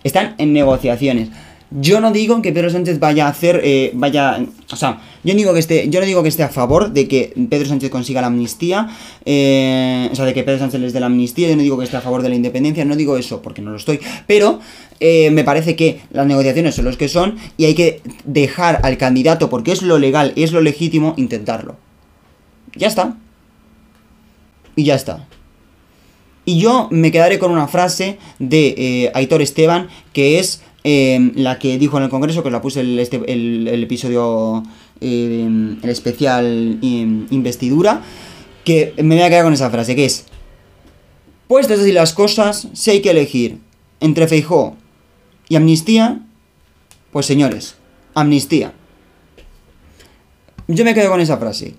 Están 0.06 0.36
en 0.38 0.52
negociaciones. 0.52 1.30
Yo 1.72 2.00
no 2.00 2.12
digo 2.12 2.40
que 2.40 2.52
Pedro 2.52 2.70
Sánchez 2.70 3.00
vaya 3.00 3.26
a 3.26 3.30
hacer, 3.30 3.60
eh, 3.64 3.90
vaya, 3.92 4.40
o 4.70 4.76
sea, 4.76 5.00
yo 5.24 5.34
digo 5.34 5.52
que 5.52 5.58
esté, 5.58 5.88
yo 5.90 5.98
no 5.98 6.06
digo 6.06 6.22
que 6.22 6.28
esté 6.28 6.44
a 6.44 6.48
favor 6.48 6.92
de 6.92 7.08
que 7.08 7.34
Pedro 7.50 7.66
Sánchez 7.66 7.90
consiga 7.90 8.20
la 8.20 8.28
amnistía, 8.28 8.88
eh, 9.24 10.08
o 10.12 10.14
sea, 10.14 10.24
de 10.24 10.32
que 10.32 10.44
Pedro 10.44 10.60
Sánchez 10.60 10.80
les 10.80 10.92
dé 10.92 11.00
la 11.00 11.06
amnistía. 11.06 11.48
Yo 11.48 11.56
no 11.56 11.62
digo 11.62 11.76
que 11.76 11.84
esté 11.84 11.96
a 11.96 12.00
favor 12.00 12.22
de 12.22 12.28
la 12.28 12.36
independencia, 12.36 12.84
no 12.84 12.94
digo 12.94 13.16
eso 13.16 13.42
porque 13.42 13.62
no 13.62 13.72
lo 13.72 13.78
estoy, 13.78 13.98
pero 14.28 14.60
eh, 15.00 15.32
me 15.32 15.42
parece 15.42 15.74
que 15.74 16.02
las 16.12 16.24
negociaciones 16.24 16.76
son 16.76 16.84
los 16.84 16.96
que 16.96 17.08
son 17.08 17.36
y 17.56 17.64
hay 17.64 17.74
que 17.74 18.00
dejar 18.24 18.78
al 18.84 18.98
candidato 18.98 19.50
porque 19.50 19.72
es 19.72 19.82
lo 19.82 19.98
legal 19.98 20.34
es 20.36 20.52
lo 20.52 20.60
legítimo 20.60 21.14
intentarlo. 21.16 21.74
Ya 22.76 22.86
está. 22.86 23.16
Y 24.76 24.84
ya 24.84 24.94
está. 24.94 25.26
Y 26.46 26.60
yo 26.60 26.86
me 26.92 27.10
quedaré 27.10 27.40
con 27.40 27.50
una 27.50 27.66
frase 27.66 28.18
de 28.38 28.74
eh, 28.78 29.10
Aitor 29.14 29.42
Esteban, 29.42 29.88
que 30.12 30.38
es 30.38 30.62
eh, 30.84 31.32
la 31.34 31.58
que 31.58 31.76
dijo 31.76 31.98
en 31.98 32.04
el 32.04 32.08
Congreso, 32.08 32.44
que 32.44 32.52
la 32.52 32.62
puse 32.62 32.80
el, 32.80 33.00
este, 33.00 33.20
el, 33.26 33.82
episodio, 33.82 34.62
eh, 35.00 35.44
el 35.82 35.90
especial 35.90 36.78
investidura, 36.80 38.00
que 38.64 38.94
me 39.02 39.16
voy 39.16 39.24
a 39.24 39.28
quedar 39.28 39.42
con 39.42 39.54
esa 39.54 39.70
frase, 39.70 39.96
que 39.96 40.04
es, 40.04 40.26
puestas 41.48 41.80
así 41.80 41.90
las 41.90 42.14
cosas, 42.14 42.68
si 42.72 42.92
hay 42.92 43.02
que 43.02 43.10
elegir 43.10 43.58
entre 43.98 44.28
Feijó 44.28 44.76
y 45.48 45.56
amnistía, 45.56 46.20
pues 47.10 47.26
señores, 47.26 47.74
amnistía. 48.14 48.72
Yo 50.68 50.84
me 50.84 50.94
quedo 50.94 51.10
con 51.10 51.20
esa 51.20 51.38
frase. 51.38 51.74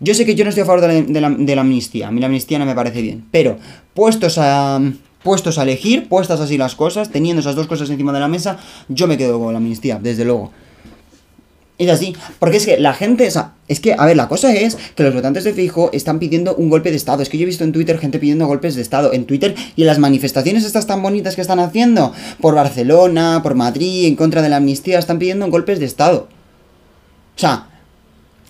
Yo 0.00 0.14
sé 0.14 0.24
que 0.24 0.34
yo 0.34 0.44
no 0.44 0.50
estoy 0.50 0.62
a 0.62 0.66
favor 0.66 0.80
de 0.80 1.20
la, 1.20 1.60
amnistía, 1.60 2.08
a 2.08 2.10
mí 2.10 2.20
la 2.20 2.26
amnistía 2.26 2.58
no 2.58 2.66
me 2.66 2.74
parece 2.74 3.02
bien, 3.02 3.24
pero 3.32 3.58
puestos 3.94 4.38
a, 4.38 4.80
puestos 5.24 5.58
a 5.58 5.64
elegir, 5.64 6.08
puestas 6.08 6.40
así 6.40 6.56
las 6.56 6.76
cosas, 6.76 7.10
teniendo 7.10 7.40
esas 7.40 7.56
dos 7.56 7.66
cosas 7.66 7.90
encima 7.90 8.12
de 8.12 8.20
la 8.20 8.28
mesa, 8.28 8.58
yo 8.88 9.08
me 9.08 9.18
quedo 9.18 9.40
con 9.40 9.52
la 9.52 9.58
amnistía, 9.58 9.98
desde 10.00 10.24
luego. 10.24 10.52
Es 11.78 11.88
así, 11.90 12.16
porque 12.40 12.56
es 12.56 12.66
que 12.66 12.78
la 12.78 12.92
gente, 12.92 13.28
o 13.28 13.30
sea, 13.30 13.52
es 13.68 13.78
que, 13.78 13.94
a 13.96 14.04
ver, 14.04 14.16
la 14.16 14.26
cosa 14.26 14.52
es 14.52 14.76
que 14.96 15.04
los 15.04 15.14
votantes 15.14 15.44
de 15.44 15.52
Fijo 15.52 15.90
están 15.92 16.18
pidiendo 16.18 16.56
un 16.56 16.70
golpe 16.70 16.90
de 16.90 16.96
Estado. 16.96 17.22
Es 17.22 17.28
que 17.28 17.38
yo 17.38 17.44
he 17.44 17.46
visto 17.46 17.62
en 17.62 17.70
Twitter 17.70 17.98
gente 17.98 18.18
pidiendo 18.18 18.48
golpes 18.48 18.74
de 18.74 18.82
Estado. 18.82 19.12
En 19.12 19.26
Twitter 19.26 19.54
y 19.76 19.82
en 19.82 19.86
las 19.86 20.00
manifestaciones 20.00 20.64
estas 20.64 20.88
tan 20.88 21.02
bonitas 21.02 21.36
que 21.36 21.40
están 21.40 21.60
haciendo, 21.60 22.12
por 22.40 22.56
Barcelona, 22.56 23.42
por 23.44 23.54
Madrid, 23.54 24.06
en 24.06 24.16
contra 24.16 24.42
de 24.42 24.48
la 24.48 24.56
amnistía, 24.56 24.98
están 24.98 25.20
pidiendo 25.20 25.48
golpes 25.50 25.78
de 25.78 25.86
Estado. 25.86 26.26
O 27.36 27.38
sea, 27.38 27.67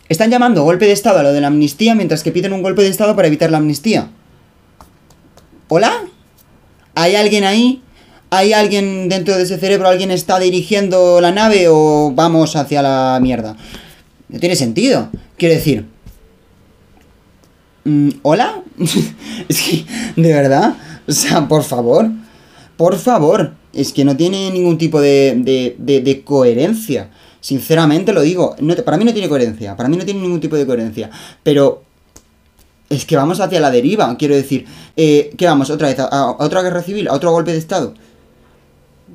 están 0.09 0.31
llamando 0.31 0.65
golpe 0.65 0.87
de 0.87 0.93
Estado 0.93 1.19
a 1.19 1.23
lo 1.23 1.33
de 1.33 1.41
la 1.41 1.49
amnistía 1.49 1.95
mientras 1.95 2.23
que 2.23 2.33
piden 2.33 2.53
un 2.53 2.63
golpe 2.63 2.83
de 2.83 2.89
Estado 2.89 3.15
para 3.15 3.29
evitar 3.29 3.51
la 3.51 3.59
amnistía. 3.59 4.11
¿Hola? 5.69 6.05
¿Hay 6.95 7.15
alguien 7.15 7.45
ahí? 7.45 7.83
¿Hay 8.31 8.53
alguien 8.53 9.09
dentro 9.09 9.37
de 9.37 9.43
ese 9.43 9.59
cerebro? 9.59 9.89
¿Alguien 9.89 10.11
está 10.11 10.39
dirigiendo 10.39 11.21
la 11.21 11.31
nave 11.33 11.67
o 11.69 12.13
vamos 12.15 12.57
hacia 12.57 12.83
la 12.83 13.19
mierda? 13.21 13.57
No 14.29 14.39
tiene 14.39 14.57
sentido. 14.57 15.11
Quiero 15.37 15.55
decir... 15.55 15.87
mm, 17.85 18.11
¿Hola? 18.23 18.63
es 19.49 19.63
que, 19.63 19.85
de 20.21 20.33
verdad. 20.33 20.75
O 21.07 21.13
sea, 21.13 21.49
por 21.49 21.63
favor. 21.65 22.11
Por 22.77 22.99
favor. 22.99 23.55
Es 23.73 23.93
que 23.93 24.05
no 24.05 24.17
tiene 24.17 24.51
ningún 24.51 24.79
tipo 24.79 25.01
de, 25.01 25.35
de, 25.39 25.77
de, 25.79 26.01
de 26.01 26.23
coherencia. 26.23 27.11
Sinceramente 27.41 28.13
lo 28.13 28.23
digo. 28.23 28.57
Para 28.85 28.97
mí 28.97 29.05
no 29.05 29.13
tiene 29.13 29.29
coherencia. 29.29 29.77
Para 29.77 29.89
mí 29.89 29.97
no 29.97 30.05
tiene 30.05 30.21
ningún 30.21 30.41
tipo 30.41 30.57
de 30.57 30.67
coherencia. 30.67 31.11
Pero 31.43 31.83
es 32.91 33.05
que 33.05 33.17
vamos 33.17 33.39
hacia 33.41 33.61
la 33.61 33.71
deriva, 33.71 34.17
quiero 34.17 34.35
decir. 34.35 34.67
Eh, 34.97 35.31
¿Qué 35.37 35.47
vamos? 35.47 35.71
¿Otra 35.71 35.89
vez? 35.89 35.99
¿A, 36.01 36.31
otra 36.39 36.63
guerra 36.63 36.83
civil? 36.83 37.09
¿A 37.09 37.13
otro 37.15 37.31
golpe 37.31 37.53
de 37.53 37.59
Estado? 37.59 37.95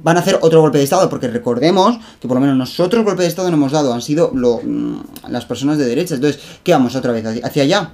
Van 0.03 0.17
a 0.17 0.21
hacer 0.21 0.37
otro 0.41 0.59
golpe 0.61 0.79
de 0.79 0.83
Estado, 0.83 1.09
porque 1.09 1.27
recordemos 1.27 1.97
que 2.19 2.27
por 2.27 2.35
lo 2.35 2.41
menos 2.41 2.57
nosotros 2.57 3.05
golpe 3.05 3.21
de 3.23 3.27
Estado 3.29 3.49
no 3.51 3.57
hemos 3.57 3.71
dado, 3.71 3.93
han 3.93 4.01
sido 4.01 4.31
lo- 4.33 4.59
mm, 4.63 5.01
las 5.29 5.45
personas 5.45 5.77
de 5.77 5.85
derecha. 5.85 6.15
Entonces, 6.15 6.41
¿qué 6.63 6.71
vamos 6.73 6.95
otra 6.95 7.11
vez? 7.11 7.25
¿Hacia- 7.25 7.45
¿Hacia 7.45 7.63
allá? 7.63 7.91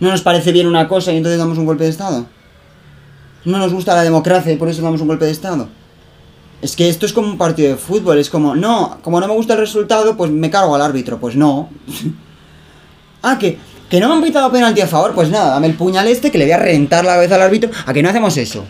¿No 0.00 0.10
nos 0.10 0.22
parece 0.22 0.50
bien 0.50 0.66
una 0.66 0.88
cosa 0.88 1.12
y 1.12 1.16
entonces 1.18 1.38
damos 1.38 1.58
un 1.58 1.66
golpe 1.66 1.84
de 1.84 1.90
Estado? 1.90 2.26
¿No 3.44 3.58
nos 3.58 3.72
gusta 3.72 3.94
la 3.94 4.02
democracia 4.02 4.52
y 4.52 4.56
por 4.56 4.68
eso 4.68 4.82
damos 4.82 5.00
un 5.02 5.08
golpe 5.08 5.26
de 5.26 5.30
Estado? 5.30 5.68
Es 6.64 6.76
que 6.76 6.88
esto 6.88 7.04
es 7.04 7.12
como 7.12 7.28
un 7.28 7.36
partido 7.36 7.68
de 7.68 7.76
fútbol, 7.76 8.16
es 8.16 8.30
como, 8.30 8.56
no, 8.56 8.96
como 9.02 9.20
no 9.20 9.28
me 9.28 9.34
gusta 9.34 9.52
el 9.52 9.58
resultado, 9.58 10.16
pues 10.16 10.30
me 10.30 10.48
cargo 10.48 10.74
al 10.74 10.80
árbitro. 10.80 11.20
Pues 11.20 11.36
no. 11.36 11.68
ah, 13.22 13.36
que, 13.38 13.58
que 13.90 14.00
no 14.00 14.08
me 14.08 14.14
han 14.14 14.22
pitado 14.22 14.50
penalti 14.50 14.80
a 14.80 14.86
favor, 14.86 15.14
pues 15.14 15.28
nada, 15.28 15.50
dame 15.50 15.66
el 15.66 15.74
puñal 15.74 16.08
este 16.08 16.30
que 16.30 16.38
le 16.38 16.46
voy 16.46 16.52
a 16.52 16.58
reventar 16.58 17.04
la 17.04 17.16
cabeza 17.16 17.34
al 17.34 17.42
árbitro. 17.42 17.70
¿A 17.84 17.92
que 17.92 18.02
no 18.02 18.08
hacemos 18.08 18.34
eso? 18.38 18.64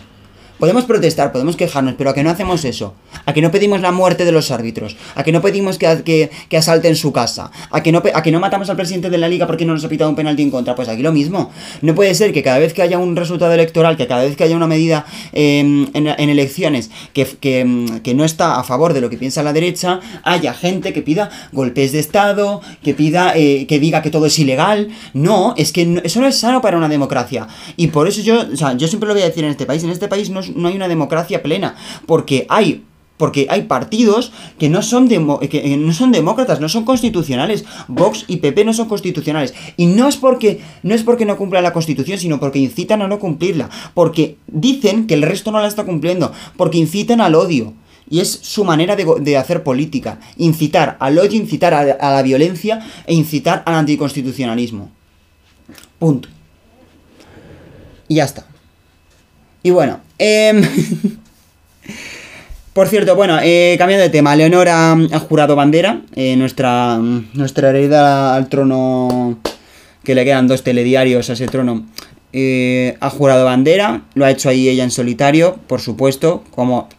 Podemos 0.59 0.85
protestar, 0.85 1.31
podemos 1.33 1.57
quejarnos, 1.57 1.95
pero 1.97 2.09
a 2.09 2.13
que 2.13 2.23
no 2.23 2.29
hacemos 2.29 2.63
eso. 2.63 2.93
A 3.25 3.33
que 3.33 3.41
no 3.41 3.51
pedimos 3.51 3.81
la 3.81 3.91
muerte 3.91 4.23
de 4.23 4.31
los 4.31 4.51
árbitros. 4.51 4.95
A 5.15 5.23
que 5.23 5.31
no 5.33 5.41
pedimos 5.41 5.77
que, 5.77 6.01
que, 6.05 6.29
que 6.47 6.57
asalten 6.57 6.95
su 6.95 7.11
casa. 7.11 7.51
A 7.71 7.83
que, 7.83 7.91
no, 7.91 8.01
a 8.13 8.23
que 8.23 8.31
no 8.31 8.39
matamos 8.39 8.69
al 8.69 8.77
presidente 8.77 9.09
de 9.09 9.17
la 9.17 9.27
liga 9.27 9.47
porque 9.47 9.65
no 9.65 9.73
nos 9.73 9.83
ha 9.83 9.89
pitado 9.89 10.09
un 10.09 10.15
penalti 10.15 10.43
en 10.43 10.51
contra. 10.51 10.73
Pues 10.73 10.87
aquí 10.87 11.01
lo 11.01 11.11
mismo. 11.11 11.51
No 11.81 11.93
puede 11.93 12.15
ser 12.15 12.31
que 12.31 12.41
cada 12.41 12.59
vez 12.59 12.73
que 12.73 12.81
haya 12.81 12.97
un 12.97 13.15
resultado 13.17 13.51
electoral, 13.53 13.97
que 13.97 14.07
cada 14.07 14.23
vez 14.23 14.37
que 14.37 14.45
haya 14.45 14.55
una 14.55 14.67
medida 14.67 15.05
eh, 15.33 15.59
en, 15.59 15.91
en 16.07 16.29
elecciones 16.29 16.89
que, 17.13 17.25
que, 17.25 17.65
mm, 17.65 17.99
que 17.99 18.13
no 18.13 18.23
está 18.23 18.57
a 18.57 18.63
favor 18.63 18.93
de 18.93 19.01
lo 19.01 19.09
que 19.09 19.17
piensa 19.17 19.43
la 19.43 19.51
derecha, 19.51 19.99
haya 20.23 20.53
gente 20.53 20.93
que 20.93 21.01
pida 21.01 21.29
golpes 21.51 21.91
de 21.91 21.99
Estado, 21.99 22.61
que 22.81 22.93
pida, 22.93 23.33
eh, 23.35 23.65
que 23.67 23.79
diga 23.79 24.01
que 24.01 24.09
todo 24.09 24.25
es 24.27 24.39
ilegal. 24.39 24.87
No, 25.13 25.53
es 25.57 25.73
que 25.73 25.85
no- 25.85 26.01
eso 26.03 26.21
no 26.21 26.27
es 26.27 26.37
sano 26.37 26.61
para 26.61 26.77
una 26.77 26.87
democracia. 26.87 27.47
Y 27.75 27.87
por 27.87 28.07
eso 28.07 28.21
yo, 28.21 28.45
o 28.53 28.55
sea, 28.55 28.73
yo 28.77 28.87
siempre 28.87 29.07
lo 29.07 29.13
voy 29.13 29.23
a 29.23 29.25
decir 29.25 29.43
en 29.43 29.51
este 29.51 29.65
país, 29.65 29.83
en 29.83 29.89
este 29.89 30.07
país 30.07 30.29
no, 30.29 30.44
no 30.55 30.67
hay 30.67 30.75
una 30.75 30.87
democracia 30.87 31.41
plena, 31.41 31.75
porque 32.05 32.45
hay 32.49 32.83
porque 33.17 33.47
hay 33.49 33.63
partidos 33.63 34.31
que 34.59 34.69
no 34.69 34.81
son 34.81 35.07
que 35.07 35.17
eh, 35.53 35.77
no 35.77 35.93
son 35.93 36.11
demócratas, 36.11 36.59
no 36.59 36.69
son 36.69 36.83
constitucionales. 36.83 37.65
Vox 37.87 38.25
y 38.27 38.37
PP 38.37 38.65
no 38.65 38.73
son 38.73 38.87
constitucionales. 38.87 39.53
Y 39.77 39.85
no 39.85 40.07
es 40.07 40.17
porque 40.17 40.61
no 40.83 40.93
es 40.93 41.03
porque 41.03 41.25
no 41.25 41.37
cumplan 41.37 41.63
la 41.63 41.73
Constitución, 41.73 42.19
sino 42.19 42.39
porque 42.39 42.59
incitan 42.59 43.01
a 43.01 43.07
no 43.07 43.19
cumplirla, 43.19 43.69
porque 43.93 44.37
dicen 44.47 45.07
que 45.07 45.13
el 45.13 45.21
resto 45.21 45.51
no 45.51 45.59
la 45.59 45.67
está 45.67 45.85
cumpliendo, 45.85 46.31
porque 46.57 46.77
incitan 46.77 47.21
al 47.21 47.35
odio. 47.35 47.73
Y 48.07 48.19
es 48.19 48.29
su 48.29 48.63
manera 48.63 48.95
de, 48.95 49.05
de 49.21 49.37
hacer 49.37 49.63
política. 49.63 50.19
Incitar 50.37 50.95
al 50.99 51.17
odio, 51.17 51.39
incitar 51.39 51.73
a, 51.73 51.79
a 51.79 52.13
la 52.13 52.21
violencia 52.21 52.85
e 53.07 53.15
incitar 53.15 53.63
al 53.65 53.75
anticonstitucionalismo. 53.75 54.91
Punto. 55.97 56.29
Y 58.07 58.15
ya 58.15 58.25
está. 58.25 58.45
Y 59.63 59.71
bueno, 59.71 60.01
em, 60.17 60.61
por 62.73 62.87
cierto, 62.87 63.15
bueno, 63.15 63.39
eh, 63.41 63.75
cambiando 63.77 64.03
de 64.03 64.09
tema, 64.09 64.35
Leonora 64.35 64.91
ha 64.91 65.19
jurado 65.19 65.55
bandera, 65.55 66.01
eh, 66.15 66.35
nuestra, 66.35 66.97
nuestra 66.97 67.69
heredera 67.69 68.35
al 68.35 68.49
trono, 68.49 69.39
que 70.03 70.15
le 70.15 70.25
quedan 70.25 70.47
dos 70.47 70.63
telediarios 70.63 71.29
a 71.29 71.33
ese 71.33 71.47
trono, 71.47 71.85
eh, 72.33 72.97
ha 72.99 73.09
jurado 73.09 73.45
bandera, 73.45 74.01
lo 74.13 74.25
ha 74.25 74.31
hecho 74.31 74.49
ahí 74.49 74.67
ella 74.67 74.83
en 74.83 74.91
solitario, 74.91 75.57
por 75.67 75.81
supuesto, 75.81 76.43
como... 76.51 76.89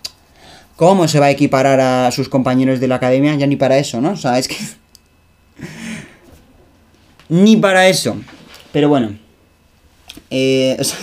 ¿Cómo 0.76 1.08
se 1.08 1.20
va 1.20 1.26
a 1.26 1.30
equiparar 1.30 1.80
a 1.80 2.10
sus 2.12 2.28
compañeros 2.28 2.80
de 2.80 2.88
la 2.88 2.96
academia? 2.96 3.34
Ya 3.34 3.46
ni 3.46 3.56
para 3.56 3.78
eso, 3.78 4.02
¿no? 4.02 4.10
O 4.10 4.16
sea, 4.16 4.38
es 4.38 4.46
que... 4.46 4.56
ni 7.30 7.56
para 7.56 7.88
eso. 7.88 8.18
Pero 8.72 8.90
bueno. 8.90 9.16
Eh, 10.30 10.76
o 10.78 10.84
sea, 10.84 10.98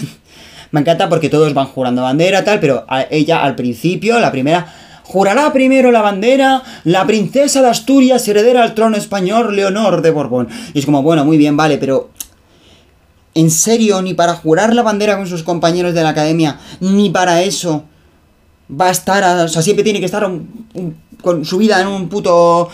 me 0.73 0.81
encanta 0.81 1.07
porque 1.07 1.29
todos 1.29 1.53
van 1.53 1.67
jurando 1.67 2.01
bandera, 2.01 2.43
tal, 2.43 2.59
pero 2.59 2.85
ella 3.11 3.43
al 3.43 3.55
principio, 3.55 4.19
la 4.19 4.31
primera, 4.31 4.65
jurará 5.03 5.53
primero 5.53 5.91
la 5.91 6.01
bandera 6.01 6.63
la 6.83 7.05
princesa 7.05 7.61
de 7.61 7.69
Asturias, 7.69 8.27
heredera 8.27 8.63
al 8.63 8.73
trono 8.73 8.97
español, 8.97 9.55
Leonor 9.55 10.01
de 10.01 10.09
Borbón. 10.09 10.49
Y 10.73 10.79
es 10.79 10.85
como, 10.85 11.03
bueno, 11.03 11.23
muy 11.25 11.37
bien, 11.37 11.55
vale, 11.55 11.77
pero... 11.77 12.09
¿En 13.35 13.49
serio? 13.49 14.01
Ni 14.01 14.13
para 14.13 14.33
jurar 14.35 14.73
la 14.75 14.83
bandera 14.83 15.17
con 15.17 15.27
sus 15.27 15.41
compañeros 15.43 15.93
de 15.95 16.03
la 16.03 16.09
academia, 16.09 16.59
ni 16.79 17.09
para 17.09 17.41
eso 17.43 17.83
va 18.69 18.87
a 18.87 18.91
estar, 18.91 19.23
a- 19.23 19.43
o 19.43 19.47
sea, 19.47 19.61
siempre 19.61 19.83
tiene 19.83 19.99
que 19.99 20.05
estar 20.05 20.23
un- 20.25 20.97
con 21.21 21.45
su 21.45 21.57
vida 21.57 21.79
en 21.81 21.87
un 21.87 22.09
puto, 22.09 22.69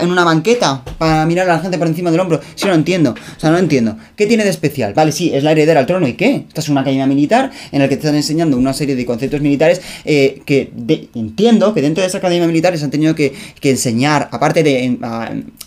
en 0.00 0.10
una 0.10 0.24
banqueta, 0.24 0.82
para 0.98 1.24
mirar 1.26 1.48
a 1.48 1.54
la 1.56 1.60
gente 1.60 1.78
por 1.78 1.86
encima 1.86 2.10
del 2.10 2.20
hombro. 2.20 2.40
Sí, 2.54 2.66
no 2.66 2.74
entiendo, 2.74 3.10
o 3.12 3.40
sea, 3.40 3.50
no 3.50 3.58
entiendo. 3.58 3.96
¿Qué 4.16 4.26
tiene 4.26 4.44
de 4.44 4.50
especial? 4.50 4.94
Vale, 4.94 5.12
sí, 5.12 5.30
es 5.34 5.42
la 5.44 5.52
heredera 5.52 5.80
al 5.80 5.86
trono, 5.86 6.06
¿y 6.08 6.14
qué? 6.14 6.44
Esta 6.48 6.60
es 6.60 6.68
una 6.68 6.80
academia 6.82 7.06
militar 7.06 7.50
en 7.72 7.78
la 7.80 7.88
que 7.88 7.96
te 7.96 8.00
están 8.02 8.14
enseñando 8.16 8.56
una 8.56 8.72
serie 8.72 8.96
de 8.96 9.04
conceptos 9.06 9.40
militares 9.40 9.80
eh, 10.04 10.42
que 10.44 10.70
de- 10.74 11.08
entiendo 11.14 11.72
que 11.74 11.82
dentro 11.82 12.02
de 12.02 12.08
esa 12.08 12.18
academia 12.18 12.46
militar 12.46 12.72
les 12.72 12.82
han 12.82 12.90
tenido 12.90 13.14
que, 13.14 13.34
que 13.60 13.70
enseñar, 13.70 14.28
aparte 14.32 14.62
de 14.62 14.84
em- 14.84 14.98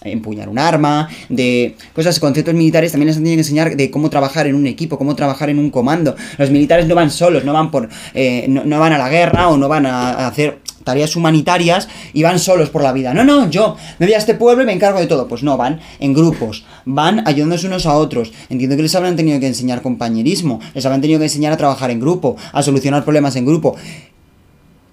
empuñar 0.03 0.49
un 0.49 0.59
arma, 0.59 1.09
de 1.29 1.75
cosas, 1.93 2.19
conceptos 2.19 2.53
militares, 2.53 2.91
también 2.91 3.07
les 3.07 3.17
han 3.17 3.23
tenido 3.23 3.37
que 3.37 3.41
enseñar 3.41 3.75
de 3.75 3.91
cómo 3.91 4.09
trabajar 4.09 4.47
en 4.47 4.55
un 4.55 4.67
equipo, 4.67 4.97
cómo 4.97 5.15
trabajar 5.15 5.49
en 5.49 5.59
un 5.59 5.69
comando. 5.69 6.15
Los 6.37 6.49
militares 6.51 6.87
no 6.87 6.95
van 6.95 7.11
solos, 7.11 7.43
no 7.43 7.53
van 7.53 7.71
por, 7.71 7.89
eh, 8.13 8.45
no, 8.47 8.79
van 8.79 8.93
a 8.93 8.97
la 8.97 9.09
guerra 9.09 9.49
o 9.49 9.57
no 9.57 9.67
van 9.67 9.85
a 9.85 10.27
hacer 10.27 10.59
tareas 10.87 11.15
humanitarias 11.15 11.87
y 12.13 12.23
van 12.23 12.39
solos 12.39 12.69
por 12.71 12.81
la 12.81 12.91
vida. 12.93 13.13
No, 13.13 13.23
no, 13.23 13.47
yo 13.51 13.75
me 13.99 14.07
voy 14.07 14.13
a 14.15 14.17
este 14.17 14.33
pueblo 14.33 14.63
y 14.63 14.65
me 14.65 14.73
encargo 14.73 14.99
de 14.99 15.05
todo. 15.05 15.27
Pues 15.27 15.43
no, 15.43 15.55
van 15.57 15.79
en 15.99 16.13
grupos, 16.15 16.65
van 16.85 17.21
ayudándose 17.27 17.67
unos 17.67 17.85
a 17.85 17.93
otros. 17.93 18.31
Entiendo 18.49 18.75
que 18.75 18.81
les 18.81 18.95
habrán 18.95 19.15
tenido 19.15 19.39
que 19.39 19.47
enseñar 19.47 19.81
compañerismo, 19.83 20.59
les 20.73 20.83
habrán 20.85 21.01
tenido 21.01 21.19
que 21.19 21.25
enseñar 21.25 21.53
a 21.53 21.57
trabajar 21.57 21.91
en 21.91 21.99
grupo, 21.99 22.35
a 22.51 22.63
solucionar 22.63 23.03
problemas 23.03 23.35
en 23.35 23.45
grupo. 23.45 23.75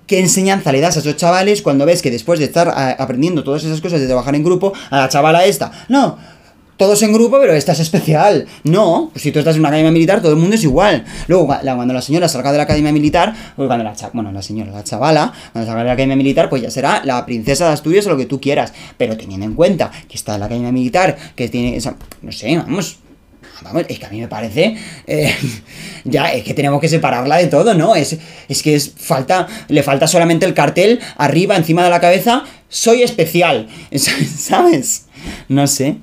¿Qué 0.07 0.21
enseñanza 0.21 0.71
le 0.71 0.81
das 0.83 0.97
a 0.99 1.01
esos 1.01 1.17
chavales 1.17 1.63
cuando 1.63 1.87
ves 1.87 2.03
que 2.03 2.11
después 2.11 2.39
de 2.39 2.45
estar 2.45 2.69
a- 2.69 2.91
aprendiendo 2.93 3.43
todas 3.43 3.65
esas 3.65 3.81
cosas 3.81 4.01
de 4.01 4.07
trabajar 4.07 4.35
en 4.35 4.45
grupo, 4.45 4.75
a 4.91 4.99
la 4.99 5.09
chavala 5.09 5.47
esta? 5.47 5.73
No, 5.89 6.19
todos 6.77 7.03
en 7.03 7.13
grupo, 7.13 7.39
pero 7.41 7.53
esta 7.55 7.73
es 7.73 7.81
especial. 7.81 8.47
No, 8.65 9.11
pues 9.13 9.23
si 9.23 9.33
tú 9.33 9.39
estás 9.39 9.55
en 9.55 9.61
una 9.61 9.69
academia 9.69 9.93
militar, 9.93 10.21
todo 10.21 10.33
el 10.33 10.39
mundo 10.39 10.57
es 10.57 10.63
igual. 10.65 11.05
Luego, 11.29 11.47
cuando 11.47 11.95
la 11.95 12.03
señora 12.03 12.29
salga 12.29 12.53
de 12.53 12.59
la 12.59 12.65
academia 12.65 12.93
militar, 12.93 13.35
pues 13.57 13.67
cuando 13.67 13.85
la 13.85 13.95
bueno, 14.13 14.33
la 14.33 14.43
señora, 14.43 14.71
la 14.73 14.85
chavala, 14.85 15.33
cuando 15.53 15.67
salga 15.67 15.83
de 15.83 15.89
la 15.89 15.93
academia 15.93 16.17
militar, 16.17 16.49
pues 16.49 16.63
ya 16.63 16.71
será 16.71 17.03
la 17.05 17.25
princesa 17.25 17.67
de 17.67 17.73
Asturias 17.73 18.07
o 18.07 18.11
lo 18.11 18.17
que 18.17 18.27
tú 18.27 18.41
quieras. 18.41 18.73
Pero 18.97 19.17
teniendo 19.17 19.47
en 19.47 19.55
cuenta 19.55 19.91
que 20.09 20.17
está 20.17 20.35
en 20.35 20.41
la 20.41 20.47
academia 20.47 20.73
militar, 20.73 21.17
que 21.35 21.49
tiene 21.49 21.77
esa, 21.77 21.97
no 22.23 22.33
sé, 22.33 22.57
vamos, 22.57 22.99
Vamos, 23.63 23.85
es 23.89 23.99
que 23.99 24.07
a 24.07 24.11
mí 24.11 24.21
me 24.21 24.29
parece. 24.29 24.77
eh, 25.07 25.35
ya, 26.05 26.33
es 26.33 26.45
que 26.45 26.55
tenemos 26.55 26.81
que 26.81 26.89
separarla 26.89 27.37
de 27.37 27.47
todo, 27.47 27.75
¿no? 27.75 27.95
Es, 27.95 28.17
es 28.49 28.63
que 28.63 28.75
es 28.75 28.93
falta. 28.97 29.47
Le 29.69 29.83
falta 29.83 30.07
solamente 30.07 30.45
el 30.45 30.55
cartel 30.55 31.01
arriba, 31.17 31.57
encima 31.57 31.85
de 31.85 31.91
la 31.91 32.01
cabeza. 32.01 32.45
Soy 32.69 33.03
especial. 33.03 33.69
¿Sabes? 33.95 35.07
No 35.49 35.67
sé. 35.67 35.97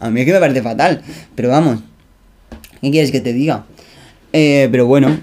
A 0.00 0.10
mí 0.10 0.20
es 0.20 0.26
que 0.26 0.32
me 0.32 0.40
parece 0.40 0.62
fatal. 0.62 1.02
Pero 1.34 1.50
vamos. 1.50 1.80
¿Qué 2.80 2.90
quieres 2.90 3.12
que 3.12 3.20
te 3.20 3.32
diga? 3.32 3.66
Eh, 4.32 4.68
pero 4.72 4.86
bueno. 4.86 5.20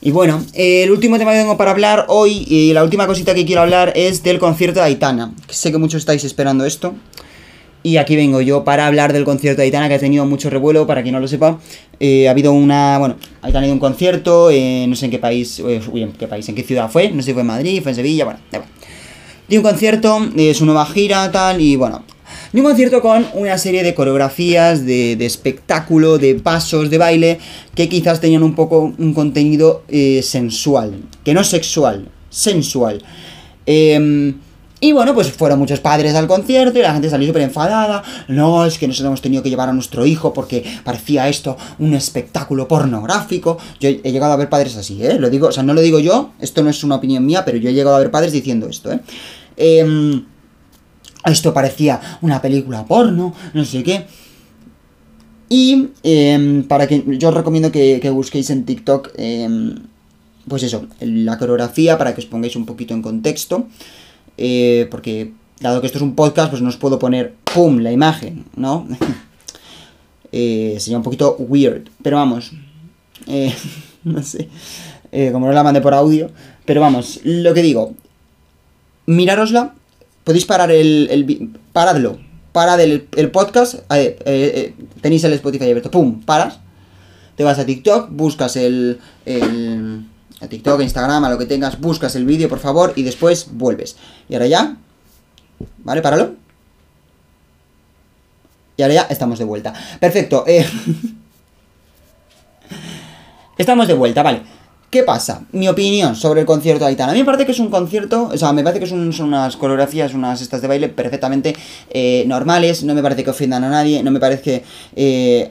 Y 0.00 0.10
bueno, 0.10 0.44
el 0.54 0.90
último 0.90 1.16
tema 1.16 1.32
que 1.32 1.38
tengo 1.38 1.56
para 1.56 1.70
hablar 1.70 2.06
hoy, 2.08 2.44
y 2.48 2.72
la 2.72 2.82
última 2.82 3.06
cosita 3.06 3.34
que 3.34 3.46
quiero 3.46 3.62
hablar 3.62 3.92
es 3.94 4.22
del 4.22 4.40
concierto 4.40 4.80
de 4.80 4.86
Aitana. 4.86 5.32
Sé 5.48 5.70
que 5.70 5.78
muchos 5.78 6.00
estáis 6.00 6.24
esperando 6.24 6.64
esto. 6.64 6.94
Y 7.84 7.96
aquí 7.96 8.14
vengo 8.14 8.40
yo 8.40 8.62
para 8.62 8.86
hablar 8.86 9.12
del 9.12 9.24
concierto 9.24 9.58
de 9.58 9.64
Aitana, 9.66 9.88
que 9.88 9.94
ha 9.94 9.98
tenido 9.98 10.26
mucho 10.26 10.50
revuelo, 10.50 10.86
para 10.86 11.02
quien 11.02 11.14
no 11.14 11.20
lo 11.20 11.28
sepa. 11.28 11.58
Eh, 12.00 12.28
ha 12.28 12.32
habido 12.32 12.52
una. 12.52 12.98
Bueno, 12.98 13.16
Aitana 13.42 13.62
ha 13.62 13.66
ido 13.66 13.72
a 13.72 13.74
un 13.74 13.80
concierto, 13.80 14.50
eh, 14.50 14.86
no 14.88 14.96
sé 14.96 15.06
en 15.06 15.10
qué 15.12 15.18
país. 15.18 15.60
uy, 15.60 16.02
en 16.02 16.12
qué 16.12 16.28
país, 16.28 16.48
en 16.48 16.56
qué 16.56 16.64
ciudad 16.64 16.90
fue. 16.90 17.10
No 17.10 17.22
sé 17.22 17.26
si 17.26 17.32
fue 17.32 17.42
en 17.42 17.48
Madrid, 17.48 17.80
fue 17.80 17.92
en 17.92 17.96
Sevilla, 17.96 18.24
bueno, 18.24 18.40
da 18.50 18.58
igual. 18.58 18.70
Dio 19.48 19.60
un 19.60 19.64
concierto, 19.64 20.30
eh, 20.36 20.52
su 20.54 20.64
nueva 20.64 20.84
gira, 20.86 21.30
tal, 21.30 21.60
y 21.60 21.76
bueno. 21.76 22.04
Dio 22.52 22.62
un 22.62 22.68
concierto 22.68 23.00
con 23.00 23.26
una 23.34 23.56
serie 23.56 23.82
de 23.82 23.94
coreografías, 23.94 24.84
de, 24.84 25.16
de 25.16 25.24
espectáculo, 25.24 26.18
de 26.18 26.34
pasos, 26.34 26.90
de 26.90 26.98
baile, 26.98 27.38
que 27.74 27.88
quizás 27.88 28.20
tenían 28.20 28.42
un 28.42 28.54
poco 28.54 28.92
un 28.98 29.14
contenido 29.14 29.84
eh, 29.88 30.20
sensual. 30.22 31.02
Que 31.24 31.32
no 31.32 31.44
sexual, 31.44 32.08
sensual. 32.28 33.02
Em, 33.64 34.34
Y 34.80 34.90
bueno, 34.90 35.14
pues 35.14 35.30
fueron 35.30 35.60
muchos 35.60 35.78
padres 35.78 36.12
al 36.16 36.26
concierto 36.26 36.76
y 36.76 36.82
la 36.82 36.92
gente 36.92 37.08
salió 37.08 37.28
súper 37.28 37.42
enfadada. 37.42 38.02
No, 38.26 38.66
es 38.66 38.78
que 38.78 38.88
nosotros 38.88 39.06
hemos 39.06 39.22
tenido 39.22 39.40
que 39.40 39.48
llevar 39.48 39.68
a 39.68 39.72
nuestro 39.72 40.04
hijo 40.04 40.32
porque 40.32 40.64
parecía 40.82 41.28
esto 41.28 41.56
un 41.78 41.94
espectáculo 41.94 42.66
pornográfico. 42.66 43.58
Yo 43.78 43.88
he 43.88 44.10
llegado 44.10 44.32
a 44.32 44.36
ver 44.36 44.48
padres 44.48 44.76
así, 44.76 45.02
¿eh? 45.04 45.18
Lo 45.20 45.30
digo, 45.30 45.46
o 45.46 45.52
sea, 45.52 45.62
no 45.62 45.72
lo 45.72 45.80
digo 45.80 46.00
yo, 46.00 46.32
esto 46.40 46.64
no 46.64 46.70
es 46.70 46.82
una 46.82 46.96
opinión 46.96 47.24
mía, 47.24 47.44
pero 47.44 47.58
yo 47.58 47.70
he 47.70 47.72
llegado 47.72 47.94
a 47.94 48.00
ver 48.00 48.10
padres 48.10 48.32
diciendo 48.32 48.66
esto, 48.68 48.90
¿eh? 48.92 48.98
Em, 49.56 50.24
esto 51.30 51.54
parecía 51.54 52.00
una 52.20 52.42
película 52.42 52.84
porno, 52.84 53.34
no 53.54 53.64
sé 53.64 53.82
qué. 53.82 54.06
Y 55.48 55.88
em, 56.02 56.64
para 56.64 56.86
que 56.86 57.04
yo 57.18 57.28
os 57.28 57.34
recomiendo 57.34 57.70
que, 57.70 58.10
busquéis 58.10 58.50
en 58.50 58.64
TikTok, 58.64 59.10
em, 59.16 59.74
pues 60.48 60.62
eso, 60.62 60.86
la 61.00 61.38
coreografía 61.38 61.98
para 61.98 62.14
que 62.14 62.20
os 62.20 62.26
pongáis 62.26 62.56
un 62.56 62.66
poquito 62.66 62.94
en 62.94 63.02
contexto. 63.02 63.68
Eh, 64.38 64.88
porque 64.90 65.32
dado 65.60 65.80
que 65.80 65.86
esto 65.86 65.98
es 65.98 66.02
un 66.02 66.14
podcast, 66.14 66.50
pues 66.50 66.62
no 66.62 66.68
os 66.68 66.76
puedo 66.76 66.98
poner, 66.98 67.34
¡pum!, 67.44 67.78
la 67.78 67.92
imagen, 67.92 68.44
¿no? 68.56 68.88
eh, 70.32 70.76
sería 70.78 70.96
un 70.96 71.04
poquito 71.04 71.36
weird, 71.38 71.88
pero 72.02 72.16
vamos, 72.16 72.52
eh, 73.26 73.54
no 74.04 74.22
sé, 74.22 74.48
como 75.32 75.46
no 75.46 75.52
la 75.52 75.62
mandé 75.62 75.80
por 75.80 75.94
audio, 75.94 76.30
pero 76.64 76.80
vamos, 76.80 77.20
lo 77.24 77.54
que 77.54 77.62
digo, 77.62 77.94
mirárosla, 79.06 79.74
podéis 80.24 80.44
parar 80.44 80.70
el, 80.70 81.58
paradlo, 81.72 82.18
parad 82.52 82.80
el, 82.80 83.08
el 83.16 83.30
podcast, 83.30 83.76
tenéis 85.00 85.24
el 85.24 85.32
Spotify 85.34 85.64
abierto, 85.64 85.90
¡pum!, 85.90 86.22
paras, 86.22 86.58
te 87.36 87.44
vas 87.44 87.58
a 87.58 87.66
TikTok, 87.66 88.10
buscas 88.10 88.56
el, 88.56 89.00
el 89.24 90.04
a 90.42 90.48
TikTok, 90.48 90.80
Instagram, 90.80 91.24
a 91.24 91.30
lo 91.30 91.38
que 91.38 91.46
tengas, 91.46 91.80
buscas 91.80 92.16
el 92.16 92.24
vídeo, 92.24 92.48
por 92.48 92.58
favor, 92.58 92.92
y 92.96 93.04
después 93.04 93.46
vuelves. 93.52 93.96
Y 94.28 94.34
ahora 94.34 94.48
ya, 94.48 94.76
¿vale? 95.78 96.02
Páralo. 96.02 96.34
Y 98.76 98.82
ahora 98.82 98.94
ya 98.94 99.02
estamos 99.02 99.38
de 99.38 99.44
vuelta. 99.44 99.72
Perfecto. 100.00 100.42
Eh. 100.48 100.66
estamos 103.56 103.86
de 103.86 103.94
vuelta, 103.94 104.24
vale. 104.24 104.42
¿Qué 104.92 105.04
pasa? 105.04 105.46
Mi 105.52 105.68
opinión 105.68 106.14
sobre 106.14 106.40
el 106.40 106.46
concierto 106.46 106.84
de 106.84 106.90
Aitana. 106.90 107.12
A 107.12 107.14
mí 107.14 107.20
me 107.20 107.24
parece 107.24 107.46
que 107.46 107.52
es 107.52 107.58
un 107.58 107.70
concierto, 107.70 108.28
o 108.30 108.36
sea, 108.36 108.52
me 108.52 108.62
parece 108.62 108.78
que 108.78 108.86
son, 108.86 109.10
unas 109.20 109.56
coreografías, 109.56 110.12
unas 110.12 110.42
estas 110.42 110.60
de 110.60 110.68
baile 110.68 110.90
perfectamente 110.90 111.56
eh, 111.88 112.24
normales. 112.26 112.84
No 112.84 112.92
me 112.94 113.02
parece 113.02 113.24
que 113.24 113.30
ofendan 113.30 113.64
a 113.64 113.70
nadie, 113.70 114.02
no 114.02 114.10
me 114.10 114.20
parece. 114.20 114.62
Eh, 114.94 115.50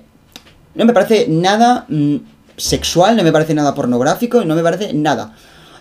no 0.76 0.86
me 0.86 0.94
parece 0.94 1.26
nada... 1.28 1.86
Mm, 1.90 2.18
sexual, 2.56 3.18
no 3.18 3.24
me 3.24 3.32
parece 3.32 3.56
nada 3.56 3.74
pornográfico, 3.74 4.46
no 4.46 4.54
me 4.54 4.62
parece 4.62 4.94
nada. 4.94 5.36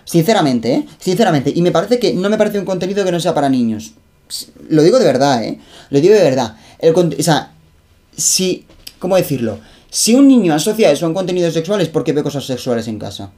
Sinceramente, 0.05 0.73
¿eh? 0.73 0.87
Sinceramente. 0.99 1.53
Y 1.55 1.61
me 1.61 1.71
parece 1.71 1.99
que 1.99 2.15
no 2.15 2.31
me 2.31 2.39
parece 2.39 2.59
un 2.59 2.65
contenido 2.65 3.05
que 3.05 3.13
no 3.13 3.21
sea 3.21 3.35
para 3.35 3.51
niños. 3.51 3.93
Lo 4.71 4.83
digo 4.83 4.99
de 4.99 5.05
verdad, 5.05 5.45
¿eh? 5.45 5.61
Lo 5.91 6.01
digo 6.01 6.15
de 6.15 6.23
verdad. 6.23 6.57
O 6.95 7.23
sea, 7.23 7.53
si... 8.17 8.65
¿Cómo 8.99 9.17
decirlo? 9.17 9.59
Si 9.91 10.15
un 10.15 10.29
niño 10.29 10.55
asocia 10.55 10.91
eso 10.91 11.05
a 11.05 11.09
un 11.09 11.15
contenido 11.15 11.51
sexual 11.51 11.83
es 11.83 11.89
porque 11.89 12.15
ve 12.15 12.23
cosas 12.23 12.47
sexuales 12.47 12.89
en 12.89 12.99
casa. 12.99 13.33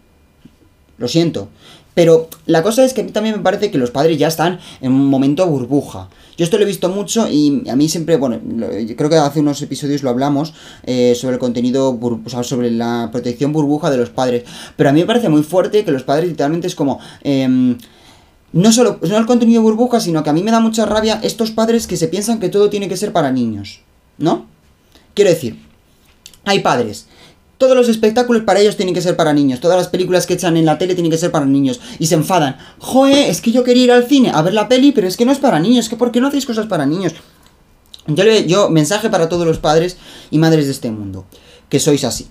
Lo 1.03 1.09
siento. 1.09 1.49
Pero 1.95 2.29
la 2.47 2.63
cosa 2.63 2.85
es 2.85 2.95
que 2.95 3.01
a 3.01 3.05
mí 3.05 3.11
también 3.11 3.37
me 3.37 3.43
parece 3.43 3.73
que 3.73 3.77
los 3.77 3.91
padres 3.91 4.17
ya 4.19 4.29
están 4.29 4.61
en 4.81 4.93
un 4.93 5.07
momento 5.07 5.45
burbuja. 5.49 6.09
Yo 6.37 6.45
esto 6.45 6.57
lo 6.57 6.63
he 6.63 6.67
visto 6.67 6.89
mucho 6.89 7.29
y 7.29 7.69
a 7.69 7.75
mí 7.75 7.89
siempre, 7.89 8.17
bueno, 8.19 8.39
creo 8.97 9.11
que 9.11 9.17
hace 9.17 9.41
unos 9.41 9.61
episodios 9.63 10.05
lo 10.05 10.11
hablamos 10.11 10.55
eh, 10.85 11.17
sobre 11.17 11.35
el 11.35 11.41
contenido, 11.41 11.91
o 12.01 12.45
sobre 12.45 12.71
la 12.71 13.09
protección 13.11 13.53
burbuja 13.53 13.91
de 13.91 13.97
los 13.97 14.11
padres. 14.11 14.45
Pero 14.77 14.91
a 14.91 14.93
mí 14.93 15.01
me 15.01 15.07
parece 15.07 15.29
muy 15.29 15.43
fuerte 15.43 15.85
que 15.85 15.91
los 15.91 16.05
padres 16.05 16.29
literalmente 16.29 16.69
es 16.69 16.77
como... 16.77 17.01
Em, 17.25 17.77
no 18.53 18.71
solo 18.71 19.01
no 19.03 19.19
el 19.19 19.27
contenido 19.27 19.61
burbuja, 19.61 19.99
sino 19.99 20.23
que 20.23 20.31
a 20.31 20.33
mí 20.33 20.45
me 20.45 20.53
da 20.53 20.61
mucha 20.61 20.87
rabia 20.87 21.19
estos 21.25 21.51
padres 21.51 21.89
que 21.89 21.97
se 21.97 22.07
piensan 22.07 22.39
que 22.39 22.49
todo 22.49 22.71
tiene 22.71 22.89
que 22.89 22.97
ser 22.97 23.13
para 23.13 23.33
niños. 23.33 23.81
¿No? 24.19 24.47
Quiero 25.15 25.31
decir, 25.31 25.59
hay 26.45 26.61
padres 26.61 27.07
todos 27.63 27.77
los 27.77 27.89
espectáculos 27.89 28.43
para 28.43 28.59
ellos 28.59 28.77
tienen 28.77 28.93
que 28.93 29.01
ser 29.01 29.15
para 29.15 29.33
niños. 29.33 29.61
Todas 29.61 29.77
las 29.77 29.87
películas 29.87 30.27
que 30.27 30.35
echan 30.35 30.57
en 30.57 30.65
la 30.65 30.79
tele 30.79 30.97
tienen 30.97 31.13
que 31.13 31.17
ser 31.17 31.31
para 31.31 31.47
niños. 31.47 31.79
Y 32.01 32.09
se 32.09 32.17
enfadan. 32.17 32.57
Joe, 32.81 33.31
es 33.31 33.41
que 33.41 33.53
yo 33.53 33.63
quería 33.63 33.85
ir 33.85 33.93
al 33.93 34.09
cine 34.09 34.33
a 34.35 34.43
ver 34.43 34.53
la 34.53 34.67
peli, 34.67 34.91
pero 34.91 35.07
es 35.07 35.17
que 35.17 35.25
no 35.25 35.31
es 35.31 35.39
para 35.39 35.61
niños. 35.61 35.89
¿Por 35.89 36.11
qué 36.11 36.21
no 36.21 36.27
hacéis 36.27 36.45
cosas 36.45 36.67
para 36.67 36.87
niños? 36.87 37.15
Yo, 38.09 38.25
le, 38.25 38.49
yo, 38.49 38.69
mensaje 38.69 39.11
para 39.11 39.29
todos 39.29 39.47
los 39.47 39.61
padres 39.61 39.97
y 40.33 40.39
madres 40.39 40.65
de 40.65 40.73
este 40.73 40.91
mundo. 40.91 41.25
Que 41.69 41.79
sois 41.79 42.03
así. 42.03 42.27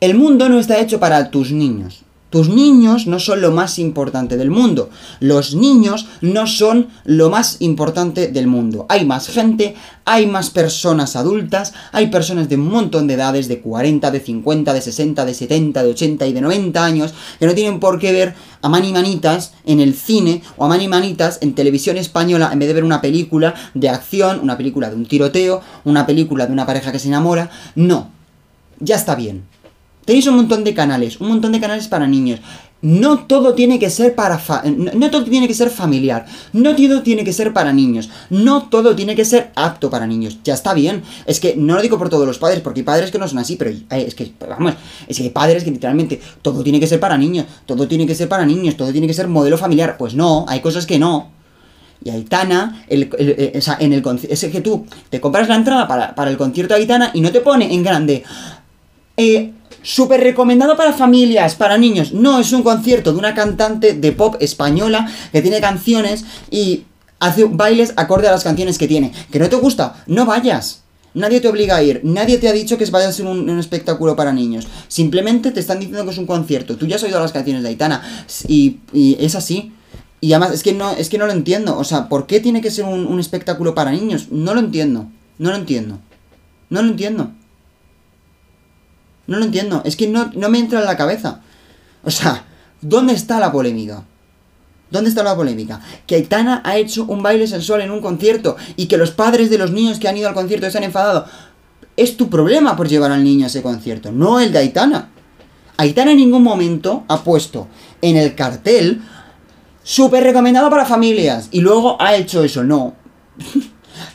El 0.00 0.14
mundo 0.14 0.50
no 0.50 0.60
está 0.60 0.78
hecho 0.78 1.00
para 1.00 1.30
tus 1.30 1.50
niños. 1.50 2.02
Tus 2.32 2.48
niños 2.48 3.06
no 3.06 3.20
son 3.20 3.42
lo 3.42 3.52
más 3.52 3.78
importante 3.78 4.38
del 4.38 4.50
mundo. 4.50 4.88
Los 5.20 5.54
niños 5.54 6.06
no 6.22 6.46
son 6.46 6.88
lo 7.04 7.28
más 7.28 7.58
importante 7.60 8.28
del 8.28 8.46
mundo. 8.46 8.86
Hay 8.88 9.04
más 9.04 9.28
gente, 9.28 9.74
hay 10.06 10.26
más 10.26 10.48
personas 10.48 11.14
adultas, 11.14 11.74
hay 11.92 12.06
personas 12.06 12.48
de 12.48 12.54
un 12.54 12.70
montón 12.70 13.06
de 13.06 13.14
edades, 13.14 13.48
de 13.48 13.60
40, 13.60 14.10
de 14.10 14.18
50, 14.18 14.72
de 14.72 14.80
60, 14.80 15.26
de 15.26 15.34
70, 15.34 15.82
de 15.82 15.90
80 15.90 16.26
y 16.26 16.32
de 16.32 16.40
90 16.40 16.82
años, 16.82 17.12
que 17.38 17.44
no 17.44 17.54
tienen 17.54 17.78
por 17.78 17.98
qué 17.98 18.12
ver 18.12 18.34
a 18.62 18.68
Mani 18.70 18.92
Manitas 18.92 19.52
en 19.66 19.80
el 19.80 19.92
cine 19.92 20.42
o 20.56 20.64
a 20.64 20.68
Mani 20.68 20.88
Manitas 20.88 21.38
en 21.42 21.54
televisión 21.54 21.98
española 21.98 22.48
en 22.50 22.60
vez 22.60 22.68
de 22.68 22.74
ver 22.74 22.84
una 22.84 23.02
película 23.02 23.52
de 23.74 23.90
acción, 23.90 24.40
una 24.42 24.56
película 24.56 24.88
de 24.88 24.96
un 24.96 25.04
tiroteo, 25.04 25.60
una 25.84 26.06
película 26.06 26.46
de 26.46 26.54
una 26.54 26.64
pareja 26.64 26.92
que 26.92 26.98
se 26.98 27.08
enamora. 27.08 27.50
No. 27.74 28.10
Ya 28.80 28.96
está 28.96 29.14
bien. 29.16 29.51
Tenéis 30.04 30.26
un 30.26 30.36
montón 30.36 30.64
de 30.64 30.74
canales, 30.74 31.20
un 31.20 31.28
montón 31.28 31.52
de 31.52 31.60
canales 31.60 31.88
para 31.88 32.06
niños. 32.06 32.40
No 32.82 33.20
todo 33.26 33.54
tiene 33.54 33.78
que 33.78 33.90
ser 33.90 34.16
para 34.16 34.42
no, 34.64 35.08
todo 35.08 35.22
tiene 35.22 35.46
que 35.46 35.54
ser 35.54 35.70
familiar, 35.70 36.26
no 36.52 36.74
todo 36.74 37.02
tiene 37.02 37.22
que 37.22 37.32
ser 37.32 37.52
para 37.52 37.72
niños, 37.72 38.10
no 38.28 38.64
todo 38.64 38.96
tiene 38.96 39.14
que 39.14 39.24
ser 39.24 39.52
apto 39.54 39.88
para 39.88 40.04
niños. 40.04 40.38
Ya 40.42 40.54
está 40.54 40.74
bien. 40.74 41.02
Es 41.24 41.38
que 41.38 41.54
no 41.54 41.76
lo 41.76 41.82
digo 41.82 41.96
por 41.96 42.08
todos 42.08 42.26
los 42.26 42.38
padres, 42.38 42.60
porque 42.60 42.80
hay 42.80 42.84
padres 42.84 43.12
que 43.12 43.18
no 43.18 43.28
son 43.28 43.38
así, 43.38 43.54
pero 43.54 43.70
eh, 43.70 43.84
es 43.90 44.16
que 44.16 44.32
vamos, 44.40 44.74
es 45.06 45.16
que 45.16 45.22
hay 45.22 45.30
padres 45.30 45.62
que 45.62 45.70
literalmente 45.70 46.20
todo 46.42 46.64
tiene 46.64 46.80
que 46.80 46.88
ser 46.88 46.98
para 46.98 47.16
niños, 47.16 47.46
todo 47.66 47.86
tiene 47.86 48.04
que 48.04 48.16
ser 48.16 48.28
para 48.28 48.44
niños, 48.44 48.76
todo 48.76 48.90
tiene 48.90 49.06
que 49.06 49.14
ser 49.14 49.28
modelo 49.28 49.56
familiar. 49.56 49.96
Pues 49.96 50.16
no, 50.16 50.44
hay 50.48 50.58
cosas 50.58 50.84
que 50.84 50.98
no. 50.98 51.30
Y 52.04 52.10
Aitana, 52.10 52.84
el, 52.88 53.08
eh, 53.16 53.52
o 53.56 53.60
sea, 53.60 53.76
en 53.78 53.92
el 53.92 54.02
es 54.28 54.44
que 54.44 54.60
tú 54.60 54.86
te 55.08 55.20
compras 55.20 55.48
la 55.48 55.54
entrada 55.54 55.86
para, 55.86 56.16
para 56.16 56.32
el 56.32 56.36
concierto 56.36 56.74
de 56.74 56.80
Aitana 56.80 57.12
y 57.14 57.20
no 57.20 57.30
te 57.30 57.40
pone 57.40 57.72
en 57.72 57.84
grande. 57.84 58.24
Eh, 59.16 59.52
Súper 59.82 60.20
recomendado 60.20 60.76
para 60.76 60.92
familias, 60.92 61.54
para 61.54 61.76
niños. 61.76 62.12
No, 62.12 62.38
es 62.38 62.52
un 62.52 62.62
concierto 62.62 63.12
de 63.12 63.18
una 63.18 63.34
cantante 63.34 63.94
de 63.94 64.12
pop 64.12 64.36
española 64.40 65.10
que 65.32 65.42
tiene 65.42 65.60
canciones 65.60 66.24
y 66.50 66.84
hace 67.18 67.44
bailes 67.44 67.92
acorde 67.96 68.28
a 68.28 68.32
las 68.32 68.44
canciones 68.44 68.78
que 68.78 68.88
tiene. 68.88 69.12
¿Que 69.30 69.38
no 69.38 69.48
te 69.48 69.56
gusta? 69.56 70.02
No 70.06 70.26
vayas. 70.26 70.82
Nadie 71.14 71.40
te 71.40 71.48
obliga 71.48 71.76
a 71.76 71.82
ir. 71.82 72.00
Nadie 72.04 72.38
te 72.38 72.48
ha 72.48 72.52
dicho 72.52 72.78
que 72.78 72.86
vaya 72.86 73.08
a 73.08 73.12
ser 73.12 73.26
un, 73.26 73.58
espectáculo 73.58 74.16
para 74.16 74.32
niños. 74.32 74.66
Simplemente 74.88 75.50
te 75.50 75.60
están 75.60 75.78
diciendo 75.78 76.04
que 76.04 76.10
es 76.10 76.18
un 76.18 76.26
concierto. 76.26 76.76
Tú 76.76 76.86
ya 76.86 76.96
has 76.96 77.02
oído 77.02 77.20
las 77.20 77.32
canciones 77.32 77.62
de 77.62 77.68
Aitana. 77.68 78.02
Y, 78.48 78.78
es 78.92 79.34
así. 79.34 79.72
Y 80.20 80.32
además, 80.32 80.52
es 80.52 80.62
que, 80.62 80.72
no, 80.72 80.92
es 80.92 81.08
que 81.08 81.18
no 81.18 81.26
lo 81.26 81.32
entiendo. 81.32 81.76
O 81.76 81.84
sea, 81.84 82.08
¿por 82.08 82.26
qué 82.26 82.40
tiene 82.40 82.60
que 82.60 82.70
ser 82.70 82.84
un 82.84 83.20
espectáculo 83.20 83.74
para 83.74 83.90
niños? 83.90 84.28
No 84.30 84.54
lo 84.54 84.60
entiendo. 84.60 85.06
No 85.38 85.50
lo 85.50 85.56
entiendo. 85.56 85.98
No 86.70 86.82
lo 86.82 86.88
entiendo. 86.88 87.32
No 89.32 89.38
lo 89.38 89.46
entiendo. 89.46 89.80
Es 89.86 89.96
que 89.96 90.08
no, 90.08 90.30
me 90.34 90.58
entra 90.58 90.80
en 90.80 90.84
la 90.84 90.98
cabeza. 90.98 91.40
O 92.04 92.10
sea, 92.10 92.44
¿dónde 92.82 93.14
está 93.14 93.40
la 93.40 93.50
polémica? 93.50 94.04
¿Dónde 94.90 95.08
está 95.08 95.22
la 95.22 95.34
polémica? 95.34 95.80
Que 96.06 96.16
Aitana 96.16 96.60
ha 96.66 96.76
hecho 96.76 97.06
un 97.06 97.22
baile 97.22 97.46
sensual 97.46 97.80
en 97.80 97.90
un 97.90 98.02
concierto 98.02 98.56
y 98.76 98.88
que 98.88 98.98
los 98.98 99.10
padres 99.10 99.48
de 99.48 99.56
los 99.56 99.70
niños 99.70 99.98
que 99.98 100.06
han 100.06 100.18
ido 100.18 100.28
al 100.28 100.34
concierto 100.34 100.70
se 100.70 100.76
han 100.76 100.84
enfadado. 100.84 101.24
Es 101.96 102.18
tu 102.18 102.28
problema 102.28 102.76
por 102.76 102.88
llevar 102.88 103.10
al 103.10 103.24
niño 103.24 103.44
a 103.44 103.46
ese 103.46 103.62
concierto, 103.62 104.12
no 104.12 104.38
el 104.38 104.52
de 104.52 104.58
Aitana. 104.58 105.08
Aitana 105.78 106.10
en 106.10 106.18
ningún 106.18 106.42
momento 106.42 107.04
ha 107.08 107.24
puesto 107.24 107.68
en 108.02 108.18
el 108.18 108.34
cartel 108.34 109.00
súper 109.82 110.24
recomendado 110.24 110.68
para 110.68 110.84
familias 110.84 111.48
y 111.52 111.62
luego 111.62 111.96
ha 111.98 112.16
hecho 112.16 112.44
eso. 112.44 112.62
No. 112.64 112.94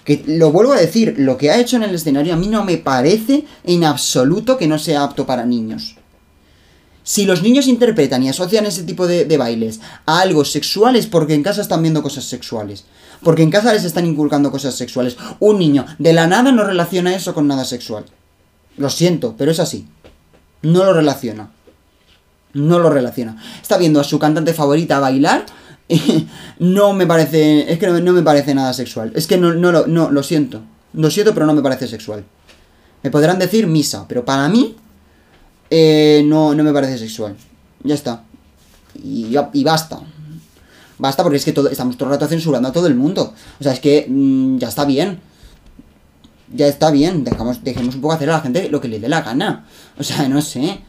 Que 0.08 0.24
lo 0.26 0.54
vuelvo 0.54 0.72
a 0.72 0.80
decir, 0.80 1.16
lo 1.18 1.36
que 1.38 1.52
ha 1.52 1.60
hecho 1.60 1.76
en 1.76 1.84
el 1.84 1.94
escenario 1.94 2.34
a 2.34 2.38
mí 2.38 2.48
no 2.48 2.64
me 2.64 2.78
parece 2.78 3.44
en 3.66 3.84
absoluto 3.84 4.58
que 4.58 4.66
no 4.66 4.80
sea 4.80 5.04
apto 5.04 5.26
para 5.26 5.46
niños. 5.46 5.98
Si 7.04 7.26
los 7.26 7.44
niños 7.44 7.68
interpretan 7.68 8.24
y 8.24 8.30
asocian 8.30 8.66
ese 8.66 8.84
tipo 8.84 9.06
de, 9.06 9.38
bailes 9.38 9.82
a 10.06 10.22
algo 10.22 10.46
sexual 10.46 10.96
es 10.96 11.08
porque 11.08 11.34
en 11.34 11.44
casa 11.44 11.60
están 11.60 11.82
viendo 11.82 12.02
cosas 12.02 12.24
sexuales. 12.24 12.86
Porque 13.22 13.44
en 13.44 13.52
casa 13.52 13.74
les 13.74 13.84
están 13.84 14.06
inculcando 14.06 14.50
cosas 14.50 14.76
sexuales. 14.76 15.18
Un 15.42 15.60
niño 15.60 15.86
de 16.00 16.14
la 16.14 16.26
nada 16.26 16.54
no 16.54 16.64
relaciona 16.64 17.14
eso 17.14 17.34
con 17.34 17.46
nada 17.46 17.66
sexual. 17.66 18.06
Lo 18.78 18.90
siento, 18.90 19.36
pero 19.38 19.52
es 19.52 19.60
así. 19.60 19.90
No 20.62 20.86
lo 20.86 20.94
relaciona. 20.94 21.52
No 22.54 22.80
lo 22.80 22.90
relaciona. 22.90 23.44
Está 23.62 23.78
viendo 23.78 24.00
a 24.00 24.06
su 24.06 24.20
cantante 24.20 24.54
favorita 24.54 25.02
bailar 25.02 25.46
no 26.60 26.94
me 26.94 27.06
parece. 27.06 27.72
Es 27.72 27.80
que 27.80 27.88
no, 27.88 28.14
me 28.14 28.24
parece 28.24 28.56
nada 28.56 28.74
sexual. 28.74 29.12
Es 29.16 29.28
que 29.28 29.38
no, 29.38 29.54
no, 29.54 29.72
lo, 29.72 29.88
no, 29.88 30.12
lo 30.12 30.24
siento. 30.24 30.62
Lo 30.94 31.10
siento, 31.12 31.34
pero 31.34 31.46
no 31.46 31.54
me 31.54 31.62
parece 31.62 31.88
sexual. 31.88 32.24
Me 33.04 33.12
podrán 33.12 33.40
decir 33.40 33.68
misa, 33.68 34.06
pero 34.08 34.26
para 34.26 34.50
mí. 34.50 34.76
Eh, 35.70 36.24
no, 36.26 36.56
no 36.56 36.64
me 36.64 36.74
parece 36.74 36.98
sexual. 36.98 37.36
Ya 37.84 37.96
está. 37.96 38.24
Y, 38.96 39.36
y 39.54 39.64
basta. 39.64 40.00
Basta 40.98 41.24
porque 41.24 41.38
es 41.38 41.46
que 41.46 41.54
todo, 41.54 41.70
estamos 41.70 41.98
todo 41.98 42.10
el 42.10 42.16
rato 42.16 42.28
censurando 42.28 42.70
a 42.70 42.72
todo 42.72 42.88
el 42.88 42.96
mundo. 42.96 43.34
O 43.60 43.64
sea, 43.64 43.74
es 43.74 43.80
que 43.80 44.08
mm, 44.10 44.58
ya 44.58 44.70
está 44.70 44.86
bien. 44.86 45.20
Ya 46.54 46.68
está 46.68 46.90
bien. 46.90 47.24
Dejamos, 47.24 47.64
dejemos 47.64 47.96
un 47.96 48.02
poco 48.02 48.14
hacer 48.14 48.30
a 48.30 48.34
la 48.34 48.42
gente 48.42 48.70
lo 48.70 48.82
que 48.82 48.88
le 48.88 49.00
dé 49.00 49.10
la 49.10 49.22
gana. 49.22 49.66
O 50.00 50.04
sea, 50.04 50.28
no 50.28 50.42
sé. 50.42 50.80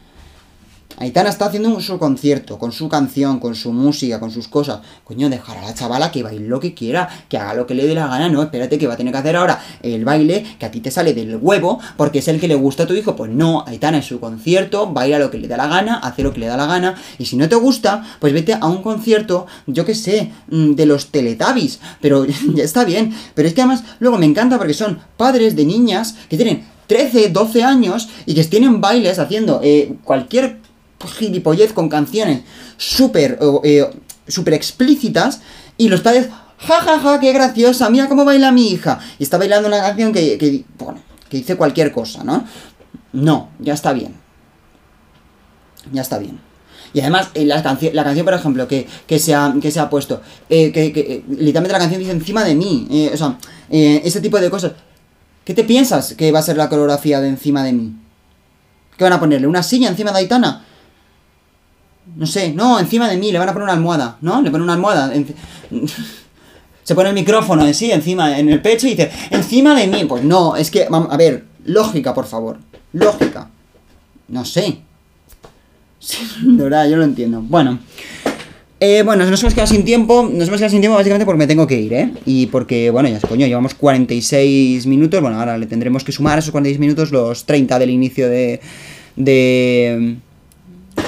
Aitana 1.00 1.30
está 1.30 1.46
haciendo 1.46 1.80
su 1.80 1.96
concierto, 1.98 2.58
con 2.58 2.72
su 2.72 2.88
canción, 2.88 3.38
con 3.38 3.54
su 3.54 3.72
música, 3.72 4.18
con 4.18 4.32
sus 4.32 4.48
cosas. 4.48 4.80
Coño, 5.04 5.30
dejar 5.30 5.58
a 5.58 5.62
la 5.62 5.74
chavala 5.74 6.10
que 6.10 6.24
baile 6.24 6.48
lo 6.48 6.58
que 6.58 6.74
quiera, 6.74 7.08
que 7.28 7.38
haga 7.38 7.54
lo 7.54 7.66
que 7.66 7.74
le 7.74 7.86
dé 7.86 7.94
la 7.94 8.08
gana. 8.08 8.28
No, 8.28 8.42
espérate 8.42 8.78
que 8.78 8.88
va 8.88 8.94
a 8.94 8.96
tener 8.96 9.12
que 9.12 9.18
hacer 9.18 9.36
ahora 9.36 9.60
el 9.82 10.04
baile 10.04 10.44
que 10.58 10.66
a 10.66 10.70
ti 10.70 10.80
te 10.80 10.90
sale 10.90 11.14
del 11.14 11.36
huevo 11.36 11.78
porque 11.96 12.18
es 12.18 12.26
el 12.26 12.40
que 12.40 12.48
le 12.48 12.56
gusta 12.56 12.82
a 12.82 12.86
tu 12.86 12.94
hijo. 12.94 13.14
Pues 13.14 13.30
no, 13.30 13.64
Aitana 13.66 13.98
es 13.98 14.06
su 14.06 14.18
concierto, 14.18 14.88
baila 14.92 15.20
lo 15.20 15.30
que 15.30 15.38
le 15.38 15.46
da 15.46 15.56
la 15.56 15.68
gana, 15.68 15.98
hace 15.98 16.24
lo 16.24 16.32
que 16.32 16.40
le 16.40 16.46
da 16.46 16.56
la 16.56 16.66
gana. 16.66 16.96
Y 17.18 17.26
si 17.26 17.36
no 17.36 17.48
te 17.48 17.54
gusta, 17.54 18.04
pues 18.18 18.32
vete 18.32 18.54
a 18.54 18.66
un 18.66 18.82
concierto, 18.82 19.46
yo 19.66 19.84
qué 19.84 19.94
sé, 19.94 20.32
mm, 20.50 20.72
de 20.72 20.86
los 20.86 21.08
Teletubbies. 21.12 21.78
Pero 22.00 22.24
ya 22.54 22.64
está 22.64 22.84
bien. 22.84 23.14
Pero 23.34 23.46
es 23.46 23.54
que 23.54 23.62
además, 23.62 23.84
luego 24.00 24.18
me 24.18 24.26
encanta 24.26 24.58
porque 24.58 24.74
son 24.74 24.98
padres 25.16 25.54
de 25.54 25.64
niñas 25.64 26.16
que 26.28 26.36
tienen 26.36 26.66
13, 26.88 27.28
12 27.28 27.62
años 27.62 28.08
y 28.26 28.34
que 28.34 28.42
tienen 28.44 28.80
bailes 28.80 29.18
haciendo 29.18 29.60
eh, 29.62 29.94
cualquier 30.04 30.58
gilipollez 31.06 31.72
con 31.72 31.88
canciones 31.88 32.42
súper 32.76 33.38
eh, 33.64 33.88
super 34.28 34.54
explícitas 34.54 35.40
y 35.76 35.88
los 35.88 36.00
padres, 36.00 36.28
ja, 36.58 36.80
ja, 36.80 36.98
ja, 37.00 37.20
qué 37.20 37.32
graciosa, 37.32 37.88
mira 37.88 38.08
cómo 38.08 38.24
baila 38.24 38.52
mi 38.52 38.70
hija. 38.70 38.98
Y 39.18 39.22
está 39.22 39.38
bailando 39.38 39.68
una 39.68 39.80
canción 39.80 40.12
que, 40.12 40.36
que, 40.38 40.64
bueno, 40.78 41.00
que 41.28 41.38
dice 41.38 41.56
cualquier 41.56 41.92
cosa, 41.92 42.24
¿no? 42.24 42.44
No, 43.12 43.50
ya 43.58 43.74
está 43.74 43.92
bien. 43.92 44.14
Ya 45.92 46.02
está 46.02 46.18
bien. 46.18 46.40
Y 46.92 47.00
además, 47.00 47.30
eh, 47.34 47.44
la, 47.44 47.62
canción, 47.62 47.94
la 47.94 48.04
canción, 48.04 48.24
por 48.24 48.34
ejemplo, 48.34 48.66
que, 48.66 48.86
que, 49.06 49.18
se, 49.18 49.34
ha, 49.34 49.54
que 49.60 49.70
se 49.70 49.78
ha 49.80 49.88
puesto, 49.88 50.20
eh, 50.48 50.72
que, 50.72 50.92
que, 50.92 51.24
literalmente 51.28 51.72
la 51.72 51.78
canción 51.78 52.00
dice 52.00 52.12
encima 52.12 52.44
de 52.44 52.54
mí, 52.54 52.88
eh, 52.90 53.10
o 53.12 53.16
sea, 53.16 53.38
eh, 53.70 54.02
ese 54.04 54.20
tipo 54.20 54.38
de 54.38 54.50
cosas. 54.50 54.72
¿Qué 55.44 55.54
te 55.54 55.64
piensas 55.64 56.14
que 56.14 56.30
va 56.30 56.40
a 56.40 56.42
ser 56.42 56.56
la 56.56 56.68
coreografía 56.68 57.20
de 57.20 57.28
encima 57.28 57.64
de 57.64 57.72
mí? 57.72 57.94
¿Qué 58.96 59.04
van 59.04 59.14
a 59.14 59.20
ponerle? 59.20 59.46
¿Una 59.46 59.62
silla 59.62 59.88
encima 59.88 60.12
de 60.12 60.18
Aitana? 60.18 60.66
No 62.16 62.26
sé, 62.26 62.52
no, 62.52 62.80
encima 62.80 63.08
de 63.08 63.16
mí, 63.16 63.30
le 63.32 63.38
van 63.38 63.48
a 63.48 63.52
poner 63.52 63.64
una 63.64 63.74
almohada, 63.74 64.18
¿no? 64.20 64.42
Le 64.42 64.50
ponen 64.50 64.64
una 64.64 64.74
almohada. 64.74 65.12
Se 66.82 66.94
pone 66.94 67.10
el 67.10 67.14
micrófono 67.14 67.66
en 67.66 67.74
sí, 67.74 67.92
encima, 67.92 68.38
en 68.38 68.48
el 68.48 68.62
pecho 68.62 68.86
y 68.86 68.90
dice, 68.90 69.10
encima 69.30 69.78
de 69.78 69.86
mí. 69.88 70.04
Pues 70.06 70.24
no, 70.24 70.56
es 70.56 70.70
que, 70.70 70.88
a 70.90 71.16
ver, 71.18 71.44
lógica, 71.66 72.14
por 72.14 72.24
favor. 72.24 72.58
Lógica. 72.92 73.50
No 74.28 74.44
sé. 74.44 74.78
de 76.42 76.62
verdad, 76.62 76.88
yo 76.88 76.96
lo 76.96 77.04
entiendo. 77.04 77.42
Bueno. 77.42 77.78
Eh, 78.80 79.02
bueno, 79.02 79.26
nos 79.26 79.40
hemos 79.40 79.54
quedado 79.54 79.66
sin 79.66 79.84
tiempo. 79.84 80.22
Nos 80.22 80.48
hemos 80.48 80.60
quedado 80.60 80.70
sin 80.70 80.80
tiempo 80.80 80.96
básicamente 80.96 81.26
porque 81.26 81.38
me 81.38 81.46
tengo 81.46 81.66
que 81.66 81.78
ir, 81.78 81.92
¿eh? 81.92 82.12
Y 82.24 82.46
porque, 82.46 82.90
bueno, 82.90 83.08
ya 83.08 83.20
coño, 83.20 83.46
llevamos 83.46 83.74
46 83.74 84.86
minutos. 84.86 85.20
Bueno, 85.20 85.38
ahora 85.38 85.58
le 85.58 85.66
tendremos 85.66 86.04
que 86.04 86.12
sumar 86.12 86.36
a 86.36 86.38
esos 86.38 86.52
46 86.52 86.78
minutos 86.80 87.10
los 87.10 87.44
30 87.44 87.78
del 87.78 87.90
inicio 87.90 88.28
de. 88.28 88.60
de 89.16 90.16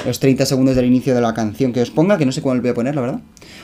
los 0.05 0.19
30 0.19 0.45
segundos 0.45 0.75
del 0.75 0.85
inicio 0.85 1.13
de 1.15 1.21
la 1.21 1.33
canción 1.33 1.73
que 1.73 1.81
os 1.81 1.91
ponga, 1.91 2.17
que 2.17 2.25
no 2.25 2.31
sé 2.31 2.41
cuál 2.41 2.61
voy 2.61 2.71
a 2.71 2.73
poner, 2.73 2.95
la 2.95 3.01
verdad. 3.01 3.19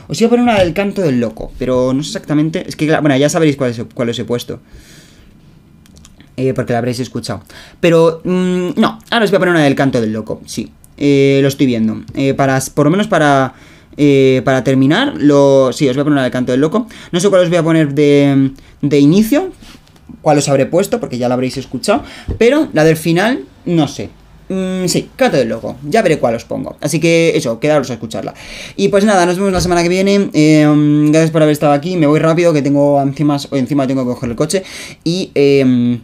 Os 0.07 0.19
iba 0.21 0.27
a 0.27 0.29
poner 0.29 0.43
una 0.43 0.59
del 0.59 0.73
canto 0.73 1.01
del 1.01 1.19
loco, 1.19 1.51
pero 1.57 1.93
no 1.93 2.03
sé 2.03 2.09
exactamente. 2.09 2.63
Es 2.67 2.75
que, 2.75 2.88
bueno, 2.99 3.15
ya 3.17 3.29
sabréis 3.29 3.57
cuál, 3.57 3.71
es, 3.71 3.81
cuál 3.93 4.09
os 4.09 4.19
he 4.19 4.25
puesto. 4.25 4.59
Eh, 6.38 6.53
porque 6.53 6.73
la 6.73 6.79
habréis 6.79 6.99
escuchado. 6.99 7.41
Pero, 7.79 8.21
mmm, 8.23 8.69
no, 8.75 8.99
ahora 9.09 9.25
os 9.25 9.31
voy 9.31 9.38
a 9.38 9.39
poner 9.39 9.55
una 9.55 9.63
del 9.63 9.75
canto 9.75 9.99
del 9.99 10.13
loco, 10.13 10.41
sí. 10.45 10.71
Eh, 10.97 11.39
lo 11.41 11.47
estoy 11.47 11.65
viendo. 11.65 12.03
Eh, 12.13 12.33
para, 12.33 12.59
por 12.73 12.85
lo 12.85 12.91
menos 12.91 13.07
para, 13.07 13.53
eh, 13.97 14.41
para 14.45 14.63
terminar, 14.63 15.13
lo, 15.17 15.71
sí, 15.73 15.89
os 15.89 15.95
voy 15.95 16.01
a 16.01 16.03
poner 16.03 16.13
una 16.15 16.23
del 16.23 16.31
canto 16.31 16.51
del 16.51 16.61
loco. 16.61 16.88
No 17.11 17.19
sé 17.19 17.29
cuál 17.29 17.41
os 17.41 17.49
voy 17.49 17.57
a 17.57 17.63
poner 17.63 17.93
de, 17.93 18.51
de 18.81 18.99
inicio, 18.99 19.51
cuál 20.21 20.38
os 20.38 20.47
habré 20.47 20.65
puesto, 20.67 20.99
porque 20.99 21.17
ya 21.17 21.27
la 21.27 21.33
habréis 21.33 21.57
escuchado. 21.57 22.03
Pero 22.38 22.69
la 22.73 22.83
del 22.83 22.97
final, 22.97 23.45
no 23.65 23.88
sé. 23.88 24.09
Mm, 24.50 24.86
sí, 24.88 25.10
canto 25.16 25.38
del 25.38 25.50
loco. 25.50 25.76
Ya 25.84 26.02
veré 26.02 26.20
cuál 26.20 26.36
os 26.36 26.45
pongo. 26.45 26.78
Así 26.82 27.00
que 27.00 27.36
eso, 27.36 27.60
quedaros 27.60 27.89
a 27.89 27.93
escucharla. 27.93 28.34
Y 28.76 28.88
pues 28.89 29.04
nada, 29.04 29.26
nos 29.26 29.38
vemos 29.38 29.52
la 29.52 29.62
semana 29.62 29.84
que 29.84 29.89
viene. 29.89 30.30
Eh, 30.34 30.66
gracias 31.10 31.32
por 31.32 31.41
haber 31.41 31.54
estado 31.54 31.74
aquí. 31.74 31.98
Me 31.98 32.08
voy 32.08 32.20
rápido, 32.20 32.54
que 32.54 32.62
tengo 32.62 33.02
encima, 33.02 33.38
encima 33.52 33.88
tengo 33.88 34.04
que 34.04 34.12
coger 34.12 34.30
el 34.30 34.36
coche. 34.36 34.64
Y 35.04 35.32
eh, 35.36 36.00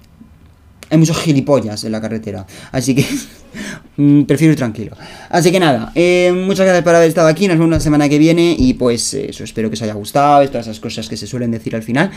hay 0.94 1.00
muchos 1.00 1.18
gilipollas 1.18 1.84
en 1.86 1.92
la 1.92 2.00
carretera. 2.00 2.46
Así 2.72 2.94
que 2.94 3.04
prefiero 4.28 4.52
ir 4.54 4.58
tranquilo. 4.58 4.96
Así 5.30 5.52
que 5.52 5.60
nada, 5.60 5.92
eh, 5.96 6.32
muchas 6.32 6.66
gracias 6.66 6.84
por 6.84 6.94
haber 6.94 7.08
estado 7.08 7.28
aquí. 7.28 7.48
Nos 7.48 7.58
vemos 7.58 7.72
la 7.72 7.80
semana 7.80 8.08
que 8.08 8.20
viene. 8.20 8.56
Y 8.58 8.76
pues 8.76 9.14
eso, 9.14 9.44
espero 9.44 9.70
que 9.70 9.74
os 9.74 9.82
haya 9.82 9.94
gustado. 9.94 10.48
Todas 10.50 10.68
esas 10.68 10.80
cosas 10.80 11.10
que 11.10 11.18
se 11.18 11.26
suelen 11.26 11.50
decir 11.50 11.76
al 11.76 11.84
final. 11.84 12.12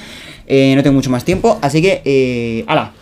Eh, 0.46 0.74
no 0.76 0.82
tengo 0.82 0.94
mucho 0.94 1.10
más 1.10 1.24
tiempo. 1.24 1.58
Así 1.62 1.80
que, 1.80 2.02
eh, 2.04 2.64
¡hala! 2.66 2.92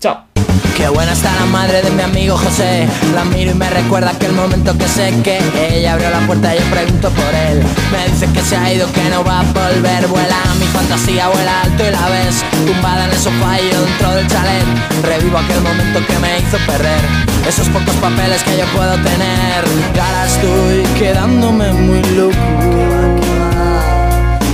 ¡Chao! 0.00 0.55
Qué 0.76 0.88
buena 0.90 1.12
está 1.12 1.34
la 1.36 1.46
madre 1.46 1.80
de 1.80 1.90
mi 1.90 2.02
amigo 2.02 2.36
José. 2.36 2.86
La 3.14 3.24
miro 3.24 3.52
y 3.52 3.54
me 3.54 3.70
recuerda 3.70 4.10
aquel 4.10 4.32
momento 4.32 4.76
que 4.76 4.86
sé 4.86 5.10
que 5.24 5.38
Ella 5.70 5.94
abrió 5.94 6.10
la 6.10 6.20
puerta 6.26 6.54
y 6.54 6.58
yo 6.58 6.64
pregunto 6.66 7.08
por 7.08 7.34
él. 7.34 7.62
Me 7.90 8.12
dice 8.12 8.30
que 8.30 8.42
se 8.42 8.58
ha 8.58 8.70
ido, 8.70 8.86
que 8.92 9.02
no 9.08 9.24
va 9.24 9.40
a 9.40 9.42
volver. 9.44 10.06
Vuela 10.06 10.36
mi 10.60 10.66
fantasía, 10.66 11.28
vuela 11.28 11.62
alto 11.62 11.82
y 11.82 11.90
la 11.90 12.08
ves. 12.10 12.44
Tumbada 12.66 13.06
en 13.06 13.10
el 13.10 13.16
sofá 13.16 13.58
y 13.58 13.68
dentro 13.68 14.10
del 14.16 14.26
chalet. 14.26 14.66
Revivo 15.02 15.38
aquel 15.38 15.62
momento 15.62 16.06
que 16.06 16.18
me 16.18 16.40
hizo 16.40 16.58
perder. 16.66 17.00
Esos 17.48 17.70
pocos 17.70 17.94
papeles 17.94 18.42
que 18.42 18.58
yo 18.58 18.66
puedo 18.76 18.96
tener. 18.96 19.64
Y 19.94 19.98
ahora 19.98 20.26
estoy 20.26 20.82
quedándome 20.98 21.72
muy 21.72 22.02
loco. 22.14 22.36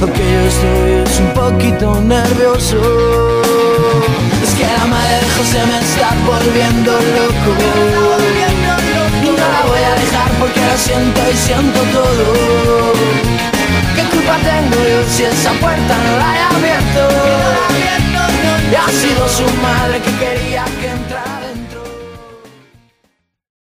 Lo 0.01 0.12
que 0.12 0.33
yo 0.33 0.41
estoy 0.41 1.03
es 1.05 1.18
un 1.18 1.35
poquito 1.35 2.01
nervioso 2.01 3.33
que 4.63 4.73
la 4.79 4.87
madre 4.87 5.17
de 5.25 5.29
José 5.37 5.61
me 5.71 5.79
está 5.87 6.09
volviendo 6.25 6.93
loco 7.19 7.51
Y 9.27 9.31
no 9.39 9.47
la 9.55 9.63
voy 9.71 9.83
a 9.91 9.95
dejar 10.03 10.31
porque 10.39 10.61
lo 10.61 10.77
siento 10.87 11.21
y 11.33 11.37
siento 11.37 11.81
todo 11.99 12.93
¿Qué 13.97 14.03
culpa 14.13 14.37
tengo 14.51 14.79
yo 14.93 15.01
si 15.09 15.25
esa 15.25 15.53
puerta 15.63 15.95
no 16.07 16.13
la 16.23 16.31
he 16.37 16.43
abierto? 16.57 17.03
Y 18.71 18.75
ha 18.75 18.89
sido 18.89 19.29
su 19.29 19.47
madre 19.61 20.01
que 20.01 20.13
quería 20.23 20.65